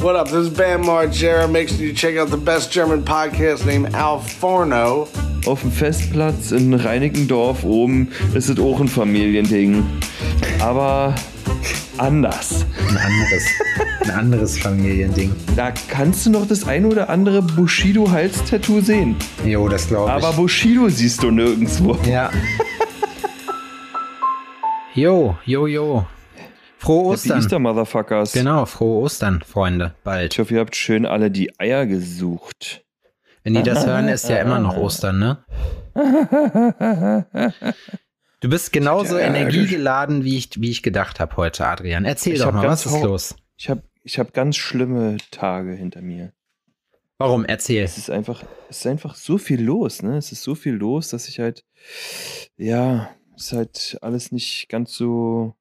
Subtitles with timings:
[0.00, 0.26] What up?
[0.28, 1.50] This is Bam Margera.
[1.50, 5.08] Make sure you check out the best German podcast named Al Forno.
[5.44, 9.84] Auf dem Festplatz in Reinickendorf oben ist es auch ein Familiending.
[10.60, 11.16] Aber
[11.96, 12.64] anders.
[12.88, 13.44] Ein anderes,
[14.04, 15.32] ein anderes Familiending.
[15.56, 19.16] Da kannst du noch das ein oder andere Bushido-Hals-Tattoo sehen.
[19.44, 20.24] Jo, das glaube ich.
[20.24, 21.98] Aber Bushido siehst du nirgendwo.
[22.08, 22.30] Ja.
[24.94, 26.06] Jo, jo, jo.
[26.78, 27.38] Frohe Happy Ostern.
[27.38, 28.32] Easter, Motherfuckers.
[28.32, 29.94] Genau, frohe Ostern, Freunde.
[30.04, 30.32] Bald.
[30.34, 32.84] Ich hoffe, ihr habt schön alle die Eier gesucht.
[33.42, 35.44] Wenn die das hören, ist ja immer noch Ostern, ne?
[38.40, 42.04] Du bist genauso Ja, energiegeladen, wie ich, wie ich gedacht habe heute, Adrian.
[42.04, 43.34] Erzähl Ich doch mal, was ist los?
[43.56, 46.32] Ich habe ich hab ganz schlimme Tage hinter mir.
[47.18, 47.44] Warum?
[47.44, 47.82] Erzähl.
[47.82, 50.16] Es ist einfach, es ist einfach so viel los, ne?
[50.16, 51.64] Es ist so viel los, dass ich halt,
[52.56, 55.54] ja, es ist halt alles nicht ganz so.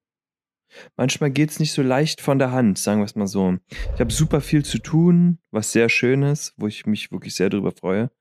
[0.95, 3.57] Manchmal geht es nicht so leicht von der Hand, sagen wir es mal so.
[3.93, 7.49] Ich habe super viel zu tun, was sehr schön ist, wo ich mich wirklich sehr
[7.49, 8.11] drüber freue.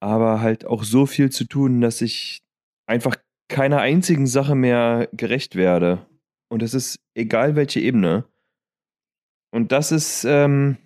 [0.00, 2.42] Aber halt auch so viel zu tun, dass ich
[2.86, 3.16] einfach
[3.48, 6.06] keiner einzigen Sache mehr gerecht werde.
[6.48, 8.24] Und das ist egal welche Ebene.
[9.50, 10.78] Und das ist, ähm,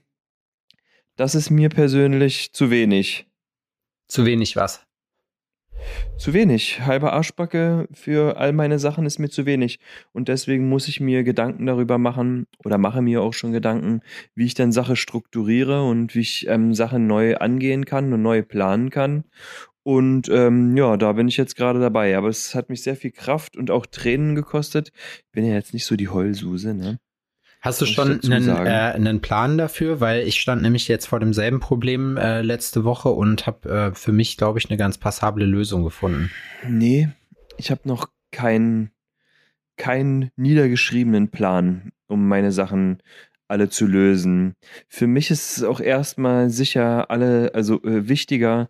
[1.17, 3.27] das ist mir persönlich zu wenig.
[4.09, 4.87] Zu wenig was.
[6.17, 6.81] Zu wenig.
[6.87, 9.79] Halbe Arschbacke für all meine Sachen ist mir zu wenig.
[10.13, 14.01] Und deswegen muss ich mir Gedanken darüber machen oder mache mir auch schon Gedanken,
[14.35, 18.43] wie ich dann Sache strukturiere und wie ich ähm, Sachen neu angehen kann und neu
[18.43, 19.25] planen kann.
[19.83, 22.17] Und ähm, ja, da bin ich jetzt gerade dabei.
[22.17, 24.91] Aber es hat mich sehr viel Kraft und auch Tränen gekostet.
[25.19, 26.99] Ich bin ja jetzt nicht so die Heulsuse, ne?
[27.61, 30.01] Hast du schon einen, äh, einen Plan dafür?
[30.01, 34.13] Weil ich stand nämlich jetzt vor demselben Problem äh, letzte Woche und habe äh, für
[34.13, 36.31] mich, glaube ich, eine ganz passable Lösung gefunden.
[36.69, 37.09] Nee,
[37.57, 38.91] ich habe noch keinen
[39.77, 43.03] keinen niedergeschriebenen Plan, um meine Sachen
[43.49, 44.55] alle zu lösen.
[44.89, 48.69] Für mich ist es auch erstmal sicher alle, also äh, wichtiger,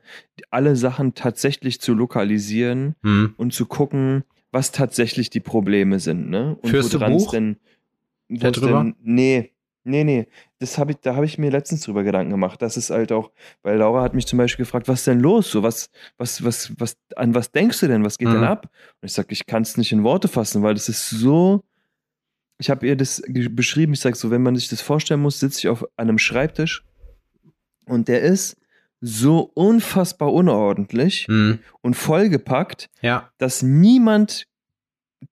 [0.51, 3.35] alle Sachen tatsächlich zu lokalisieren Hm.
[3.37, 6.57] und zu gucken, was tatsächlich die Probleme sind, ne?
[6.61, 7.57] Und Führst du Buch denn,
[8.29, 8.79] wo es darüber?
[8.83, 9.53] denn, nee,
[9.85, 10.27] nee, nee,
[10.59, 12.61] das habe ich, da habe ich mir letztens drüber Gedanken gemacht.
[12.63, 13.31] Das ist halt auch,
[13.63, 15.51] weil Laura hat mich zum Beispiel gefragt, was denn los?
[15.51, 18.05] So, was, was, was, was, an was denkst du denn?
[18.05, 18.33] Was geht Mhm.
[18.35, 18.71] denn ab?
[19.01, 21.63] Und ich sag, ich kann es nicht in Worte fassen, weil das ist so.
[22.59, 23.93] Ich habe ihr das beschrieben.
[23.93, 26.85] Ich sag so, wenn man sich das vorstellen muss, sitze ich auf einem Schreibtisch
[27.85, 28.57] und der ist
[29.03, 31.59] so unfassbar unordentlich Hm.
[31.83, 33.31] und vollgepackt, Ja.
[33.37, 34.47] dass niemand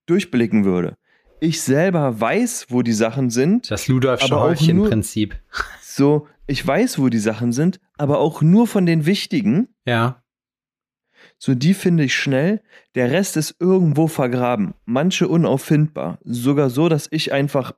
[0.06, 0.97] durchblicken würde.
[1.44, 3.71] Ich selber weiß, wo die Sachen sind.
[3.71, 5.37] Das Ludolfsche Aber auch Häufchen nur- Prinzip.
[5.82, 9.69] So, ich weiß, wo die Sachen sind, aber auch nur von den wichtigen.
[9.84, 10.22] Ja.
[11.38, 12.62] So, die finde ich schnell.
[12.94, 14.72] Der Rest ist irgendwo vergraben.
[14.87, 16.19] Manche unauffindbar.
[16.25, 17.72] Sogar so, dass ich einfach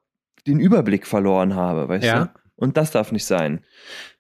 [0.46, 2.24] den Überblick verloren habe, weißt Ja.
[2.26, 2.30] du?
[2.54, 3.64] Und das darf nicht sein.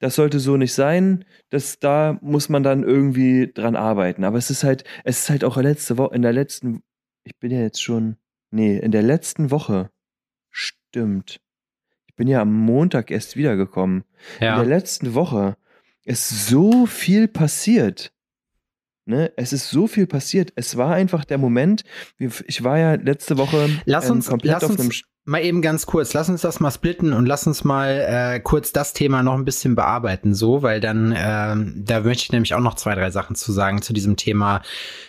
[0.00, 1.24] Das sollte so nicht sein.
[1.50, 4.24] Das, da muss man dann irgendwie dran arbeiten.
[4.24, 6.82] Aber es ist halt, es ist halt auch letzte Woche, in der letzten,
[7.24, 8.16] ich bin ja jetzt schon,
[8.56, 9.90] nee, in der letzten Woche.
[10.50, 11.40] Stimmt.
[12.06, 14.04] Ich bin ja am Montag erst wiedergekommen.
[14.40, 14.56] In Ja.
[14.56, 15.56] der letzten Woche
[16.04, 18.12] ist so viel passiert.
[19.04, 19.32] Ne?
[19.36, 20.52] Es ist so viel passiert.
[20.56, 21.84] Es war einfach der Moment.
[22.18, 24.90] Ich war ja letzte Woche Lass ähm, uns, komplett lass auf uns einem.
[25.28, 28.70] Mal eben ganz kurz, lass uns das mal splitten und lass uns mal äh, kurz
[28.70, 32.60] das Thema noch ein bisschen bearbeiten, so, weil dann, ähm, da möchte ich nämlich auch
[32.60, 34.62] noch zwei, drei Sachen zu sagen zu diesem Thema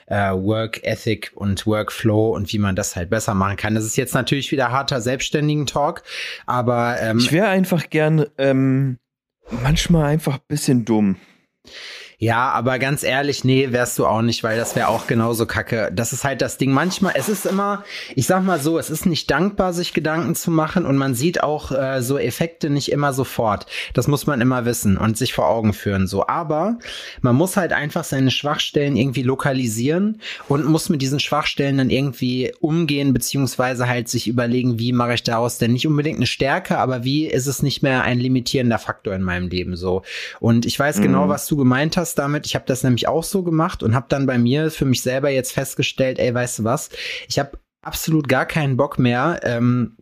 [0.08, 3.76] äh, Work Ethic und Workflow und wie man das halt besser machen kann.
[3.76, 6.02] Das ist jetzt natürlich wieder harter Selbstständigen-Talk,
[6.48, 8.98] aber ähm, Ich wäre einfach gern ähm,
[9.52, 11.18] manchmal einfach ein bisschen dumm.
[12.20, 15.92] Ja, aber ganz ehrlich, nee, wärst du auch nicht, weil das wäre auch genauso kacke.
[15.94, 16.72] Das ist halt das Ding.
[16.72, 17.84] Manchmal, es ist immer,
[18.16, 21.44] ich sag mal so, es ist nicht dankbar, sich Gedanken zu machen und man sieht
[21.44, 23.68] auch äh, so Effekte nicht immer sofort.
[23.94, 26.08] Das muss man immer wissen und sich vor Augen führen.
[26.08, 26.80] So, aber
[27.22, 32.52] man muss halt einfach seine Schwachstellen irgendwie lokalisieren und muss mit diesen Schwachstellen dann irgendwie
[32.62, 37.04] umgehen, beziehungsweise halt sich überlegen, wie mache ich daraus denn nicht unbedingt eine Stärke, aber
[37.04, 40.02] wie ist es nicht mehr ein limitierender Faktor in meinem Leben so.
[40.40, 41.30] Und ich weiß genau, Mhm.
[41.30, 42.46] was du gemeint hast damit.
[42.46, 45.30] Ich habe das nämlich auch so gemacht und habe dann bei mir für mich selber
[45.30, 46.90] jetzt festgestellt, ey, weißt du was?
[47.28, 49.98] Ich habe absolut gar keinen Bock mehr, ähm,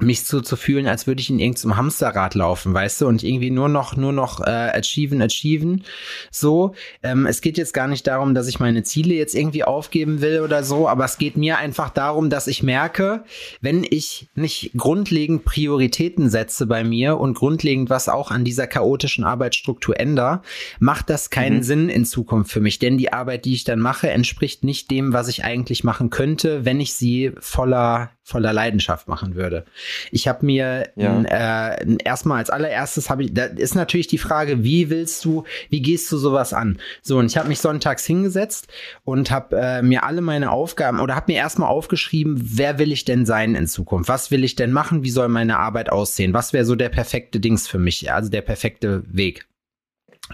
[0.00, 3.50] mich so zu fühlen, als würde ich in irgendeinem Hamsterrad laufen, weißt du, und irgendwie
[3.50, 5.84] nur noch, nur noch äh, achieven, achieven.
[6.32, 6.74] So,
[7.04, 10.40] ähm, es geht jetzt gar nicht darum, dass ich meine Ziele jetzt irgendwie aufgeben will
[10.40, 13.24] oder so, aber es geht mir einfach darum, dass ich merke,
[13.60, 19.22] wenn ich nicht grundlegend Prioritäten setze bei mir und grundlegend was auch an dieser chaotischen
[19.22, 20.42] Arbeitsstruktur ändere,
[20.80, 21.62] macht das keinen Mhm.
[21.62, 25.12] Sinn in Zukunft für mich, denn die Arbeit, die ich dann mache, entspricht nicht dem,
[25.12, 29.66] was ich eigentlich machen könnte, wenn ich sie voller voller Leidenschaft machen würde.
[30.10, 31.74] Ich habe mir ja.
[31.74, 35.82] äh, erstmal als allererstes habe ich, da ist natürlich die Frage, wie willst du, wie
[35.82, 36.78] gehst du sowas an?
[37.02, 38.68] So, und ich habe mich sonntags hingesetzt
[39.04, 43.04] und habe äh, mir alle meine Aufgaben oder habe mir erstmal aufgeschrieben, wer will ich
[43.04, 44.08] denn sein in Zukunft?
[44.08, 45.02] Was will ich denn machen?
[45.02, 46.34] Wie soll meine Arbeit aussehen?
[46.34, 49.46] Was wäre so der perfekte Dings für mich, also der perfekte Weg?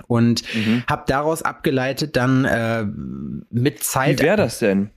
[0.06, 0.84] Und mhm.
[0.88, 2.84] habe daraus abgeleitet dann äh,
[3.50, 4.20] mit Zeit.
[4.20, 4.90] Wie wäre das denn?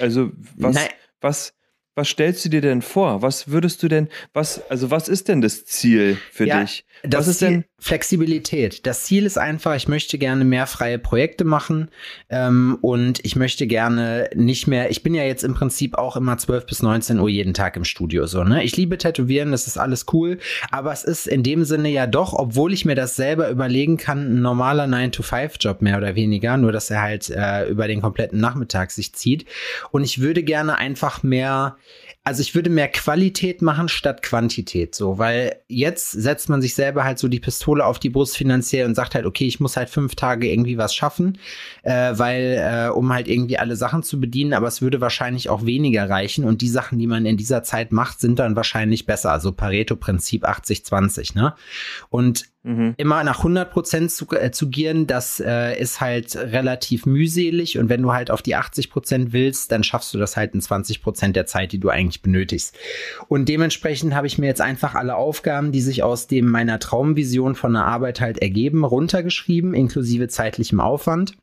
[0.00, 0.88] Also was, Nein.
[1.20, 1.52] was,
[1.96, 3.22] was stellst du dir denn vor?
[3.22, 6.84] Was würdest du denn, was, also was ist denn das Ziel für ja, dich?
[7.02, 8.86] Das was ist Ziel, denn Flexibilität.
[8.86, 11.90] Das Ziel ist einfach, ich möchte gerne mehr freie Projekte machen
[12.30, 16.38] ähm, und ich möchte gerne nicht mehr, ich bin ja jetzt im Prinzip auch immer
[16.38, 18.64] 12 bis 19 Uhr jeden Tag im Studio so, ne?
[18.64, 20.38] Ich liebe Tätowieren, das ist alles cool,
[20.70, 24.36] aber es ist in dem Sinne ja doch, obwohl ich mir das selber überlegen kann,
[24.36, 28.90] ein normaler 9-to-5-Job mehr oder weniger, nur dass er halt äh, über den kompletten Nachmittag
[28.90, 29.44] sich zieht
[29.90, 31.76] und ich würde gerne einfach mehr
[32.26, 37.04] also ich würde mehr Qualität machen statt Quantität, so, weil jetzt setzt man sich selber
[37.04, 39.88] halt so die Pistole auf die Brust finanziell und sagt halt, okay, ich muss halt
[39.88, 41.38] fünf Tage irgendwie was schaffen,
[41.84, 45.64] äh, weil, äh, um halt irgendwie alle Sachen zu bedienen, aber es würde wahrscheinlich auch
[45.64, 49.30] weniger reichen und die Sachen, die man in dieser Zeit macht, sind dann wahrscheinlich besser,
[49.30, 51.54] also Pareto-Prinzip 80-20, ne?
[52.10, 52.94] Und Mhm.
[52.96, 57.78] Immer nach 100 Prozent zu, äh, zu gieren, das äh, ist halt relativ mühselig.
[57.78, 60.60] Und wenn du halt auf die 80 Prozent willst, dann schaffst du das halt in
[60.60, 62.76] 20 Prozent der Zeit, die du eigentlich benötigst.
[63.28, 67.54] Und dementsprechend habe ich mir jetzt einfach alle Aufgaben, die sich aus dem meiner Traumvision
[67.54, 71.36] von der Arbeit halt ergeben, runtergeschrieben, inklusive zeitlichem Aufwand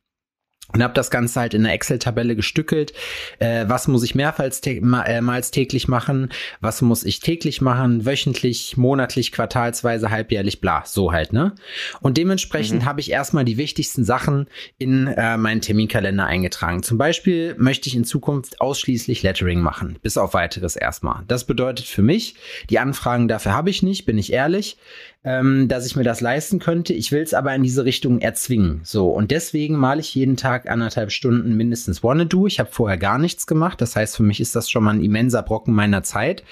[0.72, 2.94] und habe das Ganze halt in einer Excel-Tabelle gestückelt.
[3.40, 6.30] Äh, was muss ich mehrmals äh, täglich machen?
[6.62, 8.06] Was muss ich täglich machen?
[8.06, 10.84] Wöchentlich, monatlich, quartalsweise, halbjährlich, bla.
[10.86, 11.54] So halt, ne?
[12.02, 12.86] Und dementsprechend mhm.
[12.86, 16.82] habe ich erstmal die wichtigsten Sachen in äh, meinen Terminkalender eingetragen.
[16.82, 21.24] Zum Beispiel möchte ich in Zukunft ausschließlich Lettering machen, bis auf weiteres erstmal.
[21.28, 22.36] Das bedeutet für mich,
[22.70, 24.78] die Anfragen dafür habe ich nicht, bin ich ehrlich
[25.24, 26.94] ähm, dass ich mir das leisten könnte.
[26.94, 28.82] Ich will es aber in diese Richtung erzwingen.
[28.84, 32.48] So, und deswegen male ich jeden Tag anderthalb Stunden mindestens Wanna-Do.
[32.48, 33.80] Ich habe vorher gar nichts gemacht.
[33.80, 36.44] Das heißt, für mich ist das schon mal ein immenser Brocken meiner Zeit.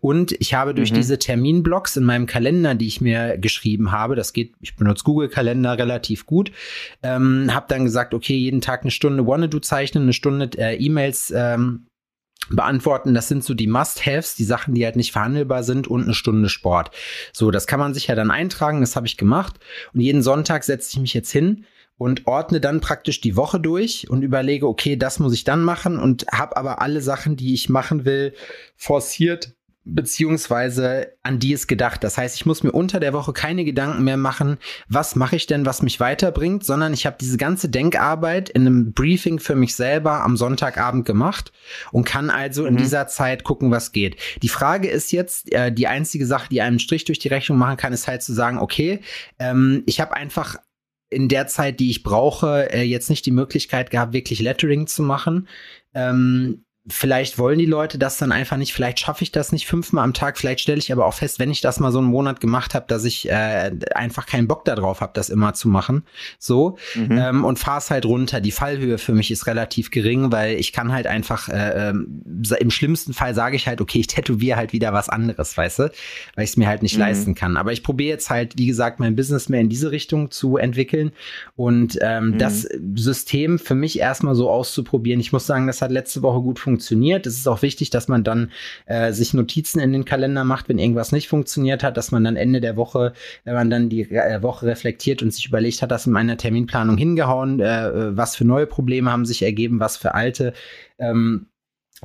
[0.00, 0.96] Und ich habe durch mhm.
[0.96, 5.78] diese Terminblocks in meinem Kalender, die ich mir geschrieben habe, das geht, ich benutze Google-Kalender
[5.78, 6.52] relativ gut,
[7.02, 11.32] ähm, habe dann gesagt, okay, jeden Tag eine Stunde Wanna-Do zeichnen, eine Stunde äh, E-Mails
[11.34, 11.86] ähm,
[12.50, 13.14] beantworten.
[13.14, 16.48] Das sind so die Must-Haves, die Sachen, die halt nicht verhandelbar sind und eine Stunde
[16.48, 16.90] Sport.
[17.32, 19.58] So, das kann man sich ja dann eintragen, das habe ich gemacht.
[19.92, 21.64] Und jeden Sonntag setze ich mich jetzt hin
[21.98, 25.98] und ordne dann praktisch die Woche durch und überlege, okay, das muss ich dann machen
[25.98, 28.34] und habe aber alle Sachen, die ich machen will,
[28.76, 29.54] forciert
[29.84, 32.04] beziehungsweise an die ist gedacht.
[32.04, 34.58] Das heißt, ich muss mir unter der Woche keine Gedanken mehr machen,
[34.88, 38.92] was mache ich denn, was mich weiterbringt, sondern ich habe diese ganze Denkarbeit in einem
[38.92, 41.52] Briefing für mich selber am Sonntagabend gemacht
[41.90, 42.68] und kann also mhm.
[42.68, 44.16] in dieser Zeit gucken, was geht.
[44.42, 47.76] Die Frage ist jetzt, äh, die einzige Sache, die einem Strich durch die Rechnung machen
[47.76, 49.00] kann, ist halt zu sagen, okay,
[49.38, 50.56] ähm, ich habe einfach
[51.10, 55.02] in der Zeit, die ich brauche, äh, jetzt nicht die Möglichkeit gehabt, wirklich Lettering zu
[55.02, 55.48] machen.
[55.92, 60.02] Ähm, vielleicht wollen die Leute das dann einfach nicht, vielleicht schaffe ich das nicht fünfmal
[60.02, 62.40] am Tag, vielleicht stelle ich aber auch fest, wenn ich das mal so einen Monat
[62.40, 66.02] gemacht habe, dass ich äh, einfach keinen Bock darauf habe, das immer zu machen.
[66.40, 67.18] So mhm.
[67.18, 68.40] ähm, und fahre es halt runter.
[68.40, 72.22] Die Fallhöhe für mich ist relativ gering, weil ich kann halt einfach, äh, ähm,
[72.58, 75.82] im schlimmsten Fall sage ich halt, okay, ich tätowiere halt wieder was anderes, weißt du,
[76.34, 77.02] weil ich es mir halt nicht mhm.
[77.02, 77.56] leisten kann.
[77.56, 81.12] Aber ich probiere jetzt halt, wie gesagt, mein Business mehr in diese Richtung zu entwickeln
[81.54, 82.38] und ähm, mhm.
[82.38, 85.20] das System für mich erstmal so auszuprobieren.
[85.20, 87.26] Ich muss sagen, das hat letzte Woche gut funktioniert funktioniert.
[87.26, 88.50] Es ist auch wichtig, dass man dann
[88.86, 92.36] äh, sich Notizen in den Kalender macht, wenn irgendwas nicht funktioniert hat, dass man dann
[92.36, 93.12] Ende der Woche,
[93.44, 96.96] wenn man dann die äh, Woche reflektiert und sich überlegt hat, das in meiner Terminplanung
[96.96, 100.54] hingehauen, äh, was für neue Probleme haben sich ergeben, was für alte.
[100.98, 101.46] Ähm,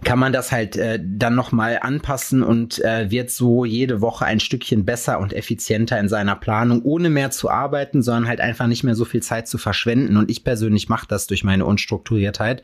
[0.03, 4.39] kann man das halt äh, dann nochmal anpassen und äh, wird so jede Woche ein
[4.39, 8.83] Stückchen besser und effizienter in seiner Planung, ohne mehr zu arbeiten, sondern halt einfach nicht
[8.83, 10.17] mehr so viel Zeit zu verschwenden.
[10.17, 12.61] Und ich persönlich mache das durch meine Unstrukturiertheit,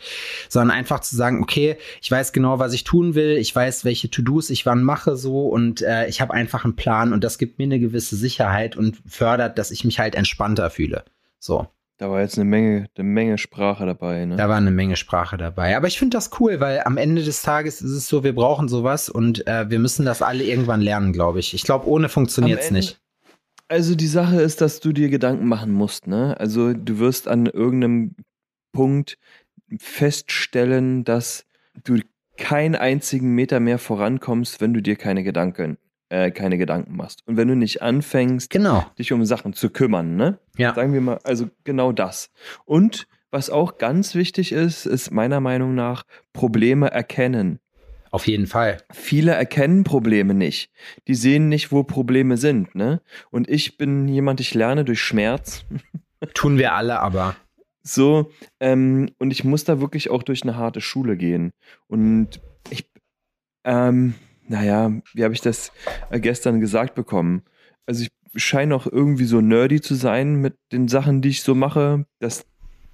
[0.48, 4.12] sondern einfach zu sagen, okay, ich weiß genau, was ich tun will, ich weiß, welche
[4.12, 7.58] To-Dos ich wann mache so und äh, ich habe einfach einen Plan und das gibt
[7.58, 11.04] mir eine gewisse Sicherheit und fördert, dass ich mich halt entspannter fühle.
[11.40, 11.68] So.
[11.98, 14.26] Da war jetzt eine Menge, eine Menge Sprache dabei.
[14.26, 14.36] Ne?
[14.36, 15.78] Da war eine Menge Sprache dabei.
[15.78, 18.68] Aber ich finde das cool, weil am Ende des Tages ist es so, wir brauchen
[18.68, 21.54] sowas und äh, wir müssen das alle irgendwann lernen, glaube ich.
[21.54, 23.00] Ich glaube, ohne funktioniert es nicht.
[23.68, 26.08] Also die Sache ist, dass du dir Gedanken machen musst.
[26.08, 26.36] Ne?
[26.40, 28.16] Also du wirst an irgendeinem
[28.72, 29.18] Punkt
[29.78, 31.46] feststellen, dass
[31.84, 32.00] du
[32.38, 35.78] keinen einzigen Meter mehr vorankommst, wenn du dir keine Gedanken
[36.14, 37.24] äh, keine Gedanken machst.
[37.26, 38.86] Und wenn du nicht anfängst, genau.
[39.00, 40.38] dich um Sachen zu kümmern, ne?
[40.58, 40.76] Ja.
[40.76, 42.30] Sagen wir mal, also genau das.
[42.66, 47.60] Und was auch ganz wichtig ist, ist meiner Meinung nach Probleme erkennen.
[48.12, 48.78] Auf jeden Fall.
[48.92, 50.70] Viele erkennen Probleme nicht.
[51.08, 53.02] Die sehen nicht, wo Probleme sind, ne?
[53.32, 55.66] Und ich bin jemand, ich lerne durch Schmerz.
[56.36, 57.36] Tun wir alle aber.
[57.82, 61.54] So, ähm, und ich muss da wirklich auch durch eine harte Schule gehen.
[61.88, 62.40] Und
[62.70, 62.88] ich,
[63.66, 64.14] ähm,
[64.48, 65.72] naja, wie habe ich das
[66.10, 67.44] äh, gestern gesagt bekommen?
[67.86, 68.12] Also ich
[68.44, 72.46] scheine auch irgendwie so nerdy zu sein mit den Sachen, die ich so mache, dass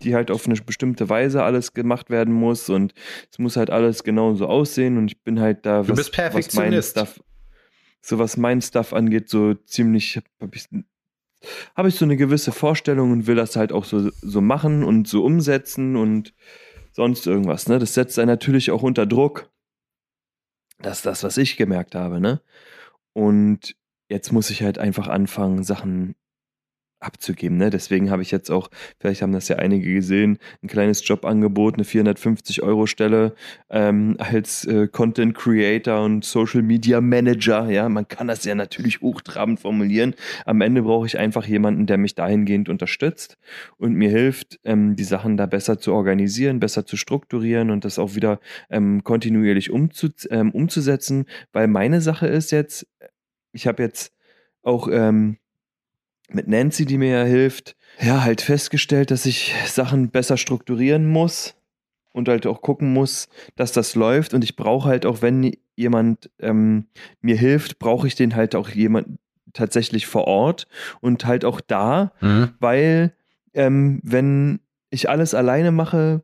[0.01, 2.93] die halt auf eine bestimmte Weise alles gemacht werden muss und
[3.31, 6.17] es muss halt alles genau so aussehen und ich bin halt da, Du bist was
[6.17, 6.91] mein Perfektionist.
[6.91, 7.19] Stuff,
[8.01, 10.67] so was mein Stuff angeht, so ziemlich, habe ich,
[11.75, 15.07] hab ich so eine gewisse Vorstellung und will das halt auch so, so machen und
[15.07, 16.33] so umsetzen und
[16.91, 17.79] sonst irgendwas, ne?
[17.79, 19.49] Das setzt einen natürlich auch unter Druck.
[20.81, 22.41] Das ist das, was ich gemerkt habe, ne?
[23.13, 23.75] Und
[24.09, 26.15] jetzt muss ich halt einfach anfangen, Sachen
[26.99, 27.57] abzugeben.
[27.57, 27.69] Ne?
[27.69, 31.83] Deswegen habe ich jetzt auch, vielleicht haben das ja einige gesehen, ein kleines Jobangebot, eine
[31.83, 33.33] 450-Euro-Stelle
[33.69, 37.69] ähm, als äh, Content Creator und Social Media Manager.
[37.69, 40.15] Ja, man kann das ja natürlich hochtrabend formulieren.
[40.45, 43.37] Am Ende brauche ich einfach jemanden, der mich dahingehend unterstützt
[43.77, 47.99] und mir hilft, ähm, die Sachen da besser zu organisieren, besser zu strukturieren und das
[47.99, 48.39] auch wieder
[48.69, 51.25] ähm, kontinuierlich umzu ähm, umzusetzen.
[51.53, 52.87] Weil meine Sache ist jetzt,
[53.51, 54.13] ich habe jetzt
[54.61, 55.37] auch ähm,
[56.33, 61.55] mit Nancy, die mir ja hilft, ja, halt festgestellt, dass ich Sachen besser strukturieren muss
[62.13, 64.33] und halt auch gucken muss, dass das läuft.
[64.33, 66.85] Und ich brauche halt auch, wenn jemand ähm,
[67.21, 69.19] mir hilft, brauche ich den halt auch jemand
[69.53, 70.67] tatsächlich vor Ort
[71.01, 72.49] und halt auch da, Mhm.
[72.59, 73.13] weil
[73.53, 74.59] ähm, wenn
[74.91, 76.23] ich alles alleine mache,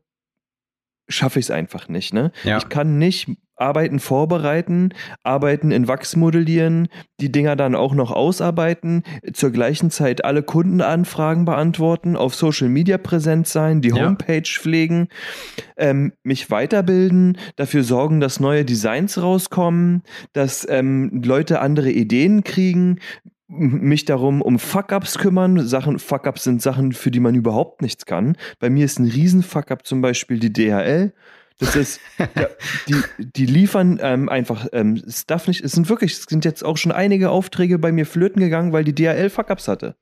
[1.08, 2.14] schaffe ich es einfach nicht.
[2.14, 2.32] Ne?
[2.44, 2.58] Ja.
[2.58, 4.90] Ich kann nicht Arbeiten vorbereiten,
[5.22, 6.88] Arbeiten in Wachs modellieren,
[7.20, 12.98] die Dinger dann auch noch ausarbeiten, zur gleichen Zeit alle Kundenanfragen beantworten, auf Social Media
[12.98, 14.04] präsent sein, die Ja.
[14.04, 15.08] Homepage pflegen,
[15.76, 23.00] ähm, mich weiterbilden, dafür sorgen, dass neue Designs rauskommen, dass ähm, Leute andere Ideen kriegen,
[23.48, 25.66] mich darum um Fuck-Ups kümmern.
[25.66, 28.36] Sachen, Fuck-Ups sind Sachen, für die man überhaupt nichts kann.
[28.58, 31.12] Bei mir ist ein riesen Fuck-Up zum Beispiel die DHL.
[31.58, 32.48] Das ist, ja,
[32.88, 35.64] die, die liefern ähm, einfach ähm, Stuff nicht.
[35.64, 38.84] Es sind wirklich, es sind jetzt auch schon einige Aufträge bei mir flöten gegangen, weil
[38.84, 39.96] die DHL Fuck-Ups hatte.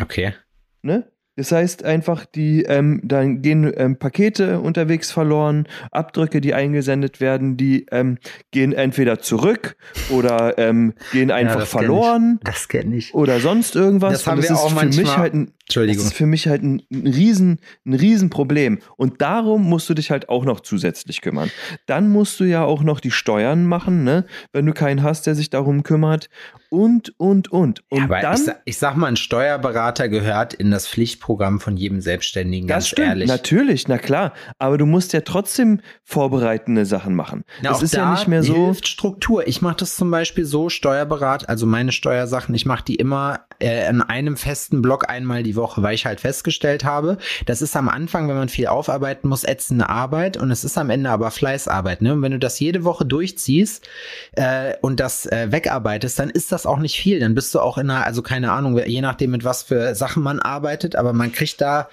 [0.00, 0.34] Okay.
[0.82, 1.10] Ne?
[1.36, 7.56] Das heißt einfach, die, ähm, dann gehen ähm, Pakete unterwegs verloren, Abdrücke, die eingesendet werden,
[7.56, 8.18] die ähm,
[8.52, 9.76] gehen entweder zurück
[10.10, 11.86] oder ähm, gehen einfach das kenn ich.
[11.86, 13.14] verloren Das kenne ich.
[13.14, 14.12] oder sonst irgendwas.
[14.12, 15.04] Das haben das wir ist auch für manchmal.
[15.04, 16.04] mich halt ein, das Entschuldigung.
[16.04, 18.80] ist für mich halt ein, ein riesen, ein riesen Problem.
[18.96, 21.50] Und darum musst du dich halt auch noch zusätzlich kümmern.
[21.86, 24.26] Dann musst du ja auch noch die Steuern machen, ne?
[24.52, 26.28] Wenn du keinen hast, der sich darum kümmert.
[26.68, 27.82] Und, und, und.
[27.88, 28.34] Und Ja, aber dann.
[28.40, 32.88] ich, ich sag mal, ein Steuerberater gehört in das Pflichtprogramm von jedem Selbstständigen, ganz das
[32.90, 33.28] stimmt, ehrlich.
[33.28, 34.32] natürlich, na klar.
[34.58, 37.44] Aber du musst ja trotzdem vorbereitende Sachen machen.
[37.62, 38.66] Na, auch ist ja da nicht mehr so.
[38.66, 39.46] Hilft Struktur.
[39.46, 43.88] Ich mache das zum Beispiel so, Steuerberat, also meine Steuersachen, ich mache die immer äh,
[43.88, 47.88] in einem festen Block einmal die Woche, weil ich halt festgestellt habe, das ist am
[47.88, 52.02] Anfang, wenn man viel aufarbeiten muss, ätzende Arbeit und es ist am Ende aber Fleißarbeit.
[52.02, 52.12] Ne?
[52.12, 53.88] Und wenn du das jede Woche durchziehst
[54.32, 57.20] äh, und das äh, wegarbeitest, dann ist das auch nicht viel.
[57.20, 60.22] Dann bist du auch in einer, also keine Ahnung, je nachdem, mit was für Sachen
[60.22, 61.88] man arbeitet, aber man kriegt da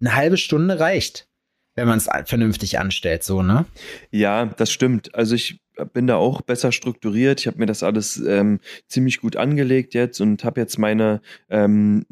[0.00, 1.28] eine halbe Stunde reicht,
[1.74, 3.64] wenn man es vernünftig anstellt, so, ne?
[4.10, 5.14] Ja, das stimmt.
[5.14, 5.61] Also ich
[5.92, 7.40] bin da auch besser strukturiert.
[7.40, 12.04] Ich habe mir das alles ähm, ziemlich gut angelegt jetzt und habe jetzt meine, ähm,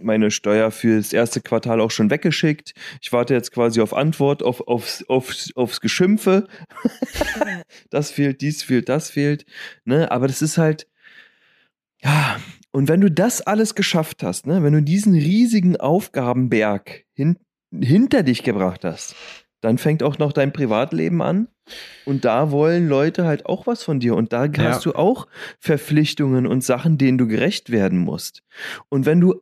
[0.00, 2.74] meine Steuer für das erste Quartal auch schon weggeschickt.
[3.00, 6.46] Ich warte jetzt quasi auf Antwort, auf, aufs, aufs, aufs Geschimpfe.
[7.90, 9.46] das fehlt, dies fehlt, das fehlt.
[9.84, 10.10] Ne?
[10.10, 10.86] Aber das ist halt,
[12.02, 12.36] ja,
[12.70, 17.38] und wenn du das alles geschafft hast, ne, wenn du diesen riesigen Aufgabenberg hin,
[17.72, 19.14] hinter dich gebracht hast,
[19.64, 21.48] dann fängt auch noch dein Privatleben an.
[22.04, 24.14] Und da wollen Leute halt auch was von dir.
[24.14, 24.64] Und da Ja.
[24.64, 25.26] hast du auch
[25.58, 28.42] Verpflichtungen und Sachen, denen du gerecht werden musst.
[28.90, 29.40] Und wenn du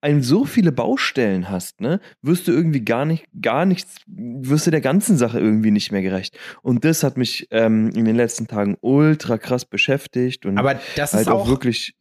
[0.00, 4.70] ein, so viele Baustellen hast, ne, wirst du irgendwie gar nicht, gar nichts, wirst du
[4.72, 6.36] der ganzen Sache irgendwie nicht mehr gerecht.
[6.62, 11.12] Und das hat mich ähm, in den letzten Tagen ultra krass beschäftigt und Aber das
[11.12, 11.94] halt ist auch auch wirklich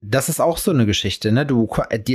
[0.00, 1.44] Das ist auch so eine Geschichte, ne?
[1.44, 1.68] Du,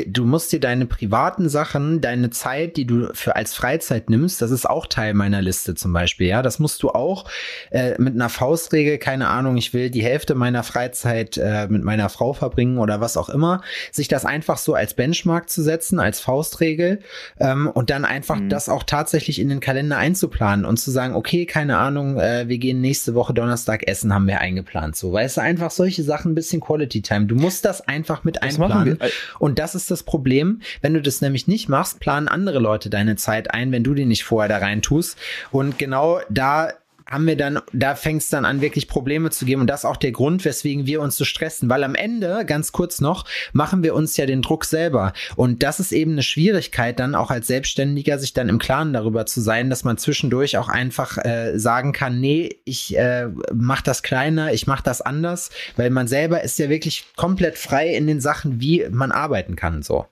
[0.07, 4.51] du musst dir deine privaten Sachen, deine Zeit, die du für als Freizeit nimmst, das
[4.51, 6.41] ist auch Teil meiner Liste zum Beispiel, ja.
[6.41, 7.29] Das musst du auch
[7.71, 12.07] äh, mit einer Faustregel, keine Ahnung, ich will die Hälfte meiner Freizeit äh, mit meiner
[12.07, 13.61] Frau verbringen oder was auch immer,
[13.91, 17.01] sich das einfach so als Benchmark zu setzen, als Faustregel
[17.41, 18.47] ähm, und dann einfach Mhm.
[18.47, 22.59] das auch tatsächlich in den Kalender einzuplanen und zu sagen, okay, keine Ahnung, äh, wir
[22.59, 24.95] gehen nächste Woche Donnerstag essen, haben wir eingeplant.
[24.95, 27.25] So, weißt du, einfach solche Sachen, ein bisschen Quality Time.
[27.25, 28.99] Du musst das einfach mit das einplanen.
[29.39, 30.61] Und das ist das Problem.
[30.81, 34.05] Wenn du das nämlich nicht machst, planen andere Leute deine Zeit ein, wenn du die
[34.05, 35.17] nicht vorher da rein tust.
[35.51, 36.73] Und genau da
[37.13, 39.61] haben wir dann, da fängt es dann an, wirklich Probleme zu geben.
[39.61, 41.69] Und das ist auch der Grund, weswegen wir uns so stressen.
[41.69, 45.13] Weil am Ende, ganz kurz noch, machen wir uns ja den Druck selber.
[45.35, 49.25] Und das ist eben eine Schwierigkeit, dann auch als Selbstständiger sich dann im Klaren darüber
[49.25, 54.03] zu sein, dass man zwischendurch auch einfach äh, sagen kann, nee, ich äh, mach das
[54.03, 58.19] kleiner, ich mach das anders, weil man selber ist ja wirklich komplett frei in den
[58.19, 60.07] Sachen, wie man arbeiten kann, so.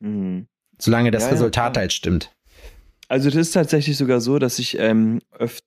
[0.00, 0.46] Mhm.
[0.78, 2.32] Solange das ja, Resultat ja, halt stimmt.
[3.08, 5.58] Also das ist tatsächlich sogar so, dass ich ähm, öf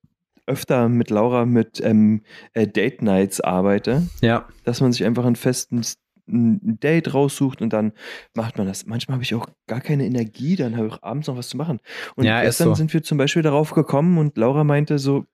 [0.46, 2.22] öfter mit Laura mit ähm,
[2.54, 4.08] äh, Date Nights arbeite.
[4.22, 4.48] Ja.
[4.64, 5.98] Dass man sich einfach ein festes
[6.28, 7.94] ein Date raussucht und dann
[8.34, 8.86] macht man das.
[8.86, 11.80] Manchmal habe ich auch gar keine Energie, dann habe ich abends noch was zu machen.
[12.16, 12.76] Und ja, gestern so.
[12.76, 15.26] sind wir zum Beispiel darauf gekommen und Laura meinte so,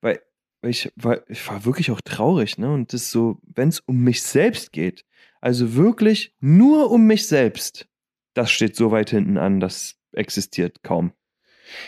[0.00, 0.20] weil,
[0.60, 2.72] weil ich, war, ich war wirklich auch traurig, ne?
[2.72, 5.04] Und das ist so, wenn es um mich selbst geht,
[5.40, 7.88] also wirklich nur um mich selbst,
[8.34, 11.12] das steht so weit hinten an, das existiert kaum.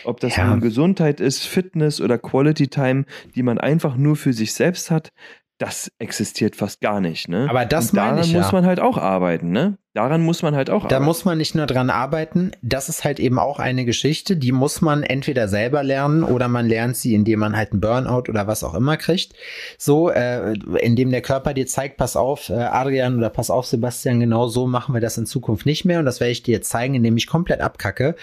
[0.03, 0.47] Ob das ja.
[0.47, 3.05] nun Gesundheit ist, Fitness oder Quality Time,
[3.35, 5.11] die man einfach nur für sich selbst hat,
[5.57, 7.29] das existiert fast gar nicht.
[7.29, 7.47] Ne?
[7.49, 8.41] Aber das Und daran ich, ja.
[8.41, 9.51] muss man halt auch arbeiten.
[9.51, 9.77] Ne?
[9.93, 10.89] Daran muss man halt auch arbeiten.
[10.89, 12.51] Da muss man nicht nur dran arbeiten.
[12.61, 16.67] Das ist halt eben auch eine Geschichte, die muss man entweder selber lernen oder man
[16.67, 19.33] lernt sie, indem man halt einen Burnout oder was auch immer kriegt.
[19.79, 24.19] So, äh, indem der Körper dir zeigt, pass auf, äh, Adrian oder pass auf, Sebastian,
[24.19, 25.97] genau so machen wir das in Zukunft nicht mehr.
[25.97, 28.15] Und das werde ich dir jetzt zeigen, indem ich komplett abkacke.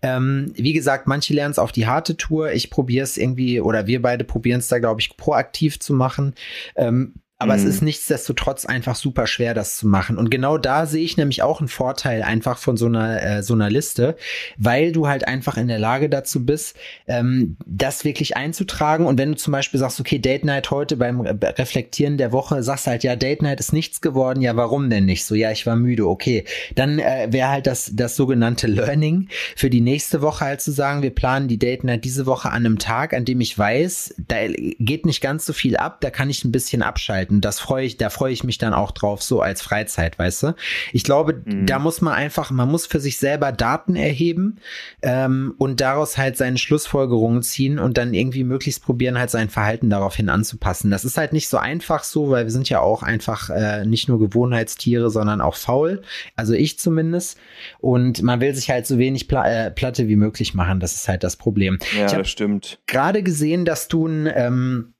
[0.00, 2.52] Ähm, wie gesagt, manche lernen es auf die harte Tour.
[2.52, 6.34] Ich probiere es irgendwie, oder wir beide probieren es da, glaube ich, proaktiv zu machen.
[6.74, 7.60] Ähm, aber mhm.
[7.60, 10.18] es ist nichtsdestotrotz einfach super schwer, das zu machen.
[10.18, 13.54] Und genau da sehe ich nämlich auch einen Vorteil einfach von so einer, äh, so
[13.54, 14.16] einer Liste,
[14.56, 16.76] weil du halt einfach in der Lage dazu bist,
[17.06, 19.06] ähm, das wirklich einzutragen.
[19.06, 22.88] Und wenn du zum Beispiel sagst, okay, Date Night heute beim Reflektieren der Woche, sagst
[22.88, 25.24] halt, ja, Date Night ist nichts geworden, ja, warum denn nicht?
[25.24, 26.44] So, ja, ich war müde, okay.
[26.74, 31.02] Dann äh, wäre halt das, das sogenannte Learning für die nächste Woche halt zu sagen,
[31.02, 34.36] wir planen die Date Night diese Woche an einem Tag, an dem ich weiß, da
[34.48, 37.40] geht nicht ganz so viel ab, da kann ich ein bisschen abschalten gestalten.
[37.40, 40.54] Das freue ich, da freue ich mich dann auch drauf, so als Freizeit, weißt du?
[40.92, 41.66] Ich glaube, mhm.
[41.66, 44.56] da muss man einfach, man muss für sich selber Daten erheben
[45.02, 49.90] ähm, und daraus halt seine Schlussfolgerungen ziehen und dann irgendwie möglichst probieren, halt sein Verhalten
[49.90, 50.90] daraufhin anzupassen.
[50.90, 54.08] Das ist halt nicht so einfach so, weil wir sind ja auch einfach äh, nicht
[54.08, 56.02] nur Gewohnheitstiere, sondern auch faul.
[56.36, 57.38] Also ich zumindest.
[57.78, 60.80] Und man will sich halt so wenig Pla äh, Platte wie möglich machen.
[60.80, 61.78] Das ist halt das Problem.
[61.96, 62.80] Ja, das stimmt.
[62.86, 64.94] Gerade gesehen, dass du ein ähm,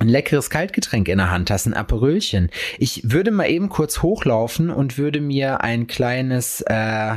[0.00, 2.50] ein leckeres Kaltgetränk in der Hand hast, ein Aperölchen.
[2.78, 7.16] Ich würde mal eben kurz hochlaufen und würde mir ein kleines äh,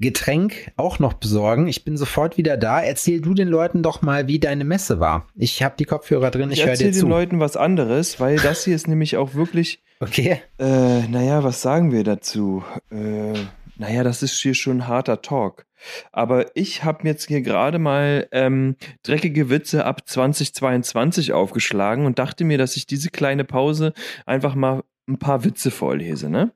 [0.00, 1.68] Getränk auch noch besorgen.
[1.68, 2.80] Ich bin sofort wieder da.
[2.80, 5.26] Erzähl du den Leuten doch mal, wie deine Messe war.
[5.36, 7.00] Ich habe die Kopfhörer drin, ich, ich höre dir zu.
[7.00, 9.80] den Leuten was anderes, weil das hier ist nämlich auch wirklich.
[10.02, 10.40] Okay.
[10.58, 12.64] Äh, naja, was sagen wir dazu?
[12.90, 13.34] Äh,
[13.80, 15.64] naja, das ist hier schon harter Talk.
[16.12, 22.44] Aber ich habe jetzt hier gerade mal ähm, dreckige Witze ab 2022 aufgeschlagen und dachte
[22.44, 23.94] mir, dass ich diese kleine Pause
[24.26, 26.52] einfach mal ein paar Witze vorlese, ne?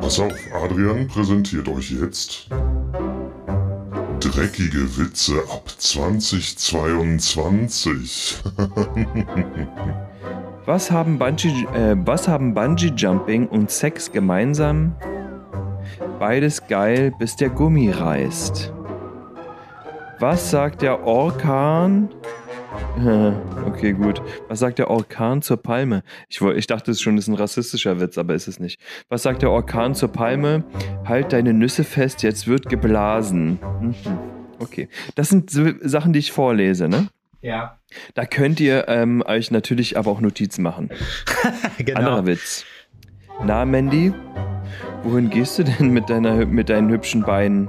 [0.00, 2.48] Pass auf, Adrian präsentiert euch jetzt
[4.18, 8.38] dreckige Witze ab 2022.
[10.66, 14.94] was haben Bungee, äh, was haben Bungee Jumping und Sex gemeinsam?
[16.18, 18.72] Beides geil, bis der Gummi reißt.
[20.20, 22.08] Was sagt der Orkan?
[23.66, 24.22] Okay, gut.
[24.48, 26.02] Was sagt der Orkan zur Palme?
[26.28, 28.80] Ich, ich dachte es schon, ist ein rassistischer Witz, aber ist es nicht.
[29.08, 30.64] Was sagt der Orkan zur Palme?
[31.04, 33.58] Halt deine Nüsse fest, jetzt wird geblasen.
[33.80, 33.94] Mhm.
[34.58, 34.88] Okay.
[35.14, 37.08] Das sind Sachen, die ich vorlese, ne?
[37.44, 37.78] Ja.
[38.14, 40.88] Da könnt ihr ähm, euch natürlich aber auch Notizen machen.
[41.78, 41.98] genau.
[41.98, 42.64] Anderer Witz.
[43.44, 44.14] Na, Mandy,
[45.02, 47.68] wohin gehst du denn mit, deiner, mit deinen hübschen Beinen?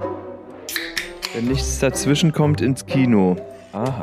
[1.34, 3.36] Wenn nichts dazwischen kommt, ins Kino.
[3.74, 4.00] Aha.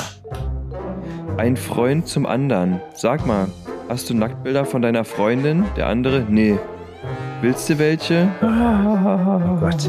[1.39, 2.83] Ein Freund zum anderen.
[2.95, 3.49] Sag mal,
[3.89, 5.65] hast du Nacktbilder von deiner Freundin?
[5.79, 6.27] Der andere?
[6.29, 6.59] Nee.
[7.41, 8.29] Willst du welche?
[8.43, 9.89] Oh Gott.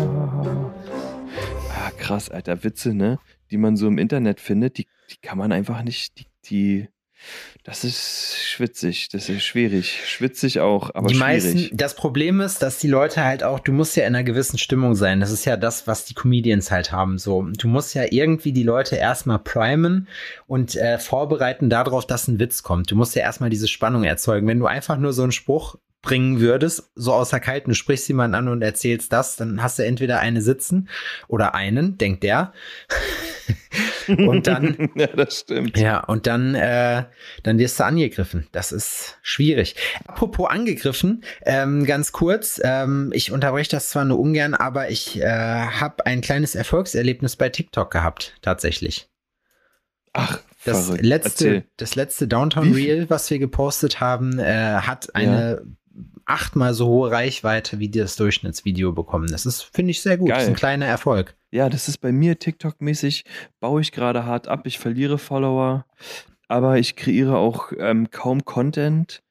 [1.76, 2.64] Ah, krass, Alter.
[2.64, 3.20] Witze, ne?
[3.52, 6.88] Die man so im Internet findet, die, die kann man einfach nicht, die, die
[7.64, 10.02] das ist schwitzig, das ist schwierig.
[10.06, 11.44] Schwitzig auch, aber die schwierig.
[11.44, 14.58] Meisten, das Problem ist, dass die Leute halt auch, du musst ja in einer gewissen
[14.58, 15.22] Stimmung sein.
[15.22, 17.18] Das ist ja das, was die Comedians halt haben.
[17.18, 20.10] So, du musst ja irgendwie die Leute erstmal primen
[20.46, 22.92] und äh, vorbereiten darauf, dass ein Witz kommt.
[22.92, 24.48] Du musst ja erstmal diese Spannung erzeugen.
[24.48, 28.36] Wenn du einfach nur so einen Spruch bringen würdest, so außer Kalten, du sprichst jemanden
[28.36, 30.90] an und erzählst das, dann hast du entweder eine sitzen
[31.30, 32.52] oder einen, denkt der.
[34.08, 34.90] und dann.
[34.96, 35.78] ja, das stimmt.
[35.78, 37.04] Ja, und dann, äh,
[37.44, 38.48] dann wirst du angegriffen.
[38.52, 39.76] Das ist schwierig.
[40.08, 45.26] Apropos angegriffen, ähm, ganz kurz, ähm, ich unterbreche das zwar nur ungern, aber ich äh,
[45.28, 49.10] habe ein kleines Erfolgserlebnis bei TikTok gehabt, tatsächlich.
[50.14, 51.04] Ach, Das verrückt.
[51.04, 51.64] letzte, Erzähl.
[51.78, 55.64] das letzte Downtown Reel, was wir gepostet haben, äh, hat eine
[56.26, 59.28] achtmal so hohe Reichweite wie das Durchschnittsvideo bekommen.
[59.32, 60.30] Das ist, finde ich, sehr gut.
[60.30, 60.54] Das ist Geil.
[60.54, 61.36] ein kleiner Erfolg.
[61.54, 63.26] Ja, das ist bei mir TikTok-mäßig,
[63.60, 64.66] baue ich gerade hart ab.
[64.66, 65.86] Ich verliere Follower,
[66.48, 69.22] aber ich kreiere auch ähm, kaum Content.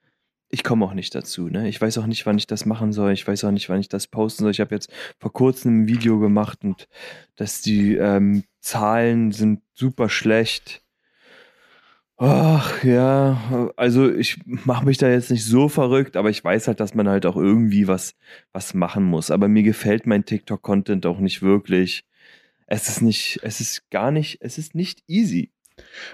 [0.48, 1.48] Ich komme auch nicht dazu.
[1.48, 1.68] Ne?
[1.68, 3.10] Ich weiß auch nicht, wann ich das machen soll.
[3.10, 4.52] Ich weiß auch nicht, wann ich das posten soll.
[4.52, 6.86] Ich habe jetzt vor kurzem ein Video gemacht und
[7.34, 10.84] dass die ähm, Zahlen sind super schlecht.
[12.18, 16.78] Ach ja, also ich mache mich da jetzt nicht so verrückt, aber ich weiß halt,
[16.78, 18.14] dass man halt auch irgendwie was,
[18.52, 19.32] was machen muss.
[19.32, 22.04] Aber mir gefällt mein TikTok-Content auch nicht wirklich.
[22.74, 25.50] Es ist nicht, es ist gar nicht, es ist nicht easy.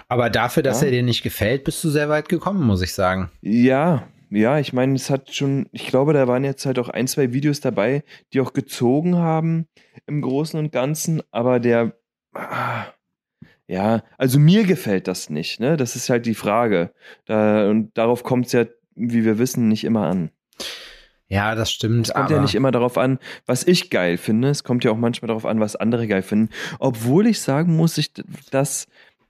[0.08, 0.86] Aber dafür, dass Ja.
[0.86, 3.30] er dir nicht gefällt, bist du sehr weit gekommen, muss ich sagen.
[3.42, 7.06] Ja, ja, ich meine, es hat schon, ich glaube, da waren jetzt halt auch ein,
[7.06, 9.68] zwei Videos dabei, die auch gezogen haben
[10.08, 11.94] im Großen und Ganzen, aber der,
[12.34, 12.86] ah,
[13.68, 15.76] ja, also mir gefällt das nicht, ne?
[15.76, 16.92] Das ist halt die Frage.
[17.26, 18.64] Da, und darauf kommt es ja,
[18.96, 20.30] wie wir wissen, nicht immer an.
[21.28, 22.08] Ja, das stimmt.
[22.08, 24.48] Es kommt ja nicht immer darauf an, was ich geil finde.
[24.48, 26.48] Es kommt ja auch manchmal darauf an, was andere geil finden.
[26.78, 28.12] Obwohl ich sagen muss, ich,
[28.50, 28.86] dass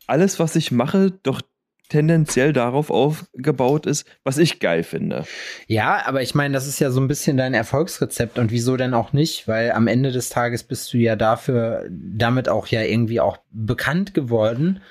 [0.07, 1.43] alles, was ich mache, doch
[1.89, 5.25] tendenziell darauf aufgebaut ist, was ich geil finde.
[5.67, 8.95] Ja, aber ich meine, das ist ja so ein bisschen dein Erfolgsrezept und wieso denn
[8.95, 9.49] auch nicht?
[9.49, 14.13] Weil am Ende des Tages bist du ja dafür, damit auch ja irgendwie auch bekannt
[14.15, 14.83] geworden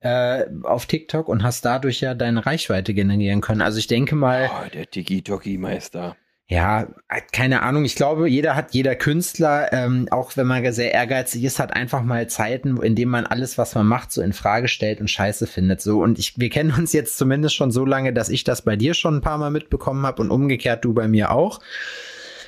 [0.00, 3.60] äh, auf TikTok und hast dadurch ja deine Reichweite generieren können.
[3.62, 6.16] Also ich denke mal, Oh, der Tiki-Toki-Meister.
[6.48, 6.86] Ja,
[7.32, 7.84] keine Ahnung.
[7.84, 12.02] Ich glaube, jeder hat, jeder Künstler, ähm, auch wenn man sehr ehrgeizig ist, hat einfach
[12.02, 15.48] mal Zeiten, in denen man alles, was man macht, so in Frage stellt und Scheiße
[15.48, 15.80] findet.
[15.80, 18.76] So und ich, wir kennen uns jetzt zumindest schon so lange, dass ich das bei
[18.76, 21.60] dir schon ein paar Mal mitbekommen habe und umgekehrt du bei mir auch.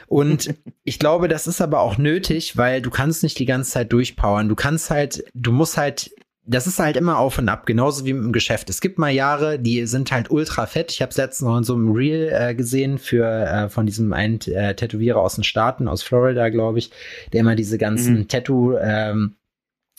[0.06, 3.92] Und ich glaube, das ist aber auch nötig, weil du kannst nicht die ganze Zeit
[3.92, 4.48] durchpowern.
[4.48, 6.12] Du kannst halt, du musst halt
[6.48, 8.70] das ist halt immer auf und ab, genauso wie im Geschäft.
[8.70, 10.90] Es gibt mal Jahre, die sind halt ultra fett.
[10.90, 14.14] Ich habe es letztens noch in so einem Reel äh, gesehen für äh, von diesem
[14.14, 16.90] einen äh, Tätowierer aus den Staaten, aus Florida, glaube ich,
[17.32, 18.28] der immer diese ganzen Mhm.
[18.28, 19.34] Tattoo ähm,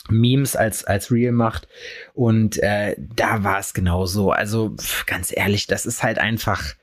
[0.08, 1.68] Memes als als Reel macht
[2.14, 4.32] und äh, da war es genauso.
[4.32, 6.74] Also pf, ganz ehrlich, das ist halt einfach,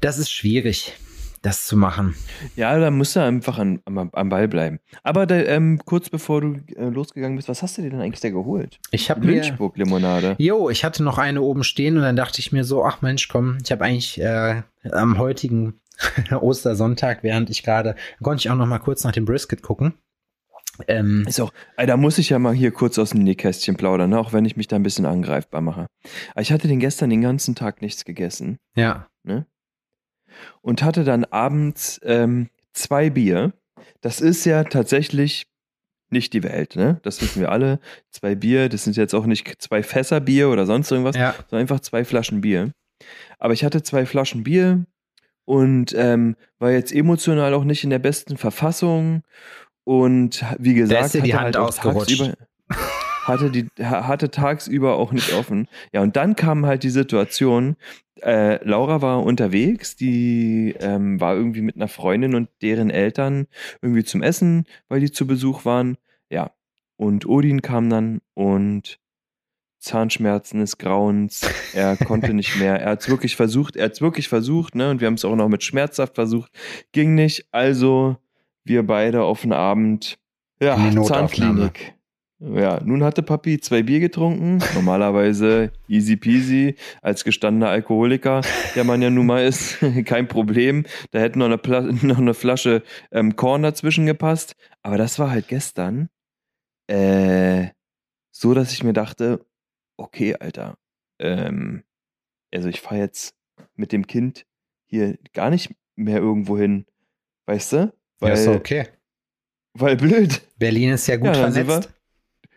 [0.00, 0.94] das ist schwierig,
[1.44, 2.14] das zu machen.
[2.56, 4.80] Ja, da musst du einfach an, am, am Ball bleiben.
[5.02, 8.20] Aber da, ähm, kurz bevor du äh, losgegangen bist, was hast du dir denn eigentlich
[8.20, 8.78] da geholt?
[8.90, 10.36] Ich habe mir Lynchburg-Limonade.
[10.38, 13.28] Jo, ich hatte noch eine oben stehen und dann dachte ich mir so, ach Mensch,
[13.28, 15.80] komm, ich habe eigentlich äh, am heutigen
[16.30, 19.94] Ostersonntag, während ich gerade, konnte ich auch noch mal kurz nach dem Brisket gucken.
[20.88, 24.10] Ähm, Ist auch, ey, da muss ich ja mal hier kurz aus dem Nähkästchen plaudern,
[24.10, 24.18] ne?
[24.18, 25.86] auch wenn ich mich da ein bisschen angreifbar mache.
[26.32, 29.44] Aber ich hatte den gestern den ganzen Tag nichts gegessen ja,
[30.62, 33.52] und hatte dann abends ähm, zwei Bier.
[34.00, 35.46] Das ist ja tatsächlich
[36.10, 37.00] nicht die Welt, ne?
[37.02, 37.80] Das wissen wir alle.
[38.10, 41.62] Zwei Bier, das sind jetzt auch nicht zwei Fässer Bier oder sonst irgendwas, ja, sondern
[41.62, 42.70] einfach zwei Flaschen Bier.
[43.38, 44.84] Aber ich hatte zwei Flaschen Bier
[45.44, 49.22] und ähm, war jetzt emotional auch nicht in der besten Verfassung.
[49.84, 52.34] Und wie gesagt, ist dir die Hand halt auch ausgerutscht.
[53.26, 55.68] hatte, die, ha- hatte tagsüber auch nicht offen.
[55.92, 57.76] Ja, und dann kam halt die Situation,
[58.22, 63.46] äh, Laura war unterwegs, die ähm, war irgendwie mit einer Freundin und deren Eltern
[63.82, 65.96] irgendwie zum Essen, weil die zu Besuch waren.
[66.30, 66.52] Ja,
[66.96, 68.98] und Odin kam dann und
[69.80, 72.80] Zahnschmerzen des Grauens, er konnte nicht mehr.
[72.80, 74.90] Er hat es wirklich versucht, er hat es wirklich versucht, ne?
[74.90, 76.50] Und wir haben es auch noch mit Schmerzhaft versucht.
[76.92, 77.46] Ging nicht.
[77.52, 78.16] Also
[78.64, 80.18] wir beide auf den Abend,
[80.58, 80.76] ja.
[81.04, 81.93] Zahnklinik.
[82.52, 84.62] Ja, nun hatte Papi zwei Bier getrunken.
[84.74, 86.76] Normalerweise easy peasy.
[87.00, 88.42] Als gestandener Alkoholiker,
[88.74, 90.84] der man ja nun mal ist, kein Problem.
[91.12, 94.56] Da hätte noch eine, Pla noch eine Flasche ähm, Korn dazwischen gepasst.
[94.82, 96.10] Aber das war halt gestern
[96.86, 97.68] äh,
[98.30, 99.46] so, dass ich mir dachte,
[99.96, 100.76] okay, Alter,
[101.20, 101.82] ähm,
[102.52, 103.34] also ich fahre jetzt
[103.74, 104.44] mit dem Kind
[104.86, 106.84] hier gar nicht mehr irgendwo hin,
[107.46, 107.92] weißt du?
[108.18, 108.86] Weil, ja, ist okay.
[109.72, 110.42] weil blöd.
[110.58, 111.94] Berlin ist ja gut Ja, vernetzt.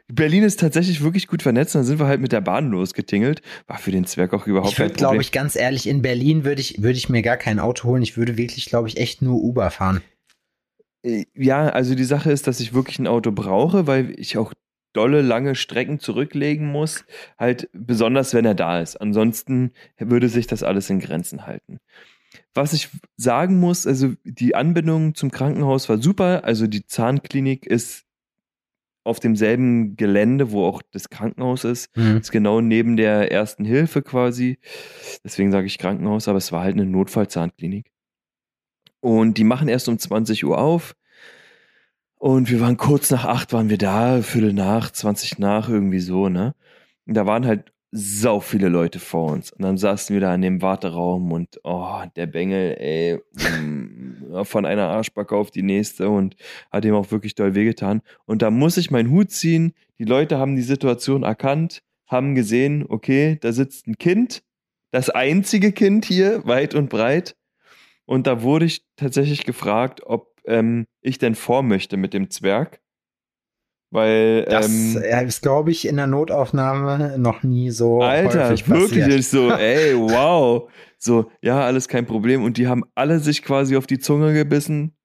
[0.09, 1.75] Berlin ist tatsächlich wirklich gut vernetzt.
[1.75, 3.41] Dann sind wir halt mit der Bahn losgetingelt.
[3.67, 5.21] War für den Zwerg auch überhaupt Ich würde, kein glaube Problem.
[5.21, 8.03] ich, ganz ehrlich, in Berlin würde ich, würde ich mir gar kein Auto holen.
[8.03, 10.01] Ich würde wirklich, glaube ich, echt nur Uber fahren.
[11.03, 14.53] Äh, Ja, also die Sache ist, dass ich wirklich ein Auto brauche, weil ich auch
[14.93, 17.03] dolle lange Strecken zurücklegen muss.
[17.37, 18.95] Halt besonders, wenn er da ist.
[18.95, 21.79] Ansonsten würde sich das alles in Grenzen halten.
[22.53, 26.45] Was ich sagen muss, also die Anbindung zum Krankenhaus war super.
[26.45, 28.05] Also die Zahnklinik ist
[29.07, 31.89] auf demselben Gelände, wo auch das Krankenhaus ist.
[31.95, 32.17] Hm.
[32.17, 34.59] Ist genau neben der ersten Hilfe quasi.
[35.23, 37.91] Deswegen sage ich Krankenhaus, aber es war halt eine Notfallzahnklinik.
[38.99, 40.95] Und die machen erst um 20 Uhr auf.
[42.15, 46.29] Und wir waren kurz nach acht, waren wir da, Viertel nach, 20 nach, irgendwie so,
[46.29, 46.55] ne?
[47.05, 49.51] Und da waren halt sau viele Leute vor uns.
[49.51, 54.65] Und dann saßen wir da in dem Warteraum und oh, der Bengel, ey, mm, von
[54.65, 56.35] einer Arschbacke auf die nächste und
[56.71, 58.01] hat ihm auch wirklich doll wehgetan.
[58.25, 59.73] Und da muss ich meinen Hut ziehen.
[59.99, 64.43] Die Leute haben die Situation erkannt, haben gesehen, okay, da sitzt ein Kind,
[64.91, 67.35] das einzige Kind hier, weit und breit.
[68.05, 72.81] Und da wurde ich tatsächlich gefragt, ob ähm, ich denn vor möchte mit dem Zwerg.
[73.89, 79.07] Weil Das ähm, äh, ist, glaube ich, in der Notaufnahme noch nie so Alter, wirklich
[79.07, 80.69] ist so, ey, wow.
[80.97, 82.43] So, ja, alles kein Problem.
[82.43, 84.97] Und die haben alle sich quasi auf die Zunge gebissen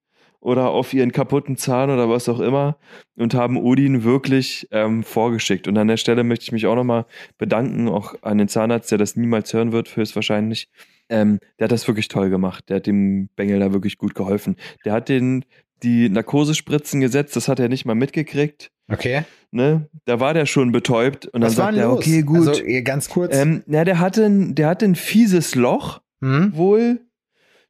[0.43, 2.77] oder auf ihren kaputten Zahn oder was auch immer
[3.15, 5.69] und haben Odin wirklich ähm, vorgeschickt.
[5.69, 7.05] Und an der Stelle möchte ich mich auch nochmal
[7.37, 10.69] bedanken, auch an den Zahnarzt, der das niemals hören wird, höchstwahrscheinlich.
[11.07, 12.69] Ähm, der hat das wirklich toll gemacht.
[12.69, 14.57] Der hat dem Bengel da wirklich gut geholfen.
[14.83, 15.45] Der hat den
[15.83, 18.71] die Narkosespritzen gesetzt, das hat er nicht mal mitgekriegt.
[18.91, 19.23] Okay.
[19.51, 19.87] Ne?
[20.05, 21.97] Da war der schon betäubt und dann Was war sagt er, los?
[21.99, 22.47] okay, gut.
[22.47, 23.35] Also, ganz kurz.
[23.35, 26.55] Ähm, na, der hatte, ein, der hatte ein fieses Loch hm?
[26.55, 27.01] wohl.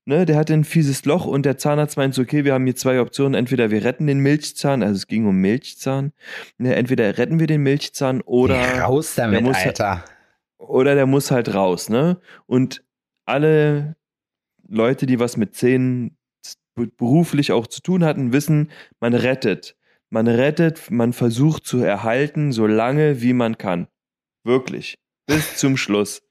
[0.06, 2.76] Ne, der hatte ein fieses Loch und der Zahnarzt meint so, okay, wir haben hier
[2.76, 3.36] zwei Optionen.
[3.36, 6.12] Entweder wir retten den Milchzahn, also es ging um Milchzahn.
[6.58, 10.04] Ne, entweder retten wir den Milchzahn oder, Raus damit, der muss- Alter.
[10.58, 11.88] oder der muss halt raus.
[11.88, 12.20] Ne?
[12.48, 12.84] Und
[13.26, 13.96] alle
[14.68, 16.18] Leute, die was mit Zähnen
[16.76, 19.76] beruflich auch zu tun hatten, wissen, man rettet.
[20.10, 23.88] Man rettet, man versucht zu erhalten, so lange wie man kann.
[24.44, 25.00] Wirklich.
[25.26, 26.22] Bis zum Schluss.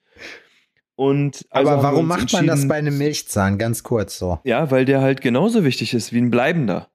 [0.94, 3.58] Und also Aber warum macht man das bei einem Milchzahn?
[3.58, 4.38] Ganz kurz so.
[4.44, 6.90] Ja, weil der halt genauso wichtig ist wie ein bleibender.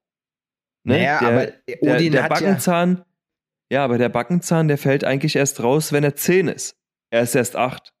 [0.84, 0.94] Ne?
[0.94, 2.28] Naja, der, aber der, Odin der ja.
[2.28, 3.04] Backenzahn,
[3.70, 6.76] ja, aber der Backenzahn, der fällt eigentlich erst raus, wenn er 10 ist.
[7.10, 7.92] Er ist erst 8.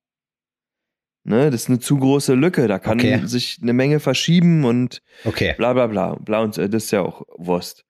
[1.24, 2.68] Ne, das ist eine zu große Lücke.
[2.68, 3.20] Da kann Okay.
[3.26, 5.54] sich eine Menge verschieben und Okay.
[5.58, 6.14] bla bla bla.
[6.14, 7.84] bla und äh, das ist ja auch Wurst.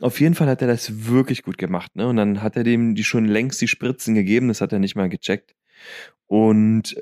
[0.00, 1.96] Auf jeden Fall hat er das wirklich gut gemacht.
[1.96, 2.06] Ne?
[2.06, 4.48] Und dann hat er dem die schon längst die Spritzen gegeben.
[4.48, 5.54] Das hat er nicht mal gecheckt.
[6.26, 6.96] Und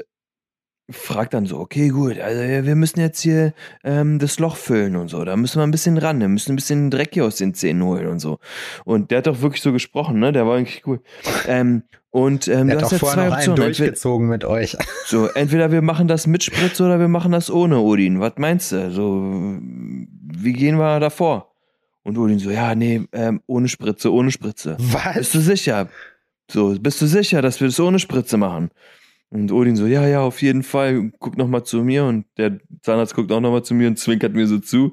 [0.90, 5.08] fragt dann so, okay, gut, also wir müssen jetzt hier ähm, das Loch füllen und
[5.08, 5.24] so.
[5.24, 6.20] Da müssen wir ein bisschen ran.
[6.20, 8.38] Wir müssen ein bisschen Dreck hier aus den Zähnen holen und so.
[8.84, 10.32] Und der hat doch wirklich so gesprochen, ne?
[10.32, 11.00] Der war eigentlich cool.
[11.46, 13.62] Ähm, und ähm, Er du hat hast doch jetzt vorher zwei noch einen Optionen.
[13.62, 14.76] Entweder, durchgezogen mit euch.
[15.06, 18.20] so, entweder wir machen das mit Spritze oder wir machen das ohne Odin.
[18.20, 18.90] Was meinst du?
[18.90, 21.54] So, wie gehen wir davor?
[22.02, 24.76] Und Odin so, ja, nee, ähm, ohne Spritze, ohne Spritze.
[24.78, 25.16] Was?
[25.16, 25.88] Bist du sicher?
[26.50, 28.70] So, bist du sicher, dass wir das ohne Spritze machen?
[29.34, 32.04] Und Odin so, ja, ja, auf jeden Fall, guck noch mal zu mir.
[32.04, 34.92] Und der Zahnarzt guckt auch noch mal zu mir und zwinkert mir so zu.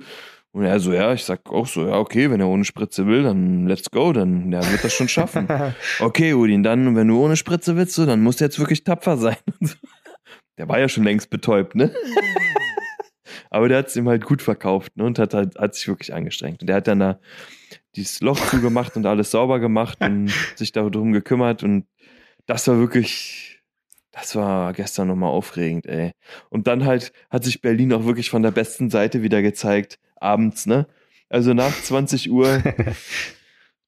[0.52, 3.22] Und er so, ja, ich sag auch so, ja, okay, wenn er ohne Spritze will,
[3.22, 5.48] dann let's go, dann der wird das schon schaffen.
[6.00, 9.16] Okay, Udin, dann, wenn du ohne Spritze willst, so, dann musst du jetzt wirklich tapfer
[9.18, 9.38] sein.
[10.58, 11.92] Der war ja schon längst betäubt, ne?
[13.50, 15.06] Aber der hat es ihm halt gut verkauft ne?
[15.06, 16.62] und hat, halt, hat sich wirklich angestrengt.
[16.62, 17.20] Und der hat dann da
[17.96, 21.64] dieses Loch zugemacht und alles sauber gemacht und sich darum gekümmert.
[21.64, 21.86] Und
[22.46, 23.51] das war wirklich,
[24.12, 26.12] das war gestern nochmal aufregend, ey.
[26.50, 30.66] Und dann halt hat sich Berlin auch wirklich von der besten Seite wieder gezeigt, abends,
[30.66, 30.88] ne?
[31.30, 32.62] Also nach 20 Uhr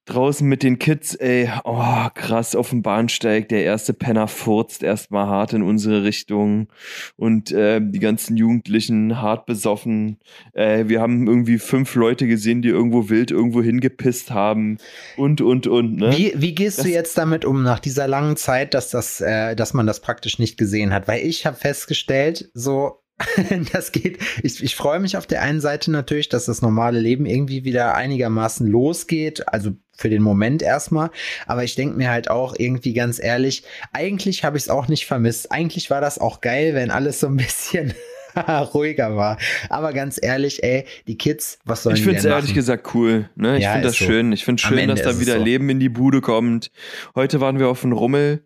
[0.06, 5.26] draußen mit den Kids, ey, oh, krass, auf dem Bahnsteig, der erste Penner furzt erstmal
[5.26, 6.68] hart in unsere Richtung
[7.16, 10.18] und äh, die ganzen Jugendlichen hart besoffen.
[10.52, 14.78] Äh, wir haben irgendwie fünf Leute gesehen, die irgendwo wild irgendwo hingepisst haben
[15.16, 16.12] und, und, und, ne?
[16.16, 19.56] Wie, wie gehst Das- du jetzt damit um nach dieser langen Zeit, dass das, äh,
[19.56, 21.08] dass man das praktisch nicht gesehen hat?
[21.08, 23.00] Weil ich habe festgestellt, so
[23.72, 24.18] das geht.
[24.42, 27.94] Ich, ich freue mich auf der einen Seite natürlich, dass das normale Leben irgendwie wieder
[27.94, 29.48] einigermaßen losgeht.
[29.48, 31.10] Also für den Moment erstmal.
[31.46, 35.06] Aber ich denke mir halt auch irgendwie ganz ehrlich, eigentlich habe ich es auch nicht
[35.06, 35.52] vermisst.
[35.52, 37.94] Eigentlich war das auch geil, wenn alles so ein bisschen
[38.74, 39.38] ruhiger war.
[39.68, 43.30] Aber ganz ehrlich, ey, die Kids, was sollen Ich die finde es ehrlich gesagt cool.
[43.36, 43.58] Ne?
[43.58, 44.04] Ich Ja, finde das so.
[44.06, 44.32] schön.
[44.32, 45.44] Ich finde schön, dass da wieder so.
[45.44, 46.72] Leben in die Bude kommt.
[47.14, 48.44] Heute waren wir auf dem Rummel.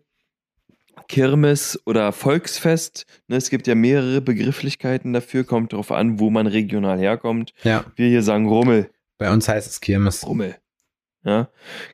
[1.07, 3.05] Kirmes oder Volksfest.
[3.27, 7.53] Ne, es gibt ja mehrere Begrifflichkeiten dafür, kommt darauf an, wo man regional herkommt.
[7.63, 8.89] Ja, Wir hier sagen Rummel.
[9.17, 10.25] bei uns heißt es Kirmes.
[10.25, 10.55] Rummel.
[11.23, 11.49] Ja,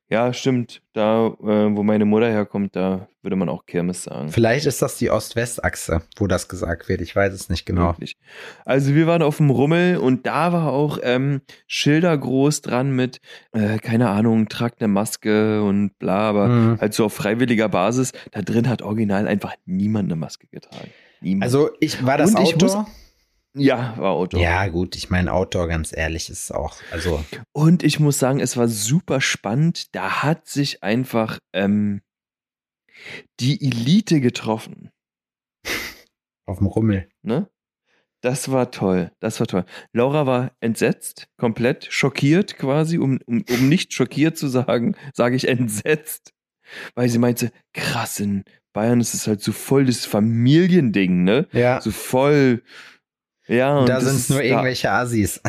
[0.08, 0.82] ja stimmt.
[0.94, 4.30] Da, äh, wo meine Mutter herkommt, da würde man auch Kirmes sagen.
[4.30, 7.02] Vielleicht ist das die Ost-West-Achse, wo das gesagt wird.
[7.02, 7.96] Ich weiß es nicht genau.
[8.66, 13.20] Also wir waren auf dem Rummel und da war auch ähm, Schilder groß dran mit,
[13.52, 16.80] äh, keine Ahnung, tragt eine Maske und bla, aber Mhm.
[16.80, 18.12] halt so auf freiwilliger Basis.
[18.32, 20.92] Da drin hat original einfach niemand eine Maske getragen.
[21.22, 21.44] Niemand.
[21.44, 22.88] Also, ich war das Und Outdoor?
[23.56, 24.38] Ja, war Auto.
[24.38, 28.58] Ja, gut, ich meine, Outdoor, ganz ehrlich, ist auch, also, Und ich muss sagen, es
[28.58, 29.96] war super spannend.
[29.96, 32.02] Da hat sich einfach ähm,
[33.40, 34.92] die Elite getroffen.
[36.46, 37.10] auf dem Rummel.
[37.22, 37.50] Ne?
[38.22, 39.12] Das war toll.
[39.20, 39.66] Das war toll.
[39.94, 42.98] Laura war entsetzt, komplett schockiert quasi.
[42.98, 46.34] Um, um, um nicht schockiert zu sagen, sage ich entsetzt.
[46.96, 51.48] Weil sie meinte, krass, in Bayern ist es halt so voll das Familiending, ne?
[51.52, 51.80] Ja.
[51.82, 52.64] So voll.
[53.48, 55.42] Ja, und da sind ist nur da- irgendwelche Assis.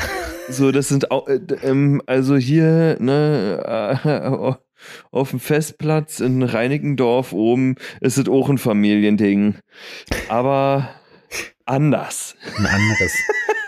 [0.49, 4.53] So, das sind auch, äh, ähm, also hier, ne, äh,
[5.11, 9.57] auf dem Festplatz in Reinickendorf oben ist es auch ein Familiending.
[10.29, 10.91] Aber
[11.65, 12.37] anders.
[12.59, 13.13] Ein anderes,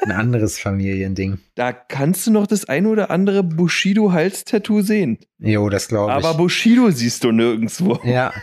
[0.04, 1.38] ein anderes Familiending.
[1.56, 5.18] Da kannst du noch das ein oder andere Bushido-Hals-Tattoo sehen.
[5.38, 6.24] Jo, das glaube ich.
[6.24, 7.98] Aber Bushido siehst du nirgendwo.
[8.04, 8.32] Ja.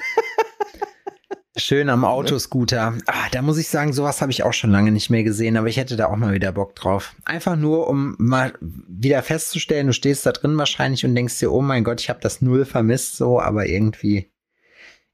[1.57, 2.97] Schön am Autoscooter.
[3.05, 5.67] Ah, da muss ich sagen, sowas habe ich auch schon lange nicht mehr gesehen, aber
[5.67, 7.15] ich hätte da auch mal wieder Bock drauf.
[7.25, 11.61] Einfach nur, um mal wieder festzustellen, du stehst da drin wahrscheinlich und denkst dir, oh
[11.61, 14.31] mein Gott, ich habe das null vermisst, so, aber irgendwie,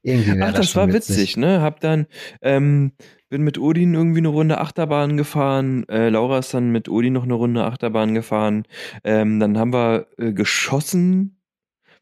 [0.02, 1.62] irgendwie Ach, das schon war witzig, ne?
[1.62, 2.08] Hab dann,
[2.42, 2.94] ähm,
[3.30, 5.88] bin mit Odin irgendwie eine Runde Achterbahn gefahren.
[5.90, 8.66] Äh, Laura ist dann mit Odin noch eine Runde Achterbahn gefahren.
[9.04, 11.41] Ähm, dann haben wir äh, geschossen,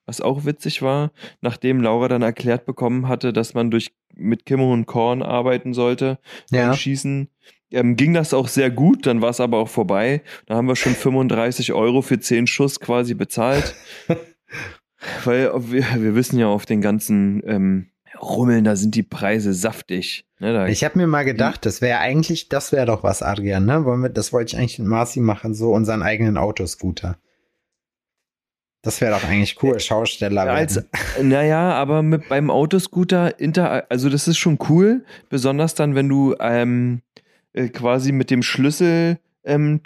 [0.09, 4.67] was auch witzig war, nachdem Laura dann erklärt bekommen hatte, dass man durch mit Kimme
[4.67, 6.17] und Korn arbeiten sollte
[6.51, 6.73] beim Ja.
[6.73, 7.29] Schießen.
[7.71, 10.23] Ähm, ging das auch sehr gut, dann war es aber auch vorbei.
[10.47, 13.75] Da haben wir schon 35 Euro für 10 Schuss quasi bezahlt.
[15.23, 20.25] Weil wir, wir wissen ja auf den ganzen ähm, Rummeln, da sind die Preise saftig.
[20.39, 23.85] Ne, Ich habe mir mal gedacht, das wäre eigentlich, das wäre doch was, Adrian, ne?
[23.85, 27.17] Wollen wir, das wollte ich eigentlich mit Marci machen, so unseren eigenen Autoscooter.
[28.81, 30.43] Das wäre doch eigentlich cool, Schausteller.
[30.49, 30.81] als,
[31.21, 36.35] naja, aber mit beim Autoscooter, inter, also das ist schon cool, besonders dann, wenn du
[36.39, 37.01] ähm,
[37.53, 39.81] äh, quasi mit dem Schlüsselchip ähm,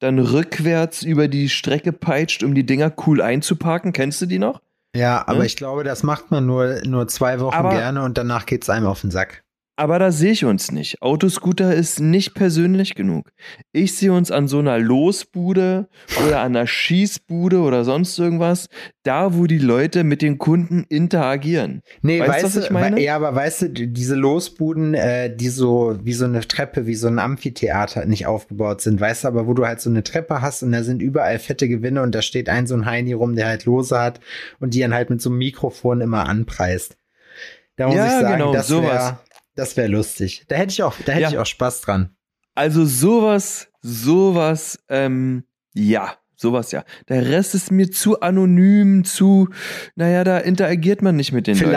[0.00, 3.92] dann rückwärts über die Strecke peitscht, um die Dinger cool einzuparken.
[3.92, 4.60] Kennst du die noch?
[4.96, 5.46] Ja, aber Ne?
[5.46, 8.86] ich glaube, das macht man nur, nur zwei Wochen Aber- gerne und danach geht's einem
[8.86, 9.44] auf den Sack.
[9.80, 11.00] Aber da sehe ich uns nicht.
[11.00, 13.32] Autoscooter ist nicht persönlich genug.
[13.72, 15.88] Ich sehe uns an so einer Losbude
[16.26, 18.68] oder an einer Schießbude oder sonst irgendwas,
[19.04, 21.80] da wo die Leute mit den Kunden interagieren.
[22.02, 23.00] Nee, Weißt du, weißt was du, ich meine?
[23.00, 26.94] ja, aber weißt du, die- diese Losbuden, äh, die so wie so eine Treppe, wie
[26.94, 30.42] so ein Amphitheater nicht aufgebaut sind, weißt du, aber wo du halt so eine Treppe
[30.42, 33.34] hast und da sind überall fette Gewinne und da steht ein so ein Heini rum,
[33.34, 34.20] der halt Lose hat
[34.58, 36.98] und die dann halt mit so einem Mikrofon immer anpreist.
[37.76, 39.14] Da muss Ja, ich sagen, genau, das sowas.
[39.60, 40.44] Wäre das wär lustig.
[40.48, 41.28] Da hätte ich auch, da hätte Ja.
[41.30, 42.16] ich auch Spaß dran.
[42.54, 45.44] Also sowas, sowas, ähm,
[45.74, 46.84] ja, sowas ja.
[47.08, 49.48] Der Rest ist mir zu anonym, zu,
[49.94, 51.70] naja, da interagiert man nicht mit den Leuten.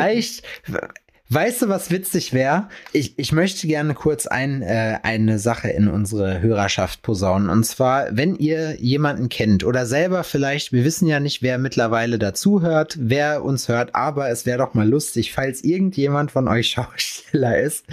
[1.33, 2.67] Weißt du, was witzig wäre?
[2.91, 7.49] Ich, ich möchte gerne kurz ein, äh, eine Sache in unsere Hörerschaft posaunen.
[7.49, 12.19] Und zwar, wenn ihr jemanden kennt oder selber vielleicht, wir wissen ja nicht, wer mittlerweile
[12.19, 17.57] dazuhört, wer uns hört, aber es wäre doch mal lustig, falls irgendjemand von euch Schausteller
[17.59, 17.85] ist,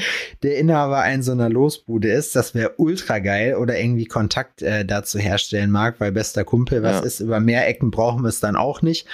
[0.43, 4.85] der Inhaber einer so einer Losbude ist, das wäre ultra geil oder irgendwie Kontakt äh,
[4.85, 7.07] dazu herstellen mag, weil bester Kumpel was Ja.
[7.07, 9.07] ist, über mehr Ecken brauchen wir es dann auch nicht.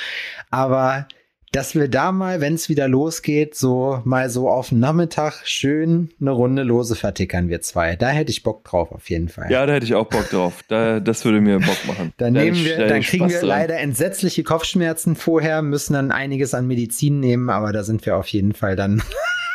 [0.51, 1.07] Aber
[1.57, 6.11] dass wir da mal, wenn es wieder losgeht, so mal so auf den Nachmittag schön
[6.21, 7.97] eine Runde lose vertickern wir zwei.
[7.97, 9.51] Da hätte ich Bock drauf auf jeden Fall.
[9.51, 10.63] Ja, da hätte ich auch Bock drauf.
[10.69, 12.13] Da, das würde mir Bock machen.
[12.19, 13.49] Dann Da nehmen ich- wir, da dann kriegen Spaß wir dran.
[13.49, 18.27] leider entsetzliche Kopfschmerzen vorher, müssen dann einiges an Medizin nehmen, aber da sind wir auf
[18.29, 19.03] jeden Fall dann,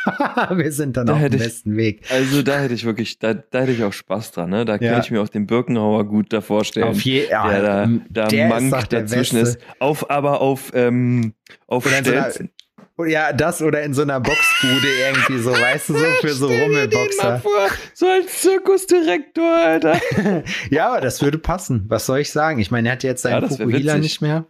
[0.51, 2.01] wir sind dann Da auf dem ich- besten Weg.
[2.09, 4.65] Also da hätte ich wirklich, da, da hätte ich auch Spaß dran, ne?
[4.65, 4.93] Da Ja.
[4.93, 6.87] kann ich mir auch den Birkenhauer gut da vorstellen.
[6.87, 9.59] Auf je, ja, der da, da der ist Mank der dazwischen Beste.
[9.59, 9.67] ist.
[9.79, 11.33] Auf, aber auf, ähm,
[11.67, 12.49] auf Stelzen.
[12.97, 16.47] Oder ja, das oder in so einer Boxbude irgendwie so, weißt du, so für so
[16.47, 17.39] Rummelboxer.
[17.39, 19.99] vor, so als Zirkusdirektor, Alter.
[20.69, 21.85] Ja, aber das würde passen.
[21.87, 22.59] Was soll ich sagen?
[22.59, 24.45] Ich meine, er hat jetzt Ja, seinen wär Fukuhila nicht mehr,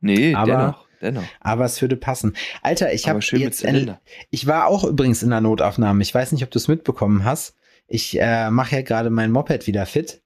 [0.00, 1.24] Nee, Aber- dennoch, dennoch.
[1.40, 2.34] aber es würde passen.
[2.62, 4.00] Alter, ich habe jetzt, Zylinder.
[4.30, 6.02] ich war auch übrigens in der Notaufnahme.
[6.02, 7.54] Ich weiß nicht, ob du es mitbekommen hast.
[7.86, 10.22] Ich äh, mache ja gerade mein Moped wieder fit.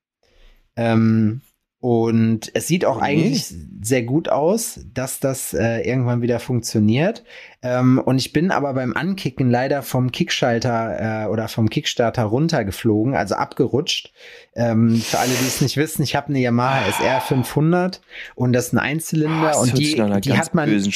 [0.77, 1.41] Ähm,
[1.81, 3.03] und es sieht auch Nee.
[3.07, 7.23] eigentlich sehr gut aus, dass das äh, irgendwann wieder funktioniert.
[7.61, 13.17] Ähm, und ich bin aber beim Ankicken leider vom Kickschalter äh, oder vom Kickstarter runtergeflogen,
[13.17, 14.13] also abgerutscht.
[14.55, 18.01] Ähm, für alle, die es nicht wissen, ich habe eine Yamaha SR 500
[18.37, 20.93] und das ist ein Einzylinder das und die, die hat man bösen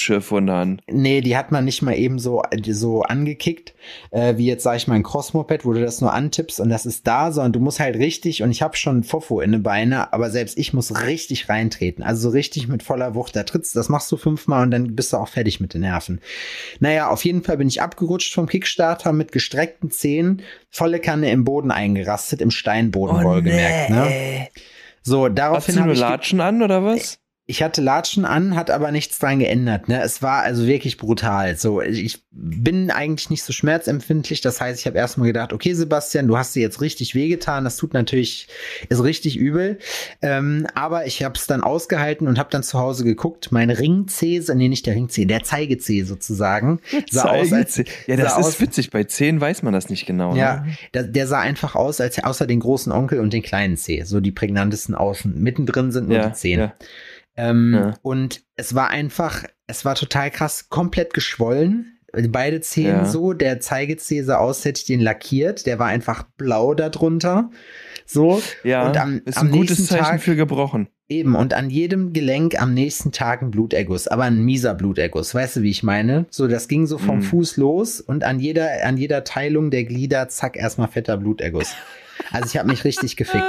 [0.48, 0.80] an.
[0.88, 3.74] Nee, die hat man nicht mal eben so, so angekickt,
[4.12, 6.86] äh, wie jetzt sage ich mal ein Crossmoped, wo du das nur antippst und das
[6.86, 10.12] ist da, sondern du musst halt richtig, und ich habe schon Fofo in den Beine,
[10.12, 13.34] aber selbst ich muss richtig reintreten, also so richtig mit voller Wucht.
[13.34, 16.20] Da trittst, das machst du fünfmal und dann bist du auch fertig mit den Nerven.
[16.80, 21.44] Naja, auf jeden Fall bin ich abgerutscht vom Kickstarter mit gestreckten Zehen, volle Kanne im
[21.44, 23.90] Boden eingerastet, im Steinboden wohlgemerkt.
[23.90, 24.48] Ne?
[25.02, 27.18] So, Hast daraufhin du habe nur Latschen an oder was?
[27.46, 29.88] Ich hatte Latschen an, hat aber nichts dran geändert.
[29.88, 30.00] Ne?
[30.00, 31.56] Es war also wirklich brutal.
[31.56, 34.40] So, ich bin eigentlich nicht so schmerzempfindlich.
[34.42, 37.64] Das heißt, ich habe erstmal gedacht, okay, Sebastian, du hast dir jetzt richtig wehgetan.
[37.64, 38.46] Das tut natürlich,
[38.88, 39.78] ist richtig übel.
[40.22, 43.50] Ähm, aber ich habe es dann ausgehalten und habe dann zu Hause geguckt.
[43.50, 46.80] Mein Ringzeh, nee, nicht der Ringzeh, der Zeigezeh sozusagen.
[47.10, 47.76] Sah aus, als,
[48.06, 48.90] ja, das ist aus, witzig.
[48.90, 50.36] Bei Zehen weiß man das nicht genau.
[50.36, 50.76] Ja, ne?
[50.94, 54.04] der, der, sah einfach aus, als außer den großen Onkel und den kleinen Zeh.
[54.04, 55.42] So die prägnantesten außen.
[55.42, 56.60] Mittendrin sind nur ja, die Zehen.
[56.60, 56.74] Ja.
[57.36, 57.94] Ähm, ja.
[58.02, 61.98] Und es war einfach, es war total krass, komplett geschwollen.
[62.28, 63.04] Beide Zehen ja.
[63.06, 65.64] so, der Zeigezeh sah aus, hätte ich den lackiert.
[65.64, 67.50] Der war einfach blau darunter.
[68.04, 68.42] So.
[68.64, 70.88] Ja, und am, ist ein am gutes Zeichen Tag, für gebrochen.
[71.08, 75.34] Eben, und an jedem Gelenk am nächsten Tag ein Bluterguss, aber ein mieser Bluterguss.
[75.34, 76.26] Weißt du, wie ich meine?
[76.28, 77.22] So, das ging so vom mm.
[77.22, 81.74] Fuß los und an jeder, an jeder Teilung der Glieder, zack, erstmal fetter Bluterguss.
[82.30, 83.44] Also ich habe mich richtig gefickt.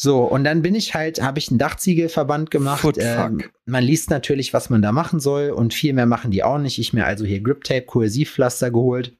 [0.00, 2.86] So, und dann bin ich halt, habe ich einen Dachziegelverband gemacht.
[2.98, 6.58] Ähm, man liest natürlich, was man da machen soll und viel mehr machen die auch
[6.58, 6.78] nicht.
[6.78, 9.18] Ich mir also hier Grip Tape, Kohäsivpflaster geholt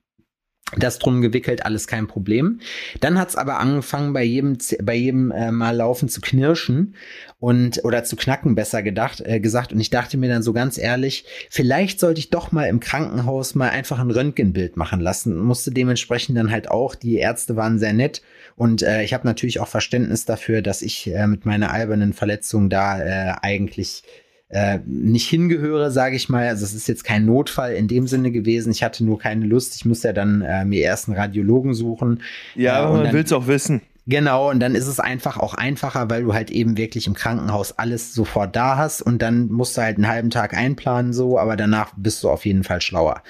[0.77, 2.61] das drum gewickelt, alles kein Problem.
[3.01, 6.95] Dann hat's aber angefangen, bei jedem, bei jedem äh, Mal laufen zu knirschen
[7.39, 9.73] und oder zu knacken, besser gedacht, äh, gesagt.
[9.73, 13.55] Und ich dachte mir dann so ganz ehrlich, vielleicht sollte ich doch mal im Krankenhaus
[13.55, 15.39] mal einfach ein Röntgenbild machen lassen.
[15.39, 18.21] Musste dementsprechend dann halt auch, die Ärzte waren sehr nett
[18.59, 22.69] und äh, ich habe natürlich auch Verständnis dafür, dass ich äh, mit meiner albernen Verletzung
[22.69, 24.03] da äh, eigentlich
[24.49, 26.49] äh, nicht hingehöre, sage ich mal.
[26.49, 28.73] Also es ist jetzt kein Notfall in dem Sinne gewesen.
[28.73, 29.77] Ich hatte nur keine Lust.
[29.77, 32.23] Ich musste ja dann äh, mir erst einen Radiologen suchen.
[32.57, 33.81] Ja, äh, aber man will es auch wissen.
[34.07, 37.79] Genau, und dann ist es einfach auch einfacher, weil du halt eben wirklich im Krankenhaus
[37.79, 41.57] alles sofort da hast und dann musst du halt einen halben Tag einplanen so, aber
[41.57, 43.23] danach bist du auf jeden Fall schlauer.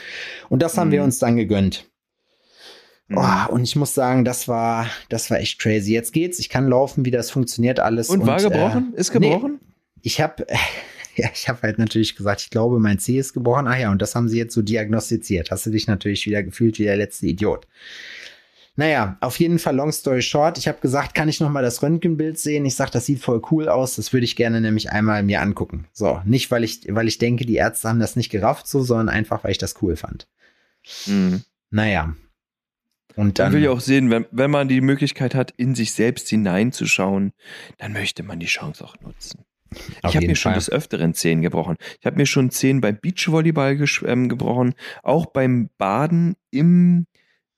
[0.49, 0.93] Und das haben mhm.
[0.93, 1.89] wir uns dann gegönnt.
[3.09, 3.18] Mhm.
[3.18, 5.92] Oh, und ich muss sagen, das war, das war echt crazy.
[5.92, 8.09] Jetzt geht's, ich kann laufen, wie das funktioniert alles.
[8.11, 8.92] Und, und war gebrochen?
[8.94, 9.61] Äh, ist gebrochen?
[9.61, 10.46] Nee, ich habe
[11.18, 13.66] Ja, ich habe halt natürlich gesagt, ich glaube, mein C ist gebrochen.
[13.66, 15.50] Ach ja, und das haben sie jetzt so diagnostiziert.
[15.50, 17.66] Hast du dich natürlich wieder gefühlt wie der letzte Idiot.
[18.76, 20.56] Naja, auf jeden Fall, long story short.
[20.56, 22.64] Ich habe gesagt, kann ich noch mal das Röntgenbild sehen?
[22.64, 23.96] Ich sage, das sieht voll cool aus.
[23.96, 25.88] Das würde ich gerne nämlich einmal mir angucken.
[25.92, 29.09] So, nicht, weil ich, weil ich denke, die Ärzte haben das nicht gerafft so, sondern
[29.09, 30.28] einfach, weil ich das cool fand.
[31.06, 31.42] Mhm.
[31.70, 32.14] Naja.
[33.19, 33.47] Und dann.
[33.47, 37.33] Man will ja auch sehen, wenn, wenn man die Möglichkeit hat, in sich selbst hineinzuschauen,
[37.79, 39.45] dann möchte man die Chance auch nutzen.
[40.03, 41.77] Auf ich habe mir schon des Öfteren Zehen gebrochen.
[41.99, 44.75] Ich habe mir schon Zehen beim Beachvolleyball ähm, gebrochen.
[45.03, 47.07] Auch beim Baden im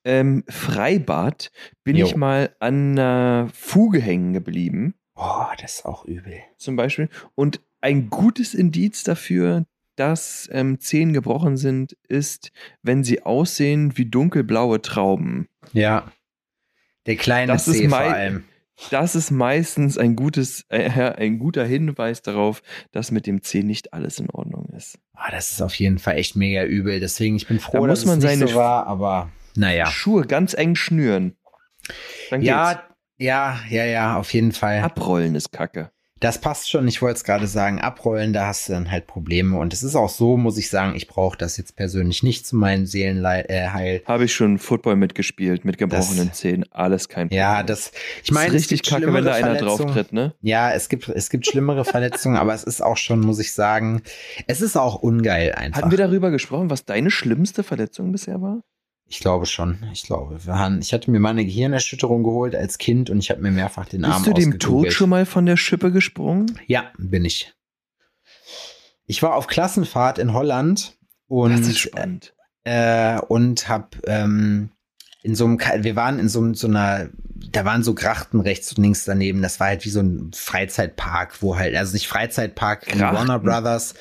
[0.05, 1.53] ähm, Freibad
[1.85, 2.07] bin jo.
[2.07, 4.95] ich mal an einer Fuge hängen geblieben.
[5.15, 6.41] Boah, das ist auch übel.
[6.57, 7.11] Zum Beispiel.
[7.35, 12.51] Und ein gutes Indiz dafür, dass ähm, Zehen gebrochen sind, ist,
[12.83, 15.50] wenn sie aussehen wie dunkelblaue Trauben.
[15.73, 16.13] Ja.
[17.07, 18.45] Der kleine das Zeh vor allem.
[18.91, 23.93] Das ist meistens ein, gutes, äh, ein guter Hinweis darauf, dass mit dem C nicht
[23.93, 24.99] alles in Ordnung ist.
[25.13, 26.99] Ah, das ist auf jeden Fall echt mega übel.
[26.99, 29.87] Deswegen, ich bin froh, da dass man es nicht so war, aber naja.
[29.87, 31.37] Schuhe ganz eng schnüren.
[32.31, 32.83] Dann ja,
[33.19, 34.81] ja, ja, ja, auf jeden Fall.
[34.81, 35.91] Abrollen ist kacke.
[36.21, 36.87] Das passt schon.
[36.87, 39.59] Ich wollte es gerade sagen, abrollen, da hast du dann halt Probleme.
[39.59, 42.57] Und es ist auch so, muss ich sagen, ich brauche das jetzt persönlich nicht zu
[42.57, 43.47] meinen Seelenheil.
[43.49, 47.39] Äh, Habe ich schon Football mitgespielt, mit gebrochenen das, Zähnen, alles kein Problem.
[47.39, 47.93] Ja, das,
[48.23, 50.35] ich meine, es richtig kacke, wenn da einer drauf tritt, ne?
[50.43, 54.03] Ja, es gibt, es gibt schlimmere Verletzungen, aber es ist auch schon, muss ich sagen,
[54.47, 55.79] es ist auch ungeil einfach.
[55.81, 58.63] Hatten wir darüber gesprochen, was deine schlimmste Verletzung bisher war?
[59.11, 59.85] Ich glaube schon.
[59.93, 60.39] Ich glaube.
[60.81, 64.05] ich hatte mir mal eine Gehirnerschütterung geholt als Kind und ich habe mir mehrfach den
[64.05, 66.61] Arm Bist du dem Tod schon mal von der Schippe gesprungen?
[66.69, 67.53] Ja, bin ich.
[69.07, 70.97] Ich war auf Klassenfahrt in Holland
[71.27, 72.35] und das ist spannend.
[72.63, 74.71] Äh, und hab ähm,
[75.25, 77.09] in so einem, wir waren in so, so einer,
[77.51, 79.43] da waren so Grachten rechts und links daneben.
[79.43, 82.97] Das war halt wie so ein Freizeitpark, wo halt, also nicht Freizeitpark.
[82.97, 83.95] Warner Brothers,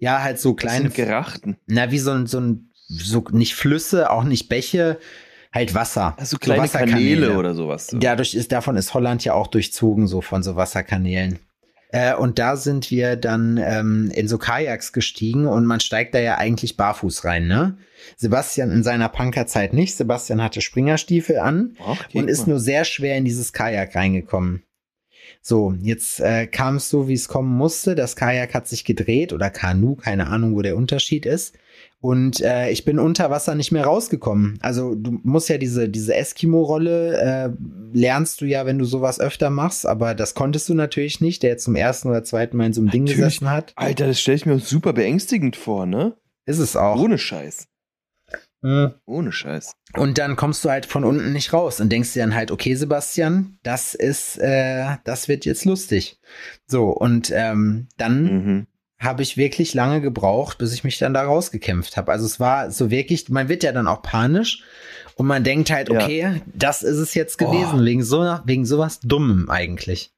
[0.00, 1.56] ja halt so kleine Grachten.
[1.66, 4.98] Na wie so ein so ein so nicht Flüsse, auch nicht Bäche,
[5.52, 6.14] halt Wasser.
[6.18, 7.88] Also kleine so Kanäle oder sowas.
[7.88, 7.98] So.
[7.98, 11.38] Dadurch ist, davon ist Holland ja auch durchzogen, so von so Wasserkanälen.
[11.90, 16.18] Äh, und da sind wir dann ähm, in so Kajaks gestiegen und man steigt da
[16.18, 17.78] ja eigentlich barfuß rein, ne?
[18.16, 19.96] Sebastian in seiner Punkerzeit nicht.
[19.96, 22.54] Sebastian hatte Springerstiefel an Ach, und ist mal.
[22.54, 24.62] nur sehr schwer in dieses Kajak reingekommen.
[25.40, 27.94] So, jetzt äh, kam es so, wie es kommen musste.
[27.94, 31.56] Das Kajak hat sich gedreht oder Kanu, keine Ahnung, wo der Unterschied ist.
[32.00, 34.58] Und äh, ich bin unter Wasser nicht mehr rausgekommen.
[34.60, 37.50] Also du musst ja diese, diese Eskimo-Rolle äh,
[37.92, 41.50] lernst du ja, wenn du sowas öfter machst, aber das konntest du natürlich nicht, der
[41.50, 43.06] jetzt zum ersten oder zweiten Mal in so einem natürlich.
[43.06, 43.72] Ding gesessen hat.
[43.76, 46.16] Alter, das stelle ich mir super beängstigend vor, ne?
[46.44, 47.00] Ist es auch.
[47.00, 47.66] Ohne Scheiß.
[48.60, 48.94] Mhm.
[49.06, 49.74] Ohne Scheiß.
[49.96, 52.74] Und dann kommst du halt von unten nicht raus und denkst dir dann halt, okay,
[52.74, 56.20] Sebastian, das ist, äh, das wird jetzt lustig.
[56.66, 58.66] So, und ähm, dann mhm
[58.98, 62.12] habe ich wirklich lange gebraucht, bis ich mich dann da rausgekämpft habe.
[62.12, 64.62] Also es war so wirklich, man wird ja dann auch panisch
[65.16, 66.00] und man denkt halt, Ja.
[66.02, 67.84] okay, das ist es jetzt gewesen, Oh.
[67.84, 70.12] wegen so wegen sowas Dummem eigentlich.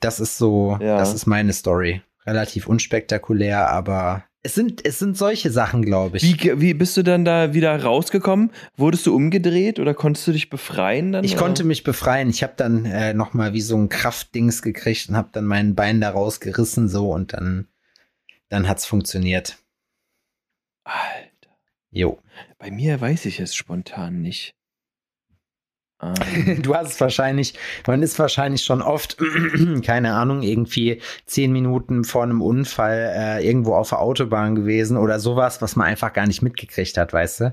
[0.00, 0.98] Das ist so, Ja.
[0.98, 2.02] das ist meine Story.
[2.26, 6.22] Relativ unspektakulär, aber es sind, es sind solche Sachen, glaube ich.
[6.22, 8.50] Wie, wie bist du dann da wieder rausgekommen?
[8.76, 11.24] Wurdest du umgedreht oder konntest du dich befreien dann?
[11.24, 11.42] Ich oder?
[11.42, 12.28] konnte mich befreien.
[12.28, 15.74] Ich habe dann äh, noch mal wie so ein Kraftdings gekriegt und habe dann mein
[15.74, 17.68] Bein da rausgerissen so und dann
[18.50, 19.56] dann hat's funktioniert.
[20.84, 21.56] Alter,
[21.90, 22.18] Jo.
[22.58, 24.54] bei mir weiß ich es spontan nicht.
[26.02, 27.54] Ähm, Du hast es wahrscheinlich,
[27.86, 29.16] man ist wahrscheinlich schon oft,
[29.84, 35.20] keine Ahnung, irgendwie zehn Minuten vor einem Unfall äh, irgendwo auf der Autobahn gewesen oder
[35.20, 37.52] sowas, was man einfach gar nicht mitgekriegt hat, weißt du?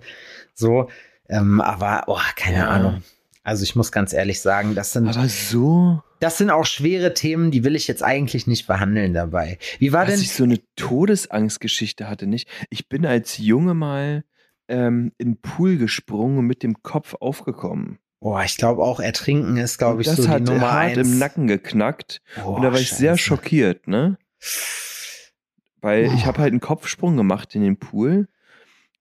[0.53, 0.89] So,
[1.29, 2.67] ähm, aber, oh, keine Ja.
[2.69, 3.03] Ahnung.
[3.43, 7.49] Also ich muss ganz ehrlich sagen, das sind, aber so, das sind auch schwere Themen,
[7.49, 9.57] die will ich jetzt eigentlich nicht behandeln dabei.
[9.79, 10.23] Wie war dass denn?
[10.23, 12.47] ich so eine Todesangstgeschichte hatte, nicht?
[12.69, 14.23] Ich bin als Junge mal
[14.67, 17.97] ähm, in den Pool gesprungen und mit dem Kopf aufgekommen.
[18.21, 21.07] Boah, ich glaube auch Ertrinken ist, glaube ich, das so hat die Nummer hart eins.
[21.09, 22.21] im Nacken geknackt.
[22.35, 23.23] Boah, und da war ich sehr Scheiße.
[23.27, 24.17] schockiert, ne?
[25.81, 26.25] Weil ich Oh.
[26.27, 28.27] habe halt einen Kopfsprung gemacht in den Pool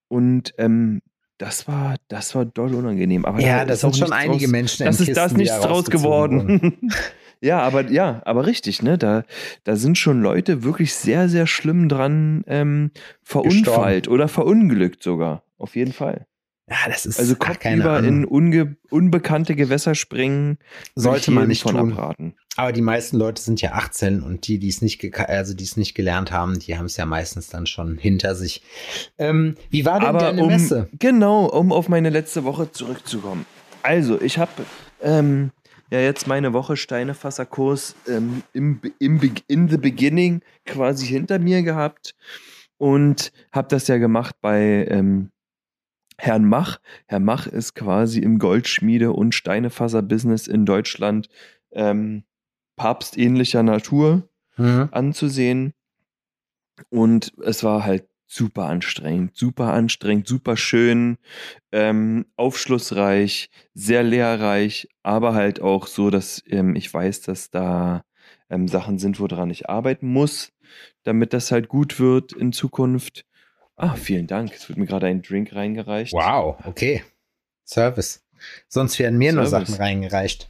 [0.07, 1.01] und ähm,
[1.37, 3.25] das war, das war doll unangenehm.
[3.25, 5.85] Aber Ja, da das sind schon einige draus, Menschen Das ist die nichts da draus
[5.89, 6.89] geworden.
[7.41, 8.97] ja, aber ja, aber richtig, ne?
[8.97, 9.23] Da,
[9.63, 12.91] da sind schon Leute wirklich sehr, sehr schlimm dran ähm,
[13.21, 15.43] verunfallt oder verunglückt sogar.
[15.57, 16.25] Auf jeden Fall.
[16.71, 20.57] Ja, das ist Also kopfüber in unge unbekannte Gewässer springen.
[20.95, 21.91] Sollte man nicht von tun.
[21.91, 22.33] abraten.
[22.55, 25.75] Aber die meisten Leute sind ja 18 und die, die es nicht, also die es
[25.75, 28.63] nicht gelernt haben, die haben es ja meistens dann schon hinter sich.
[29.17, 30.87] Ähm, wie war denn Aber deine um, Messe?
[30.97, 33.45] genau, um auf meine letzte Woche zurückzukommen.
[33.83, 34.51] Also, ich habe
[35.01, 35.51] ähm,
[35.91, 42.15] ja jetzt meine Woche Steinefasserkurs ähm, im, im, in the beginning quasi hinter mir gehabt
[42.77, 45.31] und habe das ja gemacht bei ähm,
[46.21, 46.79] Herrn Mach.
[47.07, 51.29] Herr Mach ist quasi im Goldschmiede- und Steinefasser-Business in Deutschland
[51.71, 52.23] ähm,
[52.75, 54.89] papstähnlicher Natur Mhm.
[54.91, 55.73] anzusehen.
[56.89, 61.17] Und es war halt super anstrengend, super anstrengend, super schön,
[61.71, 68.03] ähm, aufschlussreich, sehr lehrreich, aber halt auch so, dass ähm, ich weiß, dass da
[68.51, 70.51] ähm, Sachen sind, woran ich arbeiten muss,
[71.01, 73.25] damit das halt gut wird in Zukunft.
[73.81, 74.53] Ah, vielen Dank.
[74.53, 76.13] Es wird mir gerade ein Drink reingereicht.
[76.13, 77.03] Wow, okay.
[77.65, 78.23] Service.
[78.67, 79.69] Sonst werden mir nur Service.
[79.69, 80.49] Sachen reingereicht.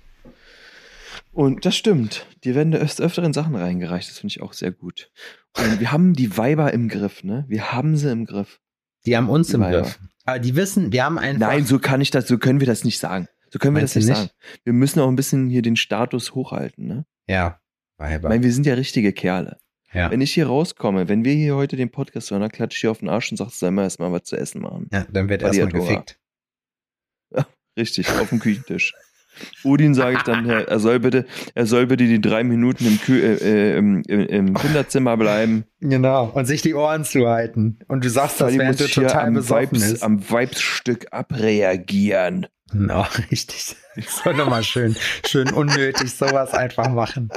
[1.31, 2.25] Und das stimmt.
[2.43, 4.09] Die werden des Öfteren Sachen reingereicht.
[4.09, 5.11] Das finde ich auch sehr gut.
[5.57, 7.45] Und wir haben die Weiber im Griff, ne?
[7.47, 8.59] Wir haben sie im Griff.
[9.05, 9.83] Die haben uns im Weiber.
[9.83, 9.99] Griff.
[10.25, 11.47] Aber die wissen, wir haben einfach.
[11.47, 13.27] Nein, so kann ich das, so können wir das nicht sagen.
[13.49, 14.29] So können wir Meinst das du nicht, nicht?
[14.31, 14.61] sagen.
[14.65, 17.05] Wir müssen auch ein bisschen hier den Status hochhalten, ne?
[17.27, 17.59] Ja,
[17.97, 18.29] Ich Weiber.
[18.29, 19.57] meine, wir sind ja richtige Kerle.
[19.93, 20.09] Ja.
[20.09, 22.91] Wenn ich hier rauskomme, wenn wir hier heute den Podcast hören, dann klatsche ich hier
[22.91, 24.87] auf den Arsch und sag, sollen wir erstmal was zu essen machen.
[24.91, 26.17] ja, dann wird erstmal gefickt.
[27.77, 28.93] Richtig, auf dem Küchentisch.
[29.63, 31.25] Odin sage ich dann, er soll bitte,
[31.55, 35.63] er soll bitte die drei Minuten im, Kü äh, äh, im, im, im Kinderzimmer bleiben.
[35.79, 36.29] Genau.
[36.33, 37.79] Und sich die Ohren zuhalten.
[37.87, 40.03] Und du sagst das, während du total am, besoffen Vibes, ist.
[40.03, 42.47] am Vibesstück abreagieren.
[42.71, 43.75] Genau, richtig.
[44.07, 44.95] Soll nochmal schön,
[45.25, 47.29] schön unnötig sowas einfach machen.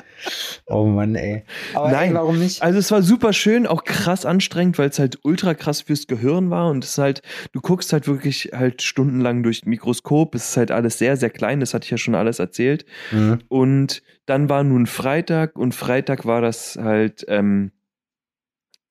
[0.66, 1.44] Oh Mann, ey.
[1.74, 2.10] Aber Nein.
[2.10, 2.62] ey, warum nicht?
[2.62, 6.50] Also es war super schön, auch krass anstrengend, weil es halt ultra krass fürs Gehirn
[6.50, 7.22] war und es ist halt,
[7.52, 11.58] du guckst halt wirklich halt stundenlang durch Mikroskop, es ist halt alles sehr, sehr klein,
[11.58, 12.84] das hatte ich ja schon alles erzählt.
[13.10, 13.40] Mhm.
[13.48, 17.72] Und dann war nun Freitag und Freitag war das halt ähm,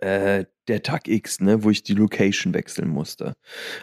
[0.03, 3.35] äh, der Tag X, ne, wo ich die Location wechseln musste.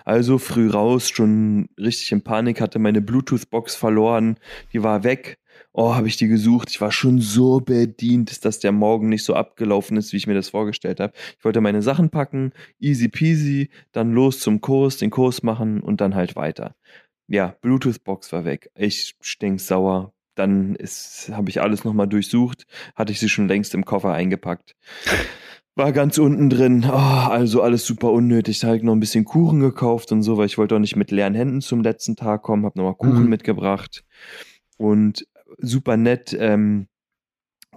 [0.05, 4.39] Also früh raus, schon richtig in Panik, hatte meine Bluetooth-Box verloren,
[4.73, 5.39] die war weg.
[5.73, 6.71] Oh, habe ich die gesucht.
[6.71, 10.35] Ich war schon so bedient, dass der Morgen nicht so abgelaufen ist, wie ich mir
[10.35, 11.13] das vorgestellt habe.
[11.39, 16.01] Ich wollte meine Sachen packen, easy peasy, dann los zum Kurs, den Kurs machen und
[16.01, 16.75] dann halt weiter.
[17.29, 18.71] Ja, Bluetooth-Box war weg.
[18.75, 20.13] Ich stinksauer.
[20.35, 20.77] Dann
[21.33, 24.75] habe ich alles nochmal durchsucht, hatte ich sie schon längst im Koffer eingepackt.
[25.77, 26.85] War ganz unten drin.
[26.87, 28.59] Oh, also alles super unnötig.
[28.61, 30.97] Da habe ich noch ein bisschen Kuchen gekauft und so, weil ich wollte auch nicht
[30.97, 32.65] mit leeren Händen zum letzten Tag kommen.
[32.65, 33.29] Habe nochmal Kuchen Mhm.
[33.31, 34.05] mitgebracht.
[34.77, 35.27] Und
[35.59, 36.37] super nett.
[36.39, 36.89] Ähm,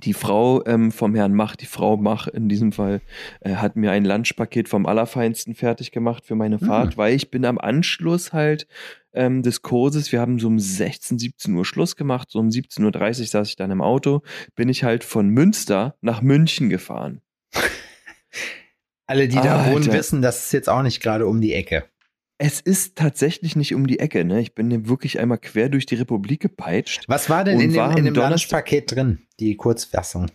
[0.04, 3.00] die Frau ähm, vom Herrn Mach, die Frau Mach in diesem Fall,
[3.42, 6.66] äh, hat mir ein Lunchpaket vom Allerfeinsten fertig gemacht für meine Mhm.
[6.66, 8.68] Fahrt, weil ich bin am Anschluss halt
[9.14, 13.20] ähm, des Kurses, wir haben so um 16, 17 Uhr Schluss gemacht, so um 17.30
[13.22, 14.24] Uhr saß ich dann im Auto,
[14.56, 17.22] bin ich halt von Münster nach München gefahren.
[19.08, 19.94] Alle, die da wohnen, Alter.
[19.94, 21.86] wissen, das ist jetzt auch nicht gerade um die Ecke.
[22.38, 24.42] Es ist tatsächlich nicht um die Ecke, ne?
[24.42, 27.06] Ich bin wirklich einmal quer durch die Republik gepeitscht.
[27.08, 29.20] Was war denn Und in dem, in dem Lunchpaket drin?
[29.40, 30.28] Die Kurzfassung.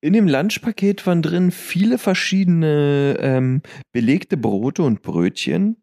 [0.00, 3.62] in dem Lunchpaket waren drin viele verschiedene ähm,
[3.92, 5.82] belegte Brote und Brötchen,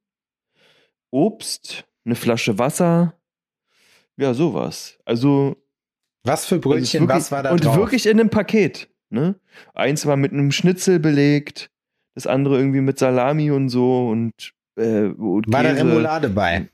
[1.11, 3.15] Obst, eine Flasche Wasser,
[4.17, 4.99] ja, sowas.
[5.05, 5.55] Also
[6.23, 7.75] Was für also Brötchen, wirklich, was war da und drauf?
[7.77, 8.89] wirklich in einem Paket.
[9.09, 9.39] Ne?
[9.73, 11.70] Eins war mit einem Schnitzel belegt,
[12.15, 15.71] das andere irgendwie mit Salami und so und, äh, und war da.
[15.71, 16.67] Remoulade bei?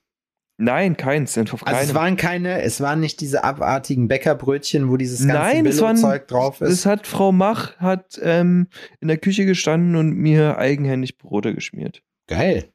[0.59, 1.37] Nein, keins.
[1.37, 5.65] Auf Also es waren keine, es waren nicht diese abartigen Bäckerbrötchen, wo dieses ganze Nein,
[5.67, 6.71] es waren, Billo-Zeug drauf ist.
[6.71, 8.67] das hat Frau Mach hat ähm,
[8.99, 12.01] in der Küche gestanden und mir eigenhändig Brote geschmiert.
[12.27, 12.69] Geil.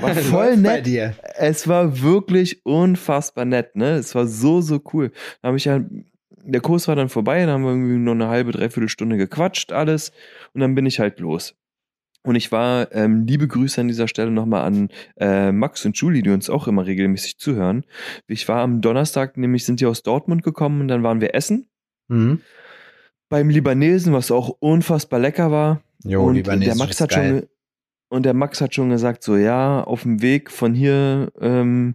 [0.00, 0.88] War voll nett.
[1.36, 3.92] Es war wirklich unfassbar nett, ne?
[3.92, 5.12] Es war so, so cool.
[5.40, 5.80] Da habe ich ja,
[6.30, 9.70] der Kurs war dann vorbei, dann haben wir irgendwie noch eine halbe, dreiviertel Stunde gequatscht,
[9.70, 10.10] alles.
[10.52, 11.54] Und dann bin ich halt los.
[12.28, 16.22] Und ich war, ähm, liebe Grüße an dieser Stelle nochmal an äh, Max und Julie,
[16.22, 17.84] die uns auch immer regelmäßig zuhören.
[18.26, 21.68] Ich war am Donnerstag, nämlich sind die aus Dortmund gekommen und dann waren wir essen
[22.08, 22.40] Mhm.
[23.30, 25.80] beim Libanesen, was auch unfassbar lecker war.
[26.04, 27.40] Jo, und Libanesisch der Max hat geil.
[27.40, 27.48] schon
[28.10, 31.94] und der Max hat schon gesagt so ja auf dem Weg von hier ähm,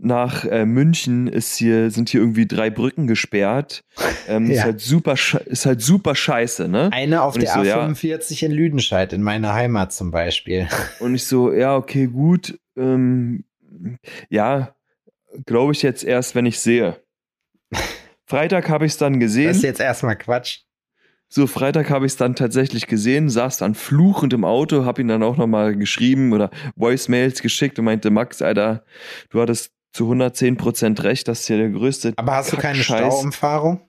[0.00, 3.84] nach äh, München ist hier sind hier irgendwie drei Brücken gesperrt
[4.28, 4.62] ähm, ist Ja.
[4.64, 5.14] halt super
[5.46, 7.84] ist halt super scheiße ne Eine auf der so, ja.
[7.86, 10.68] A45 in Lüdenscheid, in meiner Heimat zum Beispiel.
[11.00, 13.44] und ich so ja okay gut ähm,
[14.30, 14.74] ja
[15.46, 16.96] glaube ich jetzt erst wenn ich sehe
[18.26, 20.60] Freitag habe ich es dann Das gesehen ist jetzt erstmal Quatsch.
[21.30, 25.08] So, Freitag habe ich es dann tatsächlich gesehen, saß dann fluchend im Auto, habe ihn
[25.08, 28.82] dann auch nochmal geschrieben oder Voicemails geschickt und meinte, Max, Alter,
[29.28, 32.82] du hattest zu 110% recht, das ist hier der größte Aber hast du keine.
[32.82, 33.80] Stauumfahrung?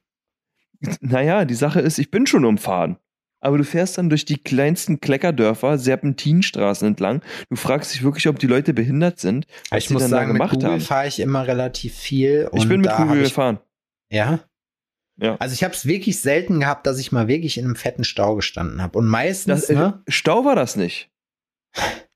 [1.01, 2.97] Naja, die Sache ist, ich bin schon umfahren.
[3.41, 7.21] Aber du fährst dann durch die kleinsten Kleckerdörfer, Serpentinstraßen entlang.
[7.49, 10.33] Du fragst dich wirklich, ob die Leute behindert sind, was Ich muss dann da sagen,
[10.33, 12.49] mit gemacht Google fahre ich immer relativ viel.
[12.53, 13.59] Ich bin mit da Google gefahren.
[14.09, 14.39] Ja?
[15.15, 15.35] Ja.
[15.39, 18.35] Also ich habe es wirklich selten gehabt, dass ich mal wirklich in einem fetten Stau
[18.35, 18.97] gestanden habe.
[18.97, 20.01] Und meistens, Das, äh, ne?
[20.09, 21.09] Stau war das nicht.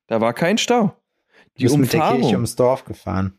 [0.08, 0.88] Da war kein Stau.
[0.88, 0.94] Du
[1.60, 2.34] Die bist mit der Kirche Umfahrung.
[2.36, 3.34] ums Dorf gefahren.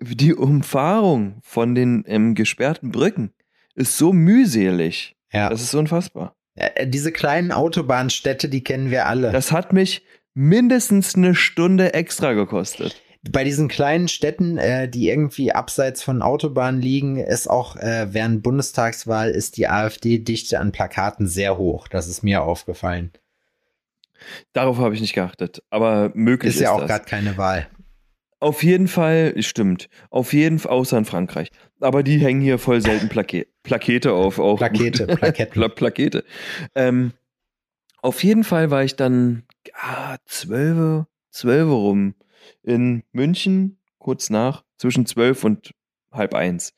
[0.00, 3.32] Die Umfahrung von den ähm, gesperrten Brücken
[3.74, 5.16] ist so mühselig.
[5.32, 5.50] Ja.
[5.50, 6.36] Das ist unfassbar.
[6.54, 9.32] Äh, diese kleinen Autobahnstädte, die kennen wir alle.
[9.32, 10.02] Das hat mich
[10.34, 13.00] mindestens eine Stunde extra gekostet.
[13.30, 18.42] Bei diesen kleinen Städten, äh, die irgendwie abseits von Autobahnen liegen, ist auch äh, während
[18.42, 21.88] Bundestagswahl ist die AfD-Dichte an Plakaten sehr hoch.
[21.88, 23.12] Das ist mir aufgefallen.
[24.52, 25.62] Darauf habe ich nicht geachtet.
[25.70, 26.88] Aber möglich Ist ist, ja auch das.
[26.88, 27.68] gerade keine Wahl.
[28.40, 29.88] Auf jeden Fall, stimmt.
[30.10, 31.50] Auf jeden Fall, außer in Frankreich.
[31.80, 34.38] Aber die hängen hier voll selten Plake Plakete auf.
[34.38, 35.52] auf Plakete, Plaketten.
[35.52, 36.24] Pla Plakete.
[36.74, 37.12] Ähm,
[38.00, 39.42] auf jeden Fall war ich dann
[39.74, 42.14] ah, zwölf, zwölf rum
[42.62, 45.72] in München, kurz nach, zwischen zwölf und
[46.12, 46.74] halb eins.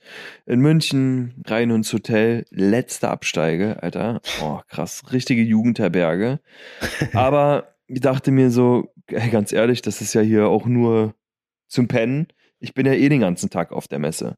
[0.46, 4.20] In München, rein ins Hotel, letzte Absteige, Alter.
[4.42, 6.40] Oh, krass, richtige Jugendherberge.
[7.12, 11.14] Aber ich dachte mir so, ey, ganz ehrlich, das ist ja hier auch nur
[11.70, 12.28] zum Pennen.
[12.58, 14.36] Ich bin ja eh den ganzen Tag auf der Messe.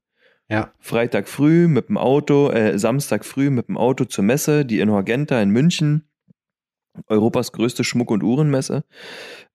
[0.49, 0.73] Ja.
[0.79, 5.41] Freitag früh mit dem Auto, äh, Samstag früh mit dem Auto zur Messe, die Inhorgenta
[5.41, 6.09] in München,
[7.07, 8.85] Europas größte Schmuck- und Uhrenmesse.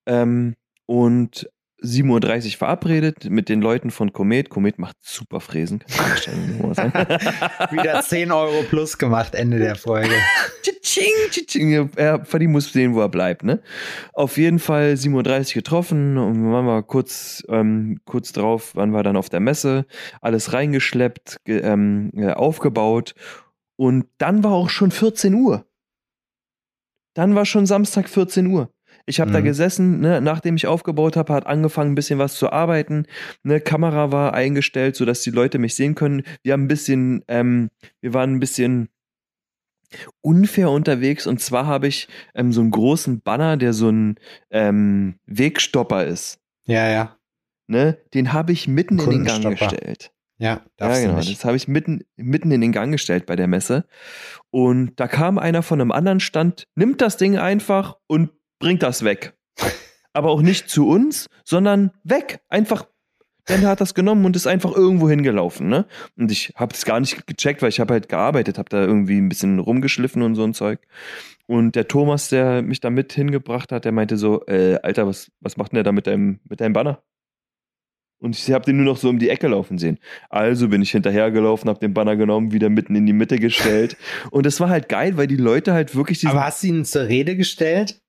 [0.06, 0.56] Ähm,
[0.86, 1.50] und
[1.84, 4.50] 7.30 Uhr verabredet mit den Leuten von Komet.
[4.50, 5.84] Komet macht super Fräsen.
[7.72, 10.16] Wieder 10 Euro plus gemacht, Ende der Folge.
[11.96, 13.62] Er verdient muss sehen, wo er bleibt, ne?
[14.14, 18.92] Auf jeden Fall 7.30 Uhr getroffen und wir waren mal kurz, ähm, kurz drauf, waren
[18.92, 19.86] wir dann auf der Messe,
[20.22, 23.14] alles reingeschleppt, ge, ähm, äh, aufgebaut
[23.76, 25.66] und dann war auch schon 14 Uhr.
[27.14, 28.72] Dann war schon Samstag 14 Uhr.
[29.10, 29.46] Ich habe da Mhm.
[29.46, 33.06] gesessen, ne, nachdem ich aufgebaut habe, hat angefangen, ein bisschen was zu arbeiten.
[33.44, 36.24] Ne, Kamera war eingestellt, sodass die Leute mich sehen können.
[36.44, 37.70] Wir haben ein bisschen, ähm,
[38.02, 38.90] wir waren ein bisschen
[40.22, 44.16] unfair unterwegs und zwar habe ich ähm, so einen großen Banner, der so ein
[44.52, 46.40] ähm, Wegstopper ist.
[46.66, 47.18] Ja, ja.
[47.68, 47.98] Ne?
[48.14, 50.12] Den habe ich mitten in den Gang gestellt.
[50.40, 51.16] Ja, ja, genau.
[51.16, 53.86] Das habe ich mitten, mitten in den Gang gestellt bei der Messe.
[54.52, 58.30] Und da kam einer von einem anderen Stand, nimmt das Ding einfach und
[58.60, 59.34] bringt das weg.
[60.14, 62.40] Aber auch nicht zu uns, sondern weg.
[62.50, 62.88] Einfach.
[63.50, 65.86] Denn er hat das genommen und ist einfach irgendwo hingelaufen, ne?
[66.18, 69.18] Und ich habe es gar nicht gecheckt, weil ich habe halt gearbeitet, habe da irgendwie
[69.18, 70.82] ein bisschen rumgeschliffen und so ein Zeug.
[71.46, 75.32] Und der Thomas, der mich da mit hingebracht hat, der meinte so, äh, Alter, was,
[75.40, 77.02] was macht denn der da mit deinem, mit deinem Banner?
[78.20, 80.00] Und ich habe den nur noch so um die Ecke laufen sehen.
[80.30, 83.96] Also bin ich hinterhergelaufen, habe den Banner genommen, wieder mitten in die Mitte gestellt.
[84.32, 86.28] Und es war halt geil, weil die Leute halt wirklich.
[86.28, 88.02] Aber hast du ihn zur Rede gestellt?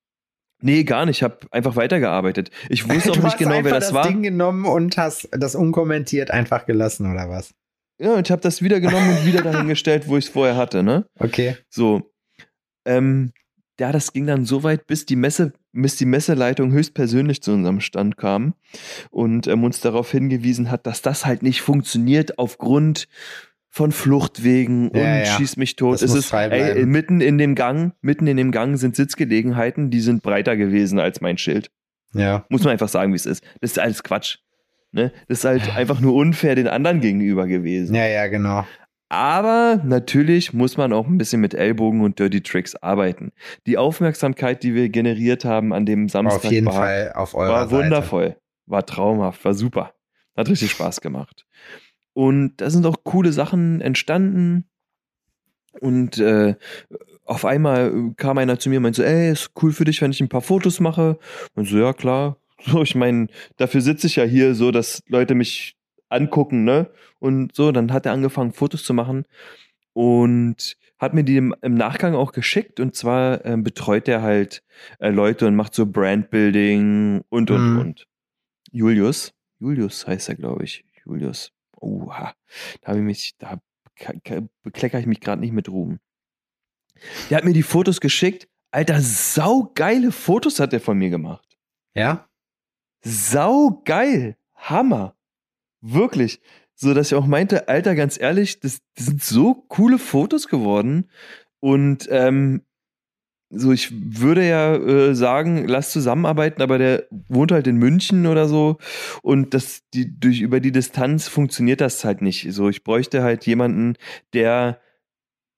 [0.61, 1.19] Nee, gar nicht.
[1.19, 2.51] Ich habe einfach weitergearbeitet.
[2.69, 4.07] Ich wusste auch du nicht hast genau, wer das, das war.
[4.07, 7.55] Ding genommen und hast das unkommentiert einfach gelassen, oder was?
[8.01, 10.57] Ja, und ich habe das wieder genommen und wieder dahin gestellt, wo ich es vorher
[10.57, 11.07] hatte, ne?
[11.19, 11.57] Okay.
[11.69, 12.13] So.
[12.85, 13.33] Ähm,
[13.81, 17.81] ja, das ging dann so weit, bis die Messe, bis die Messeleitung höchstpersönlich zu unserem
[17.81, 18.55] Stand kam
[19.11, 23.07] und ähm, uns darauf hingewiesen hat, dass das halt nicht funktioniert aufgrund
[23.71, 25.25] von Fluchtwegen Ja, und ja.
[25.25, 25.95] schieß mich tot.
[25.95, 30.01] Das Es ist ey, mitten in dem Gang, mitten in dem Gang sind Sitzgelegenheiten, die
[30.01, 31.71] sind breiter gewesen als mein Schild.
[32.15, 32.45] Ja.
[32.49, 33.45] Muss man einfach sagen, wie es ist.
[33.61, 34.39] Das ist alles Quatsch.
[34.93, 35.13] Ne?
[35.29, 37.95] Das ist halt einfach nur unfair den anderen gegenüber gewesen.
[37.95, 38.65] Ja, ja, genau.
[39.11, 43.33] Aber natürlich muss man auch ein bisschen mit Ellbogen und Dirty Tricks arbeiten.
[43.67, 47.53] Die Aufmerksamkeit, die wir generiert haben an dem Samstag, Auf jeden war, Fall auf eurer
[47.53, 47.85] war Seite.
[47.85, 49.95] wundervoll, war traumhaft, war super.
[50.37, 51.47] Hat richtig Spaß gemacht.
[52.19, 54.65] Und da sind auch coole Sachen entstanden.
[55.81, 56.57] Und äh,
[57.25, 60.11] auf einmal kam einer zu mir und meinte so, ey, ist cool für dich, wenn
[60.11, 61.21] ich ein paar Fotos mache.
[61.55, 62.37] Und so, ja, klar.
[62.67, 65.77] So, ich meine, dafür sitze ich ja hier so, dass Leute mich
[66.09, 66.91] angucken, ne?
[67.21, 69.27] Und so, dann hat er angefangen, Fotos zu machen
[69.93, 72.81] und hat mir die im, im Nachgang auch geschickt.
[72.81, 74.65] Und zwar ähm, betreut er halt
[74.99, 77.79] äh, Leute und macht so Brandbuilding und, und, Mhm.
[77.79, 78.07] und.
[78.73, 80.85] Julius, Julius heißt er, glaube ich.
[81.07, 81.53] Julius.
[81.81, 82.35] Oha,
[82.81, 83.61] da habe ich mich, da
[84.63, 85.99] bekleckere ich mich gerade nicht mit Ruhm.
[87.31, 88.49] Der hat mir die Fotos geschickt.
[88.71, 91.59] Alter, saugeile Fotos hat er von mir gemacht.
[91.95, 92.29] Ja?
[93.03, 94.37] Sau geil.
[94.55, 95.17] Hammer.
[95.81, 96.41] Wirklich.
[96.75, 101.11] So, dass ich auch meinte, Alter, ganz ehrlich, das, das sind so coole Fotos geworden.
[101.61, 102.63] Und ähm,
[103.51, 108.47] so, ich würde ja äh, sagen, lass zusammenarbeiten, aber der wohnt halt in München oder
[108.47, 108.77] so.
[109.23, 112.53] Und das, die, durch, über die Distanz funktioniert das halt nicht.
[112.53, 113.95] So, ich bräuchte halt jemanden,
[114.35, 114.81] der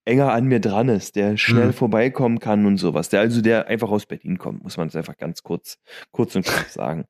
[0.04, 1.72] enger an mir dran ist, der schnell Mhm.
[1.72, 3.08] vorbeikommen kann und sowas.
[3.08, 5.78] Der also, der einfach aus Berlin kommt, muss man es einfach ganz kurz,
[6.12, 7.04] kurz und knapp sagen.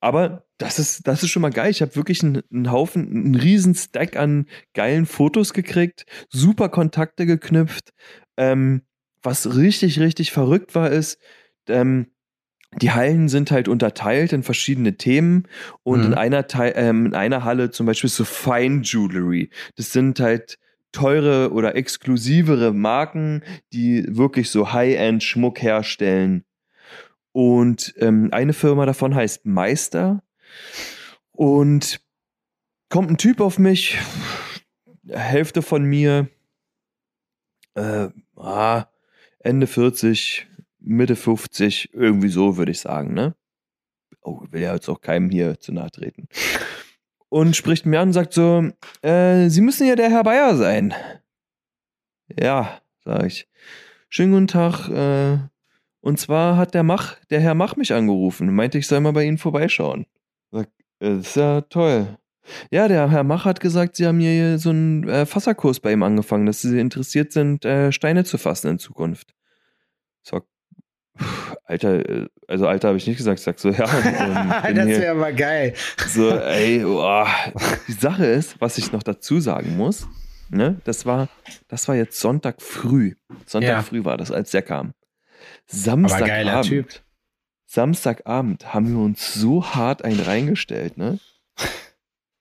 [0.00, 1.70] Aber das ist, das ist schon mal geil.
[1.70, 7.26] Ich habe wirklich einen, einen Haufen, einen riesen Stack an geilen Fotos gekriegt, super Kontakte
[7.26, 7.92] geknüpft.
[8.36, 8.82] Ähm,
[9.26, 11.20] was richtig, richtig verrückt war, ist,
[11.68, 12.06] ähm,
[12.80, 15.46] die Hallen sind halt unterteilt in verschiedene Themen
[15.82, 16.06] und Mhm.
[16.06, 19.50] in, einer Teil, ähm, in einer Halle zum Beispiel so Fine Jewelry.
[19.76, 20.58] Das sind halt
[20.92, 26.44] teure oder exklusivere Marken, die wirklich so High-End-Schmuck herstellen.
[27.32, 30.22] Und ähm, eine Firma davon heißt Meister.
[31.32, 32.00] Und
[32.88, 33.98] kommt ein Typ auf mich,
[35.08, 36.28] Hälfte von mir,
[37.74, 38.86] äh, ah,
[39.46, 40.48] Ende 40,
[40.80, 43.36] Mitte 50, irgendwie so würde ich sagen, ne?
[44.20, 46.28] Oh, will ja jetzt auch keinem hier zu nahe treten.
[47.28, 48.68] Und spricht mir an und sagt so,
[49.02, 50.94] äh, Sie müssen ja der Herr Bayer sein.
[52.40, 53.48] Ja, sage ich.
[54.08, 54.88] Schönen guten Tag.
[54.88, 55.38] Äh,
[56.00, 59.24] und zwar hat der Mach, der Herr Mach mich angerufen, meinte, ich soll mal bei
[59.24, 60.06] Ihnen vorbeischauen.
[60.50, 60.66] Sag,
[60.98, 62.18] äh, das ist ja toll.
[62.70, 66.02] Ja, der Herr Mach hat gesagt, Sie haben hier so einen äh, Fasserkurs bei ihm
[66.02, 69.34] angefangen, dass Sie interessiert sind, äh, Steine zu fassen in Zukunft.
[70.22, 70.44] Sag,
[71.18, 74.76] pff, Alter, äh, also Alter habe ich nicht gesagt, ich sag so, ja, ähm, bin
[74.76, 75.74] das wäre aber geil.
[76.08, 77.26] so, ey, boah.
[77.88, 80.06] Die Sache ist, was ich noch dazu sagen muss,
[80.50, 81.28] ne, das war,
[81.68, 83.14] das war jetzt Sonntag früh.
[83.46, 83.82] Sonntag Ja.
[83.82, 84.94] früh war das, als der kam.
[85.68, 86.86] Aber geiler Typ.
[86.88, 87.02] Samstagabend,
[87.66, 91.18] Samstagabend haben wir uns so hart einen reingestellt, ne?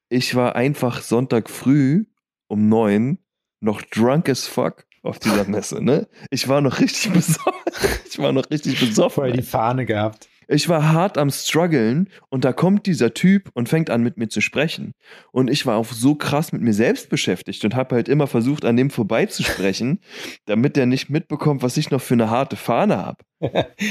[0.10, 2.06] Ich war einfach Sonntag früh
[2.48, 3.20] um neun
[3.60, 6.08] noch drunk as fuck auf dieser Messe, ne?
[6.30, 7.54] Ich war noch richtig besoffen.
[8.08, 9.16] Ich war noch richtig besoffen.
[9.16, 10.30] Voll die Fahne gehabt.
[10.48, 14.30] Ich war hart am struggeln und da kommt dieser Typ und fängt an mit mir
[14.30, 14.94] zu sprechen.
[15.34, 18.64] Und ich war auch so krass mit mir selbst beschäftigt und habe halt immer versucht,
[18.64, 20.00] an dem vorbeizusprechen,
[20.46, 23.26] damit der nicht mitbekommt, was ich noch für eine harte Fahne habe.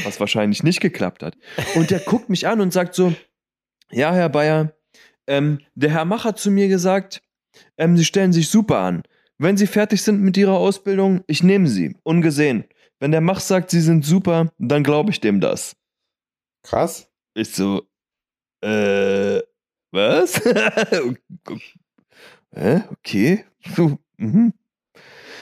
[0.05, 1.37] Was wahrscheinlich nicht geklappt hat.
[1.75, 3.15] Und der guckt mich an und sagt so,
[3.91, 4.73] ja, Herr Bayer,
[5.27, 7.23] ähm, der Herr Mach hat zu mir gesagt,
[7.77, 9.03] ähm, Sie stellen sich super an.
[9.39, 12.65] Wenn Sie fertig sind mit Ihrer Ausbildung, ich nehme Sie, ungesehen.
[13.01, 15.77] Wenn der Mach sagt, Sie sind super, dann glaube ich dem das.
[16.63, 17.11] Krass.
[17.35, 17.83] Ich so,
[18.63, 19.41] äh,
[19.91, 20.41] was?
[22.55, 22.83] Hä?
[22.91, 23.45] Okay.
[23.77, 24.53] So, mhm.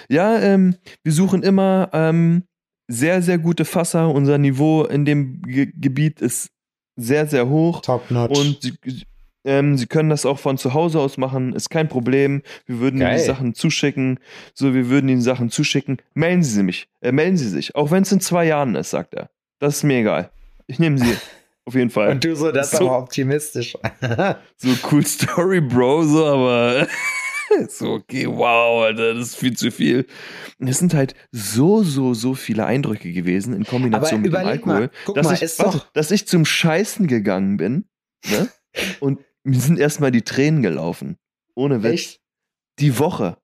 [0.09, 2.45] Ja, ähm, wir suchen immer ähm,
[2.89, 4.11] sehr, sehr gute Fasser.
[4.11, 6.51] Unser Niveau in dem Ge Gebiet ist
[6.97, 7.80] sehr, sehr hoch.
[7.83, 8.39] Top notch.
[8.39, 8.74] Und sie,
[9.45, 12.43] ähm, sie können das auch von zu Hause aus machen, ist kein Problem.
[12.66, 13.18] Wir würden Ihnen Geil.
[13.18, 14.20] die Sachen zuschicken.
[14.55, 15.99] So, wir würden Ihnen Sachen zuschicken.
[16.14, 17.74] Melden Sie mich, äh, melden Sie sich.
[17.74, 19.30] Auch wenn es in zwei Jahren ist, sagt er.
[19.59, 20.30] Das ist mir egal.
[20.66, 21.16] Ich nehme Sie.
[21.64, 22.11] Auf jeden Fall.
[22.11, 22.88] Und du so, das ist So.
[22.88, 23.76] aber optimistisch.
[24.57, 26.88] So cool Story, Bro, so, aber
[27.68, 30.07] so, okay, wow, Alter, das ist viel zu viel.
[30.59, 34.90] Es sind halt so, so, so viele Eindrücke gewesen in Kombination mit dem Alkohol, mal,
[35.05, 37.84] guck dass, mal, ich, warte, dass ich zum Scheißen gegangen bin
[38.28, 38.49] ne?
[39.01, 41.16] und mir sind erstmal die Tränen gelaufen.
[41.55, 41.93] Ohne Witz.
[41.93, 42.20] Echt?
[42.78, 43.36] Die Woche,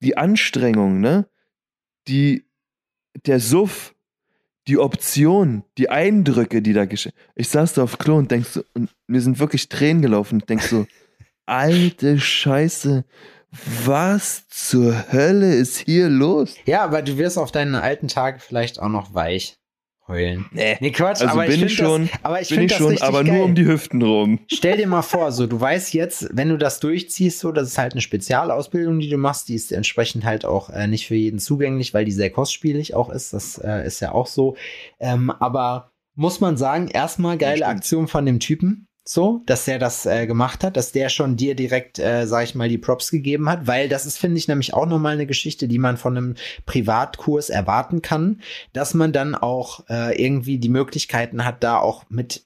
[0.00, 1.28] die Anstrengung, ne?
[2.06, 2.44] Die
[3.26, 3.94] der Suff,
[4.66, 7.12] die Option, die Eindrücke, die da geschehen.
[7.34, 10.38] Ich saß da auf Klo und denk so, und mir sind wirklich Tränen gelaufen.
[10.40, 10.86] Ich denk so,
[11.46, 13.04] alte Scheiße,
[13.84, 16.56] was zur Hölle ist hier los?
[16.66, 19.58] Ja, aber du wirst auf deinen alten Tage vielleicht auch noch weich
[20.08, 20.46] heulen.
[20.52, 22.98] Nee, Nee, Quatsch, also aber bin ich, schon, das, aber ich bin finde ich das
[22.98, 23.34] schon, aber geil.
[23.34, 24.40] nur um die Hüften rum.
[24.52, 27.78] Stell dir mal vor, so du weißt jetzt, wenn du das durchziehst, so das ist
[27.78, 31.38] halt eine Spezialausbildung, die du machst, die ist entsprechend halt auch äh, nicht für jeden
[31.38, 33.32] zugänglich, weil die sehr kostspielig auch ist.
[33.32, 34.56] Das äh, ist ja auch so.
[35.00, 37.66] Ähm, aber muss man sagen, erstmal geile.
[37.66, 38.86] Aktion von dem Typen.
[39.06, 42.54] So, dass der das äh, gemacht hat, dass der schon dir direkt, äh, sag ich
[42.54, 45.68] mal, die Props gegeben hat, weil das ist, finde ich, nämlich auch nochmal eine Geschichte,
[45.68, 46.34] die man von einem
[46.64, 48.40] Privatkurs erwarten kann,
[48.72, 52.44] dass man dann auch äh, irgendwie die Möglichkeiten hat, da auch mit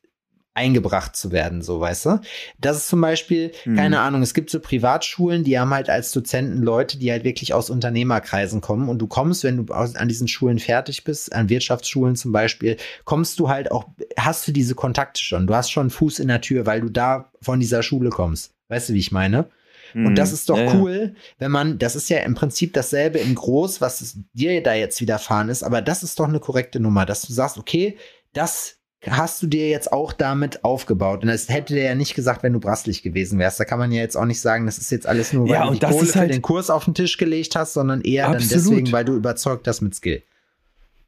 [0.59, 2.21] eingebracht zu werden, so weißt du.
[2.61, 3.77] Das ist zum Beispiel, Mhm.
[3.77, 7.55] keine Ahnung, es gibt so Privatschulen, die haben halt als Dozenten Leute, die halt wirklich
[7.55, 11.49] aus Unternehmerkreisen kommen und du kommst, wenn du aus, an diesen Schulen fertig bist, an
[11.49, 13.87] Wirtschaftsschulen zum Beispiel, kommst du halt auch,
[14.19, 17.31] hast du diese Kontakte schon, du hast schon Fuß in der Tür, weil du da
[17.41, 18.53] von dieser Schule kommst.
[18.69, 19.49] Weißt du, wie ich meine?
[19.95, 20.63] Und das ist doch Mhm.
[20.67, 20.79] Ja, ja.
[20.81, 24.75] cool, wenn man, das ist ja im Prinzip dasselbe in groß, was es dir da
[24.75, 27.97] jetzt widerfahren ist, aber das ist doch eine korrekte Nummer, dass du sagst, okay,
[28.35, 31.23] das hast du dir jetzt auch damit aufgebaut.
[31.23, 33.61] Und das hätte der ja nicht gesagt, wenn du brasslich gewesen wärst.
[33.61, 35.67] Da kann man ja jetzt auch nicht sagen, das ist jetzt alles nur, weil Ja,
[35.69, 38.27] du die Kohle ist für halt- den Kurs auf den Tisch gelegt hast, sondern eher
[38.27, 38.65] dann Absolut.
[38.71, 40.23] deswegen, weil du überzeugt hast mit Skill.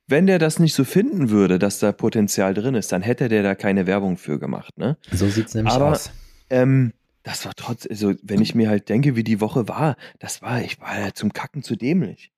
[0.06, 3.42] Wenn der das nicht so finden würde, dass da Potenzial drin ist, dann hätte der
[3.42, 4.96] da keine Werbung für gemacht, ne?
[5.12, 6.10] So sieht's nämlich Aber- aus.
[6.48, 10.42] Ähm, das war trotz, also wenn ich mir halt denke, wie die Woche war, das
[10.42, 12.30] war, ich war ja zum Kacken zu dämlich.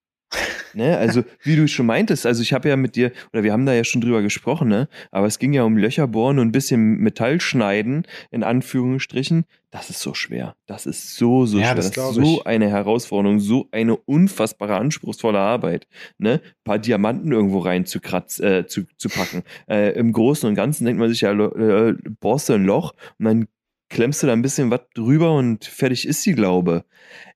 [0.74, 0.96] Ne?
[0.98, 3.72] Also, wie du schon meintest, also ich habe ja mit dir, oder wir haben da
[3.74, 4.88] ja schon drüber gesprochen, ne?
[5.10, 9.44] Aber es ging ja um Löcher bohren und ein bisschen Metall schneiden, in Anführungsstrichen.
[9.70, 10.54] Das ist so schwer.
[10.66, 11.74] Das ist so, so Ja, schwer.
[11.76, 12.46] das ist glaub so ich.
[12.46, 15.86] eine Herausforderung, so eine unfassbare, anspruchsvolle Arbeit.
[16.18, 16.40] Ne?
[16.44, 19.42] Ein paar Diamanten irgendwo rein zu, kratz, äh, zu, zu packen.
[19.68, 23.24] Äh, Im Großen und Ganzen denkt man sich ja, äh, bohrst du ein Loch und
[23.24, 23.48] dann
[23.88, 26.84] klemmst du da ein bisschen was drüber und fertig ist die Glaube.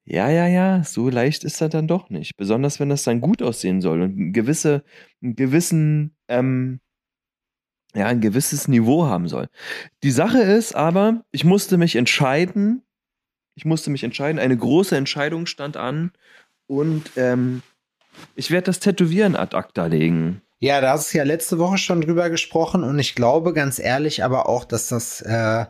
[0.09, 2.37] Ja, ja, ja, so leicht ist das dann doch nicht.
[2.37, 4.85] Besonders wenn das dann gut aussehen soll und ein gewisse,
[5.21, 6.79] einen gewissen, ähm,
[7.93, 9.49] ja, ein gewisses Niveau haben soll.
[10.05, 12.83] Die Sache ist aber, ich musste mich entscheiden,
[13.57, 16.13] ich musste mich entscheiden, eine große Entscheidung stand an
[16.69, 17.63] und ähm,
[18.37, 20.41] ich werde das Tätowieren ad acta legen.
[20.61, 24.23] Ja, da hast du ja letzte Woche schon drüber gesprochen und ich glaube ganz ehrlich
[24.23, 25.67] aber auch, dass das äh,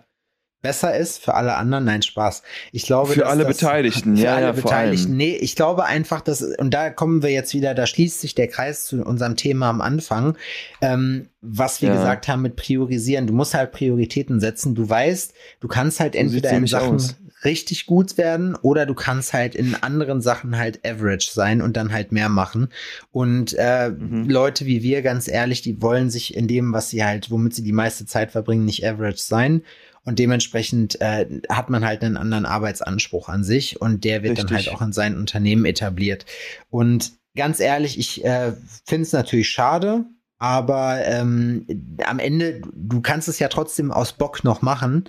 [0.67, 1.85] besser ist für alle anderen.
[1.85, 2.43] Nein, Spaß.
[2.73, 5.07] Ich glaube, Für alle das, Beteiligten, Für ja, alle ja, Beteiligten.
[5.09, 5.17] allem.
[5.17, 8.49] Nee, ich glaube einfach, dass, und da kommen wir jetzt wieder, da schließt sich der
[8.49, 10.37] Kreis zu unserem Thema am Anfang,
[10.81, 11.95] ähm, was wir Ja.
[11.95, 13.27] gesagt haben mit Priorisieren.
[13.27, 14.75] Du musst halt Prioritäten setzen.
[14.75, 17.15] Du weißt, du kannst halt entweder in Sachen aus.
[17.45, 21.93] richtig gut werden oder du kannst halt in anderen Sachen halt average sein und dann
[21.93, 22.69] halt mehr machen.
[23.13, 24.29] Und äh, Mhm.
[24.29, 27.63] Leute wie wir, ganz ehrlich, die wollen sich in dem, was sie halt, womit sie
[27.63, 29.63] die meiste Zeit verbringen, nicht average sein.
[30.07, 34.47] Und dementsprechend äh, hat man halt einen anderen Arbeitsanspruch an sich und der wird dann
[34.47, 34.69] Richtig.
[34.69, 36.25] halt auch in sein Unternehmen etabliert.
[36.71, 38.53] Und ganz ehrlich, ich äh,
[38.87, 40.05] finde es natürlich schade,
[40.39, 41.67] aber ähm,
[42.07, 45.09] am Ende, du kannst es ja trotzdem aus Bock noch machen.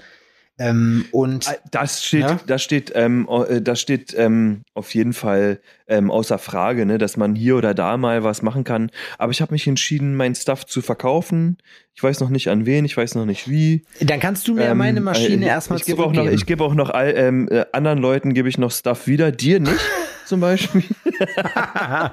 [0.60, 2.40] Ähm, und Das steht, Ja?
[2.48, 7.16] das steht, ähm, äh, das steht ähm, auf jeden Fall ähm, außer Frage, ne, dass
[7.16, 8.90] man hier oder da mal was machen kann.
[9.20, 11.58] Aber ich habe mich entschieden, mein Stuff zu verkaufen.
[11.98, 13.84] Ich weiß noch nicht an wen, ich weiß noch nicht wie.
[14.02, 16.36] dann kannst du mir Ähm, meine Maschine äh, erstmal ich gebe auch noch, zurückgeben.
[16.36, 19.60] ich gebe auch noch all, ähm, äh, anderen Leuten gebe ich noch Stuff wieder, dir
[19.60, 19.80] nicht
[20.28, 20.84] zum Beispiel.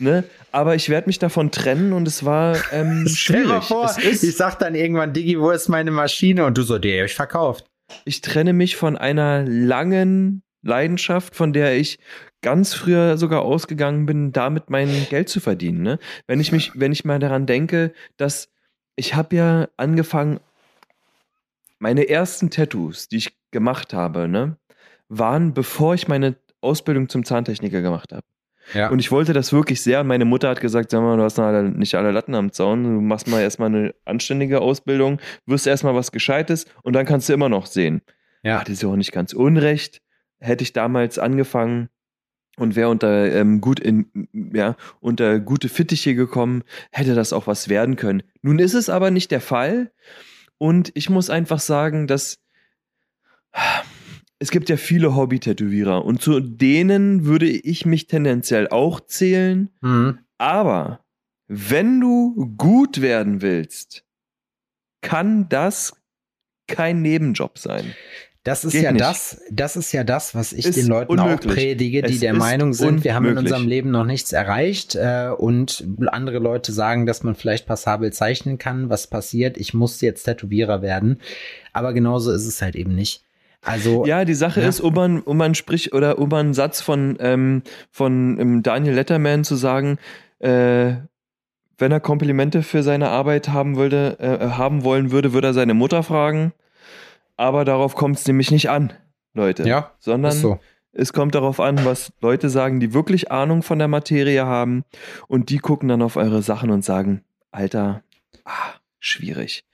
[0.00, 0.24] ne?
[0.50, 3.62] Aber ich werde mich davon trennen und es war ähm, schwierig.
[3.62, 6.46] vor, ich sag dann irgendwann, Digi, wo ist meine Maschine?
[6.46, 7.64] Und du so, die hab ich verkauft.
[8.04, 12.00] ich trenne mich von einer langen Leidenschaft, von der ich
[12.42, 15.82] ganz früher sogar ausgegangen bin, damit mein Geld zu verdienen.
[15.82, 15.98] Ne?
[16.26, 18.50] Wenn ich mich, wenn ich mal daran denke, dass
[18.96, 20.40] ich habe ja angefangen,
[21.78, 24.56] meine ersten Tattoos, die ich gemacht habe, ne,
[25.08, 28.24] waren bevor ich meine Ausbildung zum Zahntechniker gemacht habe.
[28.74, 28.90] Ja.
[28.90, 30.04] Und ich wollte das wirklich sehr.
[30.04, 32.82] Meine Mutter hat gesagt, sag mal, du hast alle, nicht alle Latten am Zaun.
[32.82, 37.32] Du machst mal erstmal eine anständige Ausbildung, wirst erstmal was Gescheites und dann kannst du
[37.32, 38.02] immer noch sehen.
[38.42, 38.60] ja.
[38.60, 40.02] Hatte sie auch nicht ganz unrecht.
[40.40, 41.88] Hätte ich damals angefangen
[42.58, 47.68] und wäre unter ähm, gut in, ja, unter gute Fittiche gekommen, hätte das auch was
[47.68, 48.22] werden können.
[48.42, 49.92] Nun ist es aber nicht der Fall.
[50.58, 52.40] Und ich muss einfach sagen, dass
[54.38, 59.70] es gibt ja viele Hobby-Tätowierer und zu denen würde ich mich tendenziell auch zählen.
[59.80, 60.18] Mhm.
[60.36, 61.04] Aber
[61.48, 64.04] wenn du gut werden willst,
[65.00, 65.94] kann das
[66.66, 67.94] kein Nebenjob sein.
[68.44, 69.04] Das ist Geht ja nicht.
[69.04, 71.50] das, das ist ja das, was ich Ist den Leuten unmöglich.
[71.52, 73.52] auch predige, die Es der Meinung sind, wir haben in unmöglich.
[73.52, 78.56] unserem Leben noch nichts erreicht äh, und andere Leute sagen, dass man vielleicht passabel zeichnen
[78.56, 79.58] kann, was passiert.
[79.58, 81.20] Ich muss jetzt Tätowierer werden,
[81.72, 83.22] aber genauso ist es halt eben nicht.
[83.60, 84.68] Also Ja, die Sache Ja.
[84.68, 88.94] ist, um man, um man sprich oder um einen Satz von, ähm, von ähm, Daniel
[88.94, 89.98] Letterman zu sagen,
[90.38, 90.92] äh,
[91.76, 95.74] wenn er Komplimente für seine Arbeit haben würde, äh, haben wollen würde, würde er seine
[95.74, 96.52] Mutter fragen.
[97.38, 98.92] Aber darauf kommt es nämlich nicht an,
[99.32, 99.62] Leute.
[99.62, 100.58] ja, Sondern so.
[100.92, 104.84] es kommt darauf an, was Leute sagen, die wirklich Ahnung von der Materie haben.
[105.28, 107.22] Und die gucken dann auf eure Sachen und sagen,
[107.52, 108.02] Alter,
[108.44, 109.64] ah, schwierig.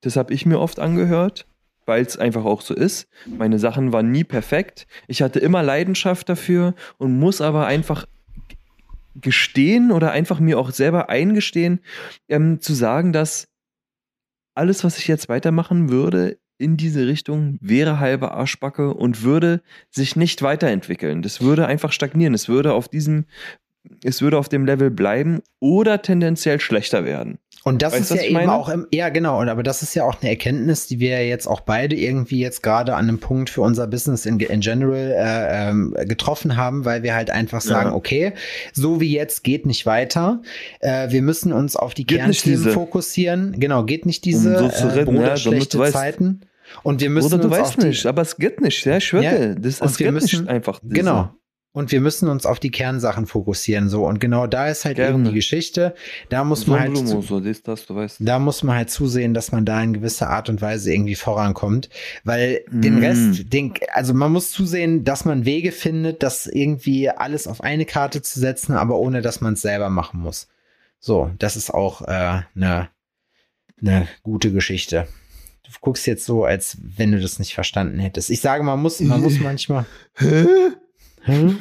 [0.00, 1.46] Das habe ich mir oft angehört,
[1.86, 3.08] weil es einfach auch so ist.
[3.26, 4.88] Meine Sachen waren nie perfekt.
[5.06, 8.06] Ich hatte immer Leidenschaft dafür und muss aber einfach
[9.14, 11.78] gestehen oder einfach mir auch selber eingestehen,
[12.28, 13.46] ähm, zu sagen, dass
[14.56, 20.16] alles, was ich jetzt weitermachen würde, in diese Richtung wäre halbe Arschbacke und würde sich
[20.16, 21.22] nicht weiterentwickeln.
[21.22, 22.34] Das würde einfach stagnieren.
[22.34, 23.24] Es würde auf diesem,
[24.02, 27.38] es würde auf dem Level bleiben oder tendenziell schlechter werden.
[27.66, 28.52] Und das Weißt ist ja eben meine?
[28.52, 31.46] auch im, ja genau, und aber das ist ja auch eine Erkenntnis, die wir jetzt
[31.46, 35.70] auch beide irgendwie jetzt gerade an einem Punkt für unser Business in, in general äh,
[35.70, 37.94] ähm, getroffen haben, weil wir halt einfach sagen, Ja.
[37.96, 38.32] okay,
[38.74, 40.42] so wie jetzt geht nicht weiter.
[40.80, 43.58] Äh, wir müssen uns auf die Geht Kernthemen fokussieren.
[43.58, 46.40] Genau, geht nicht diese Um so äh, retten, Bruder, ja, schlechte weißt- Zeiten.
[46.82, 48.84] Und wir müssen oder du weißt nicht, aber es geht nicht.
[48.84, 50.80] Ja, ich schwöre, Ja, das, es geht müssen- nicht einfach.
[50.82, 51.30] diese- Genau.
[51.74, 54.06] Und wir müssen uns auf die Kernsachen fokussieren, so.
[54.06, 55.14] Und genau da ist halt Gerne.
[55.14, 55.96] eben die Geschichte.
[56.28, 58.18] Da muss man halt Sonnenblume, so, das, das, du weißt.
[58.20, 61.90] da muss man halt zusehen, dass man da in gewisser Art und Weise irgendwie vorankommt,
[62.22, 63.02] weil den Mm.
[63.02, 67.86] Rest, den, also man muss zusehen, dass man Wege findet, das irgendwie alles auf eine
[67.86, 70.46] Karte zu setzen, aber ohne, dass man es selber machen muss.
[71.00, 72.88] So, das ist auch eine äh, ne,
[73.80, 75.08] ne gute Geschichte.
[75.64, 78.30] Du guckst jetzt so, als wenn du das nicht verstanden hättest.
[78.30, 79.86] Ich sage, man muss, man muss manchmal.
[81.24, 81.58] Hm?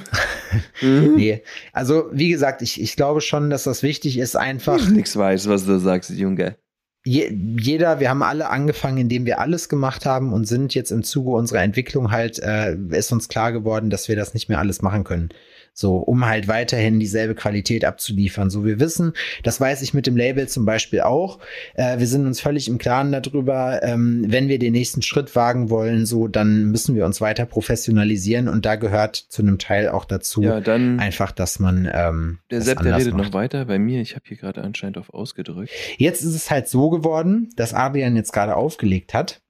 [0.79, 1.15] Hm?
[1.15, 1.41] Nee,
[1.71, 5.47] also wie gesagt, ich, ich glaube schon, dass das wichtig ist, einfach Ich nix weiß,
[5.49, 6.57] was du sagst, Junge.
[7.05, 11.03] je, jeder, wir haben alle angefangen, indem wir alles gemacht haben und sind jetzt im
[11.03, 14.81] Zuge unserer Entwicklung halt, äh, ist uns klar geworden, dass wir das nicht mehr alles
[14.81, 15.29] machen können.
[15.73, 18.49] So, um halt weiterhin dieselbe Qualität abzuliefern.
[18.49, 21.39] So, wir wissen, das weiß ich mit dem Label zum Beispiel auch.
[21.73, 25.69] Äh, wir sind uns völlig im Klaren darüber, ähm, wenn wir den nächsten Schritt wagen
[25.69, 30.05] wollen, so, dann müssen wir uns weiter professionalisieren und da gehört zu einem Teil auch
[30.05, 33.25] dazu Ja, dann, einfach, dass man ähm, der Sepp, der redet macht.
[33.25, 33.65] noch weiter.
[33.65, 35.71] Bei mir, ich habe hier gerade anscheinend auf ausgedrückt.
[35.97, 39.41] Jetzt ist es halt so geworden, dass Adrian jetzt gerade aufgelegt hat.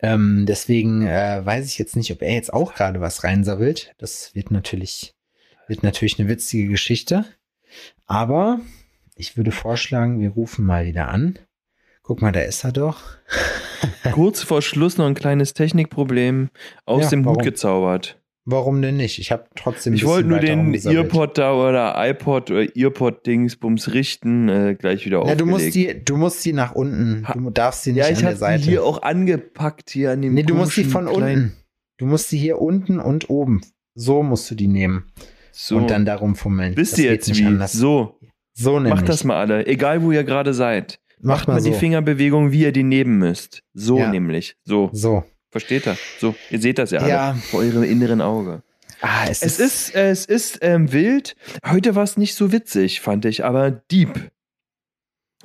[0.00, 3.94] Ähm, deswegen äh, weiß ich jetzt nicht, ob er jetzt auch gerade was reinsabbelt.
[3.98, 5.14] Das wird natürlich,
[5.66, 7.24] wird natürlich eine witzige Geschichte.
[8.06, 8.60] Aber
[9.14, 11.38] ich würde vorschlagen, wir rufen mal wieder an.
[12.02, 13.02] Guck mal, da ist er doch.
[14.12, 16.48] Kurz vor Schluss noch ein kleines Technikproblem
[16.86, 17.36] aus Ja, dem warum?
[17.36, 18.18] Hut gezaubert.
[18.50, 19.18] Warum denn nicht?
[19.18, 19.92] Ich habe trotzdem.
[19.92, 20.72] Ich wollte nur den.
[20.74, 26.16] Earpod da oder iPod oder Earpod-Dingsbums richten, äh, gleich wieder Ja, du musst die, du
[26.16, 27.26] musst die nach unten.
[27.34, 28.64] Du darfst sie nicht ja, an ich der habe Seite.
[28.64, 31.56] die hier auch angepackt hier an dem Nee, du musst die von kleinen- unten.
[31.98, 33.60] Du musst die hier unten und oben.
[33.94, 35.04] So musst du die nehmen.
[35.52, 36.74] So, Und dann darum fummeln.
[36.76, 37.46] wisst ihr jetzt nicht wie?
[37.46, 37.72] anders.
[37.72, 38.18] So,
[38.54, 38.94] So nämlich.
[38.94, 41.00] macht das mal alle, egal wo ihr gerade seid.
[41.20, 41.78] Macht Macht mal mal die so.
[41.78, 43.62] Fingerbewegung, wie ihr die nehmen müsst.
[43.74, 44.10] So Ja.
[44.10, 44.56] nämlich.
[44.64, 44.88] So.
[44.92, 45.24] So.
[45.60, 45.96] Versteht ihr?
[46.20, 47.34] So, ihr seht das ja alle Ja.
[47.50, 48.62] vor eurem inneren Auge.
[49.00, 51.36] Ah, es, Es ist, äh, es ist ähm, wild.
[51.64, 54.30] Heute war es nicht so witzig, fand ich, aber deep.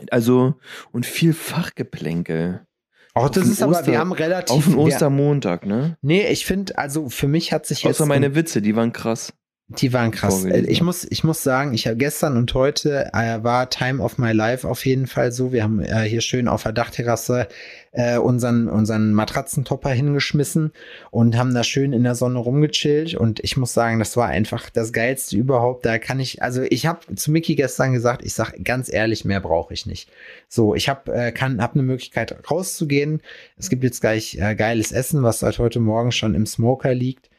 [0.09, 0.55] Also,
[0.91, 2.65] und viel Fachgeplänkel.
[3.13, 4.55] Auch das ist aber, Oster- wir haben relativ.
[4.55, 5.97] Auf den Ostermontag, ne?
[6.01, 7.97] nee, ich finde, also für mich hat sich jetzt.
[8.01, 9.33] Außer meine Witze, die waren krass.
[9.69, 10.41] Die waren krass.
[10.41, 14.17] vorgelesen Ich muss, ich muss sagen, ich habe gestern und heute äh, war Time of
[14.17, 15.53] My Life auf jeden Fall so.
[15.53, 17.47] Wir haben äh, hier schön auf der Dachterrasse
[17.93, 20.73] äh, unseren, unseren Matratzentopper hingeschmissen
[21.11, 23.15] und haben da schön in der Sonne rumgechillt.
[23.15, 25.85] Und ich muss sagen, das war einfach das Geilste überhaupt.
[25.85, 29.39] Da kann ich, also ich habe zu Mickey gestern gesagt, ich sag ganz ehrlich, mehr
[29.39, 30.09] brauche ich nicht.
[30.49, 33.21] So, ich habe äh, kann, hab eine Möglichkeit rauszugehen.
[33.57, 37.29] Es gibt jetzt gleich äh, geiles Essen, was seit heute Morgen schon im Smoker liegt.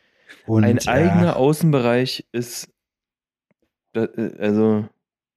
[0.46, 2.68] Und, Ein eigener Außenbereich ist.
[3.94, 4.88] äh, Also.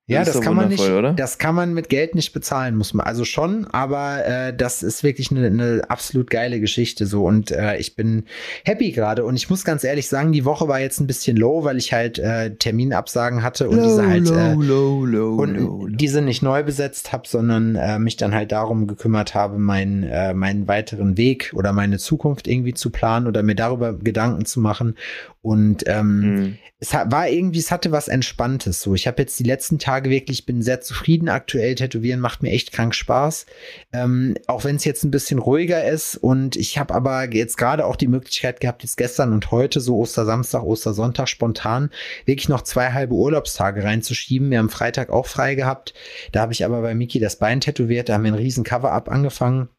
[0.10, 1.12] Ja, das doch kann man nicht, oder?
[1.12, 3.06] das kann man mit Geld nicht bezahlen, muss man.
[3.06, 7.76] Also schon, aber äh, das ist wirklich eine, eine absolut geile Geschichte so und äh,
[7.76, 8.24] ich bin
[8.64, 11.66] happy gerade und ich muss ganz ehrlich sagen, die Woche war jetzt ein bisschen low,
[11.66, 15.88] weil ich halt äh, Terminabsagen hatte und diese halt äh, low, low, und low, low.
[15.90, 20.34] diese nicht neu besetzt habe, sondern äh, mich dann halt darum gekümmert habe, meinen äh,
[20.34, 24.96] meinen weiteren Weg oder meine Zukunft irgendwie zu planen oder mir darüber Gedanken zu machen
[25.42, 26.58] und ähm, Mhm.
[26.80, 28.82] es war irgendwie, es hatte was Entspanntes.
[28.82, 31.74] So, ich habe jetzt die letzten Tage Tage wirklich, bin sehr zufrieden aktuell.
[31.74, 33.48] Tätowieren macht mir echt krank Spaß.
[33.94, 36.18] Ähm, auch wenn es jetzt ein bisschen ruhiger ist.
[36.18, 39.98] Und ich habe aber jetzt gerade auch die Möglichkeit gehabt, jetzt gestern und heute, so
[39.98, 41.90] Ostersamstag, Ostersonntag, spontan
[42.26, 44.52] wirklich noch zwei halbe Urlaubstage reinzuschieben.
[44.52, 45.96] Wir haben Freitag auch frei gehabt.
[46.32, 48.10] Da habe ich aber bei Miki das Bein tätowiert.
[48.10, 49.70] Da haben wir einen riesen Cover-Up angefangen.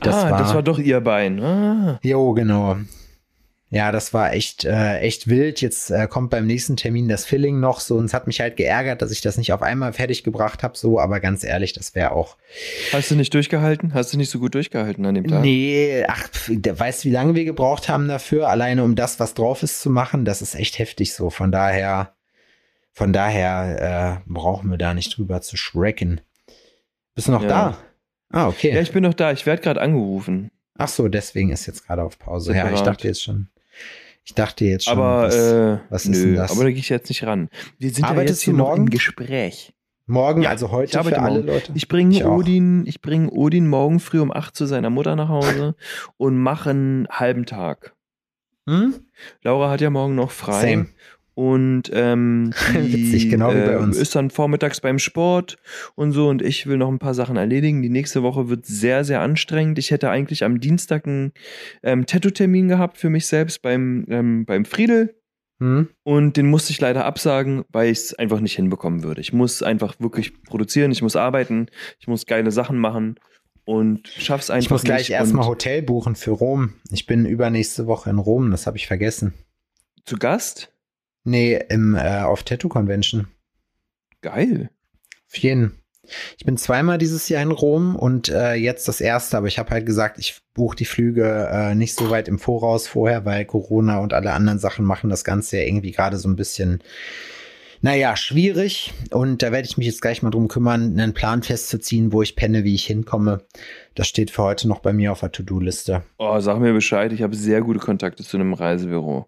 [0.00, 1.40] Das ah, war, das war doch ihr Bein.
[1.40, 2.00] Ah.
[2.02, 2.78] Jo, genau.
[3.70, 5.60] Ja, das war echt, äh, echt wild.
[5.60, 8.56] Jetzt äh, kommt beim nächsten Termin das Filling noch so und es hat mich halt
[8.56, 11.94] geärgert, dass ich das nicht auf einmal fertig gebracht habe, so, aber ganz ehrlich, das
[11.94, 12.38] wäre auch.
[12.92, 13.92] Hast du nicht durchgehalten?
[13.92, 15.42] Hast du nicht so gut durchgehalten an dem Tag?
[15.42, 19.62] Nee, ach, der weiß, wie lange wir gebraucht haben dafür, alleine um das, was drauf
[19.62, 20.24] ist, zu machen.
[20.24, 21.28] Das ist echt heftig so.
[21.28, 22.14] Von daher,
[22.92, 26.22] von daher äh, brauchen wir da nicht drüber zu schrecken.
[27.14, 27.48] Bist du noch ja.
[27.48, 27.78] da?
[28.30, 28.74] Ah, okay.
[28.74, 29.30] Ja, ich bin noch da.
[29.32, 30.50] Ich werde gerade angerufen.
[30.78, 32.52] Ach so, deswegen ist jetzt gerade auf Pause.
[32.52, 32.70] Separat.
[32.70, 33.48] Ja, ich dachte jetzt schon.
[34.24, 36.50] Ich dachte jetzt schon, aber, was, äh, was ist nö, denn das?
[36.52, 37.48] Aber da gehe ich jetzt nicht ran.
[37.78, 38.82] Wir sind Arbeitest ja jetzt hier morgen?
[38.82, 39.72] im Gespräch.
[40.06, 41.72] Morgen, ja, also heute für alle Leute.
[41.74, 45.74] Ich bringe Odin, ich bringe Odin morgen früh um 8 zu seiner Mutter nach Hause
[46.16, 47.94] und mache einen halben Tag.
[48.66, 48.94] Hm?
[49.42, 50.60] Laura hat ja morgen noch frei.
[50.60, 50.88] Same.
[51.38, 53.96] Und ähm, die, Witzig, genau wie bei ähm, uns.
[53.96, 55.56] ist dann vormittags beim Sport
[55.94, 57.80] und so und ich will noch ein paar Sachen erledigen.
[57.80, 59.78] Die nächste Woche wird sehr, sehr anstrengend.
[59.78, 61.30] Ich hätte eigentlich am Dienstag einen
[61.84, 65.14] ähm, Tattoo-Termin gehabt für mich selbst beim, ähm, beim Friedel.
[65.60, 65.90] Hm.
[66.02, 69.20] Und den musste ich leider absagen, weil ich es einfach nicht hinbekommen würde.
[69.20, 71.66] Ich muss einfach wirklich produzieren, ich muss arbeiten,
[72.00, 73.14] ich muss geile Sachen machen
[73.64, 74.64] und schaff's einfach.
[74.64, 76.74] Ich muss gleich erstmal Hotel buchen für Rom.
[76.90, 79.34] Ich bin übernächste Woche in Rom, das habe ich vergessen.
[80.04, 80.72] Zu Gast?
[81.28, 83.28] Nee, im, äh, auf Tattoo Convention.
[84.22, 84.70] Geil.
[85.28, 85.82] Auf jeden.
[86.38, 89.68] Ich bin zweimal dieses Jahr in Rom und äh, jetzt das erste, aber ich habe
[89.68, 93.98] halt gesagt, ich buche die Flüge äh, nicht so weit im Voraus vorher, weil Corona
[93.98, 96.82] und alle anderen Sachen machen das Ganze ja irgendwie gerade so ein bisschen,
[97.82, 98.94] naja, schwierig.
[99.10, 102.36] Und da werde ich mich jetzt gleich mal drum kümmern, einen Plan festzuziehen, wo ich
[102.36, 103.44] penne, wie ich hinkomme.
[103.94, 106.04] Das steht für heute noch bei mir auf der To-Do-Liste.
[106.16, 109.26] Oh, sag mir Bescheid, ich habe sehr gute Kontakte zu einem Reisebüro.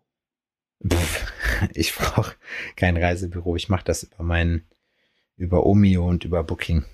[0.90, 1.30] Pff,
[1.74, 2.34] ich brauche
[2.76, 3.56] kein Reisebüro.
[3.56, 4.66] Ich mache das über meinen,
[5.36, 6.84] über Omio und über Booking.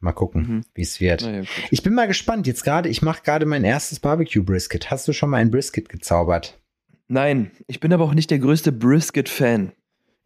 [0.00, 0.64] Mal gucken, mhm.
[0.74, 1.22] wie es wird.
[1.22, 2.46] Ja, ich bin mal gespannt.
[2.46, 4.90] Jetzt gerade, ich mache gerade mein erstes Barbecue Brisket.
[4.90, 6.60] Hast du schon mal ein Brisket gezaubert?
[7.08, 9.72] Nein, ich bin aber auch nicht der größte Brisket-Fan.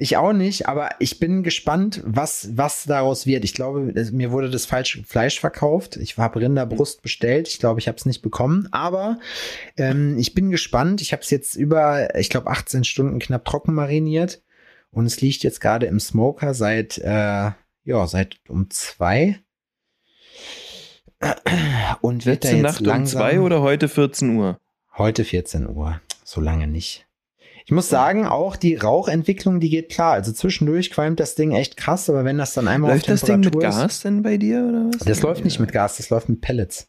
[0.02, 3.44] Ich auch nicht, aber ich bin gespannt, was, was daraus wird.
[3.44, 5.98] Ich glaube, mir wurde das falsche Fleisch verkauft.
[5.98, 7.48] Ich habe Rinderbrust bestellt.
[7.48, 8.66] Ich glaube, ich habe es nicht bekommen.
[8.70, 9.18] Aber
[9.76, 11.02] ähm, ich bin gespannt.
[11.02, 14.40] Ich habe es jetzt über, ich glaube, 18 Stunden knapp trocken mariniert.
[14.90, 17.50] Und es liegt jetzt gerade im Smoker seit, äh,
[17.84, 19.38] ja, seit um zwei.
[22.00, 24.58] Und wird Letzte da jetzt Nacht langsam, um zwei oder heute 14 Uhr?
[24.96, 26.00] Heute 14 Uhr.
[26.24, 27.06] So lange nicht.
[27.66, 30.12] Ich muss sagen, auch die Rauchentwicklung, die geht klar.
[30.12, 33.62] Also zwischendurch qualmt das Ding echt krass, aber wenn das dann einmal läuft auf Temperatur
[33.62, 35.04] das Ding mit Gas denn bei dir oder was?
[35.04, 36.88] Das läuft nicht mit Gas, das läuft mit Pellets.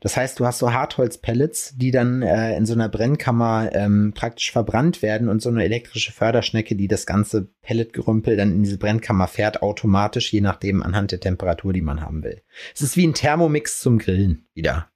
[0.00, 4.50] Das heißt, du hast so Hartholz-Pellets, die dann äh, in so einer Brennkammer ähm, praktisch
[4.50, 9.28] verbrannt werden und so eine elektrische Förderschnecke, die das ganze Pelletgerümpel dann in diese Brennkammer
[9.28, 12.42] fährt, automatisch, je nachdem anhand der Temperatur, die man haben will.
[12.74, 14.88] Es ist wie ein Thermomix zum Grillen wieder.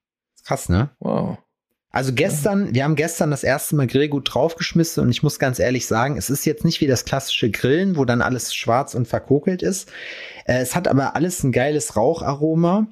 [0.43, 0.91] Krass, ne?
[1.01, 1.39] Wow.
[1.95, 5.87] Also gestern, wir haben gestern das erste Mal Grillgut draufgeschmissen und ich muss ganz ehrlich
[5.87, 9.63] sagen, es ist jetzt nicht wie das klassische Grillen, wo dann alles schwarz und verkokelt
[9.63, 9.89] ist.
[10.45, 12.89] Äh, es hat aber alles ein geiles Raucharoma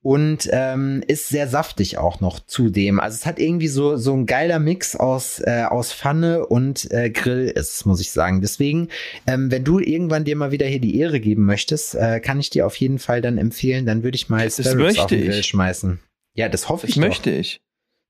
[0.00, 3.00] und ähm, ist sehr saftig auch noch zudem.
[3.00, 7.10] Also es hat irgendwie so so ein geiler Mix aus äh, aus Pfanne und äh,
[7.10, 8.40] Grill ist, muss ich sagen.
[8.40, 8.88] Deswegen,
[9.26, 12.48] ähm, wenn du irgendwann dir mal wieder hier die Ehre geben möchtest, äh, kann ich
[12.48, 13.84] dir auf jeden Fall dann empfehlen.
[13.84, 16.00] Dann würde ich mal Sparrows auf den Grill schmeißen.
[16.32, 17.02] Ja, das hoffe das ich.
[17.02, 17.60] Das möchte ich.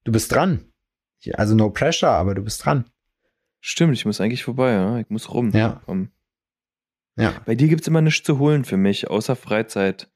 [0.09, 0.65] Du bist dran.
[1.35, 2.87] Also no pressure, aber du bist dran.
[3.61, 4.99] Stimmt, ich muss eigentlich vorbei, ja.
[5.01, 5.51] Ich muss rum.
[5.51, 5.83] Ja.
[5.85, 6.11] Kommen.
[7.17, 7.43] Ja.
[7.45, 10.11] Bei dir gibt es immer nichts zu holen für mich, außer Freizeit.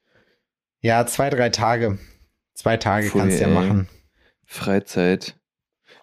[0.81, 1.99] Ja, zwei, drei Tage.
[2.55, 3.87] Zwei Tage Pfui, kannst du ja machen.
[4.47, 5.39] Freizeit.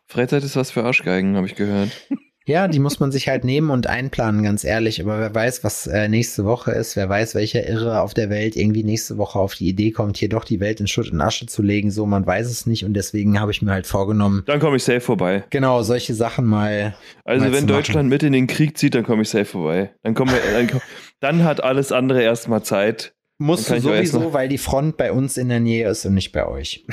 [0.06, 1.90] Freizeit ist was für Arschgeigen, habe ich gehört.
[2.50, 5.00] Ja, die muss man sich halt nehmen und einplanen, ganz ehrlich.
[5.00, 8.56] Aber wer weiß, was äh, nächste Woche ist, wer weiß, welcher Irre auf der Welt
[8.56, 11.46] irgendwie nächste Woche auf die Idee kommt, hier doch die Welt in Schutt und Asche
[11.46, 11.92] zu legen.
[11.92, 14.42] So, man weiß es nicht und deswegen habe ich mir halt vorgenommen.
[14.48, 15.44] Dann komme ich safe vorbei.
[15.52, 16.96] Genau, solche Sachen mal.
[17.24, 19.94] Also mal wenn Deutschland mit in den Krieg zieht, dann komme ich safe vorbei.
[20.02, 20.82] Dann, kommen wir, dann,
[21.20, 23.14] dann hat alles andere erstmal Zeit.
[23.38, 26.48] Musst du sowieso, weil die Front bei uns in der Nähe ist und nicht bei
[26.48, 26.84] euch.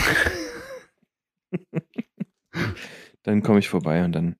[3.22, 4.36] dann komme ich vorbei und dann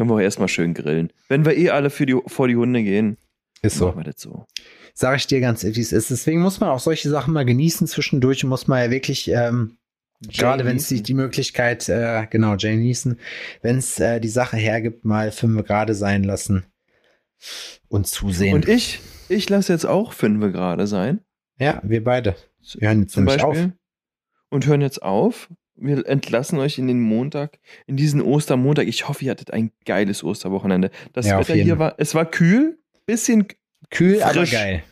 [0.00, 1.12] können wir auch erstmal schön grillen.
[1.28, 3.18] Wenn wir eh alle für die, vor die Hunde gehen,
[3.60, 3.88] ist so.
[3.88, 4.46] machen wir das so.
[4.94, 6.10] Sag ich dir ganz, wie es ist.
[6.10, 9.76] Deswegen muss man auch solche Sachen mal genießen zwischendurch und muss man ja wirklich, ähm,
[10.22, 13.18] gerade wenn es die, die Möglichkeit, äh, genau, Jane Neeson,
[13.60, 16.64] wenn es äh, die Sache hergibt, mal fünf gerade sein lassen
[17.88, 18.54] und zusehen.
[18.54, 21.20] Und ich, ich lasse jetzt auch fünf gerade sein.
[21.58, 22.36] Ja, wir beide.
[22.78, 23.64] Wir hören jetzt Zum nämlich Beispiel.
[23.64, 23.70] auf.
[24.48, 25.50] Und hören jetzt auf.
[25.80, 28.86] Wir entlassen euch in den Montag, in diesen Ostermontag.
[28.86, 30.90] Ich hoffe, ihr hattet ein geiles Osterwochenende.
[31.12, 33.46] Das Ja, Wetter hier war, es war kühl, bisschen,
[33.90, 34.52] Kühl, aber frisch.
[34.52, 34.82] geil.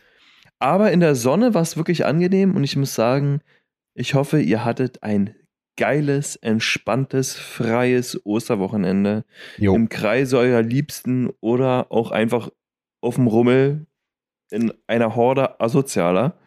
[0.59, 2.55] aber in der Sonne war es wirklich angenehm.
[2.55, 3.41] Und ich muss sagen,
[3.93, 5.35] ich hoffe, ihr hattet ein
[5.77, 9.23] geiles, entspanntes, freies Osterwochenende
[9.57, 9.75] Jo.
[9.75, 12.49] im Kreise eurer Liebsten oder auch einfach
[13.01, 13.85] auf dem Rummel
[14.51, 16.37] in einer Horde Asozialer.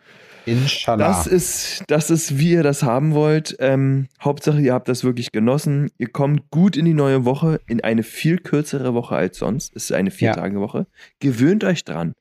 [0.46, 1.06] Inshallah.
[1.06, 3.56] Das ist, das ist, wie ihr das haben wollt.
[3.60, 5.90] Ähm, Hauptsache, ihr habt das wirklich genossen.
[5.98, 9.74] Ihr kommt gut in die neue Woche, in eine viel kürzere Woche als sonst.
[9.76, 10.86] Es ist eine Vier-Tage-Woche.
[11.20, 12.14] Gewöhnt euch dran.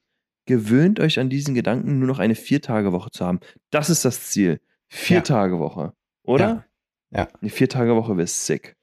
[0.45, 3.39] Gewöhnt euch an diesen Gedanken, nur noch eine Vier-Tage-Woche zu haben.
[3.69, 4.59] Das ist das Ziel.
[4.89, 5.93] Vier-Tage-Woche.
[6.23, 6.65] Oder?
[7.11, 7.27] Ja.
[7.41, 8.75] Eine Vier-Tage-Woche wäre sick.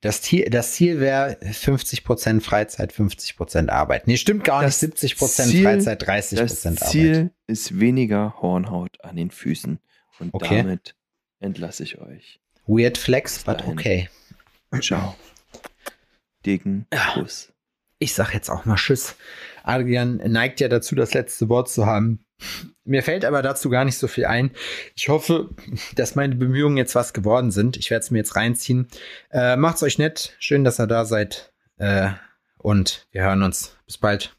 [0.00, 4.06] Das Ziel, das Ziel wäre 50% Freizeit, 50% Arbeit.
[4.06, 4.96] Nee, stimmt gar Das nicht.
[4.96, 6.90] 70% Ziel- Freizeit, 30% Das Arbeit.
[6.90, 9.78] Ziel ist weniger Hornhaut an den Füßen.
[10.18, 10.58] Und Okay.
[10.62, 10.94] damit
[11.40, 12.40] entlasse ich euch.
[12.66, 14.08] Weird flex, but okay.
[14.80, 15.14] Ciao.
[16.44, 17.52] Dicken Kuss.
[17.98, 19.16] Ich sag jetzt auch mal Tschüss.
[19.62, 22.24] Adrian neigt ja dazu, das letzte Wort zu haben.
[22.84, 24.50] Mir fällt aber dazu gar nicht so viel ein.
[24.94, 25.50] Ich hoffe,
[25.94, 27.76] dass meine Bemühungen jetzt was geworden sind.
[27.76, 28.88] Ich werde es mir jetzt reinziehen.
[29.30, 30.36] Äh, macht's euch nett.
[30.38, 31.52] Schön, dass ihr da seid.
[31.78, 32.10] Äh,
[32.58, 33.76] und wir hören uns.
[33.86, 34.34] Bis bald.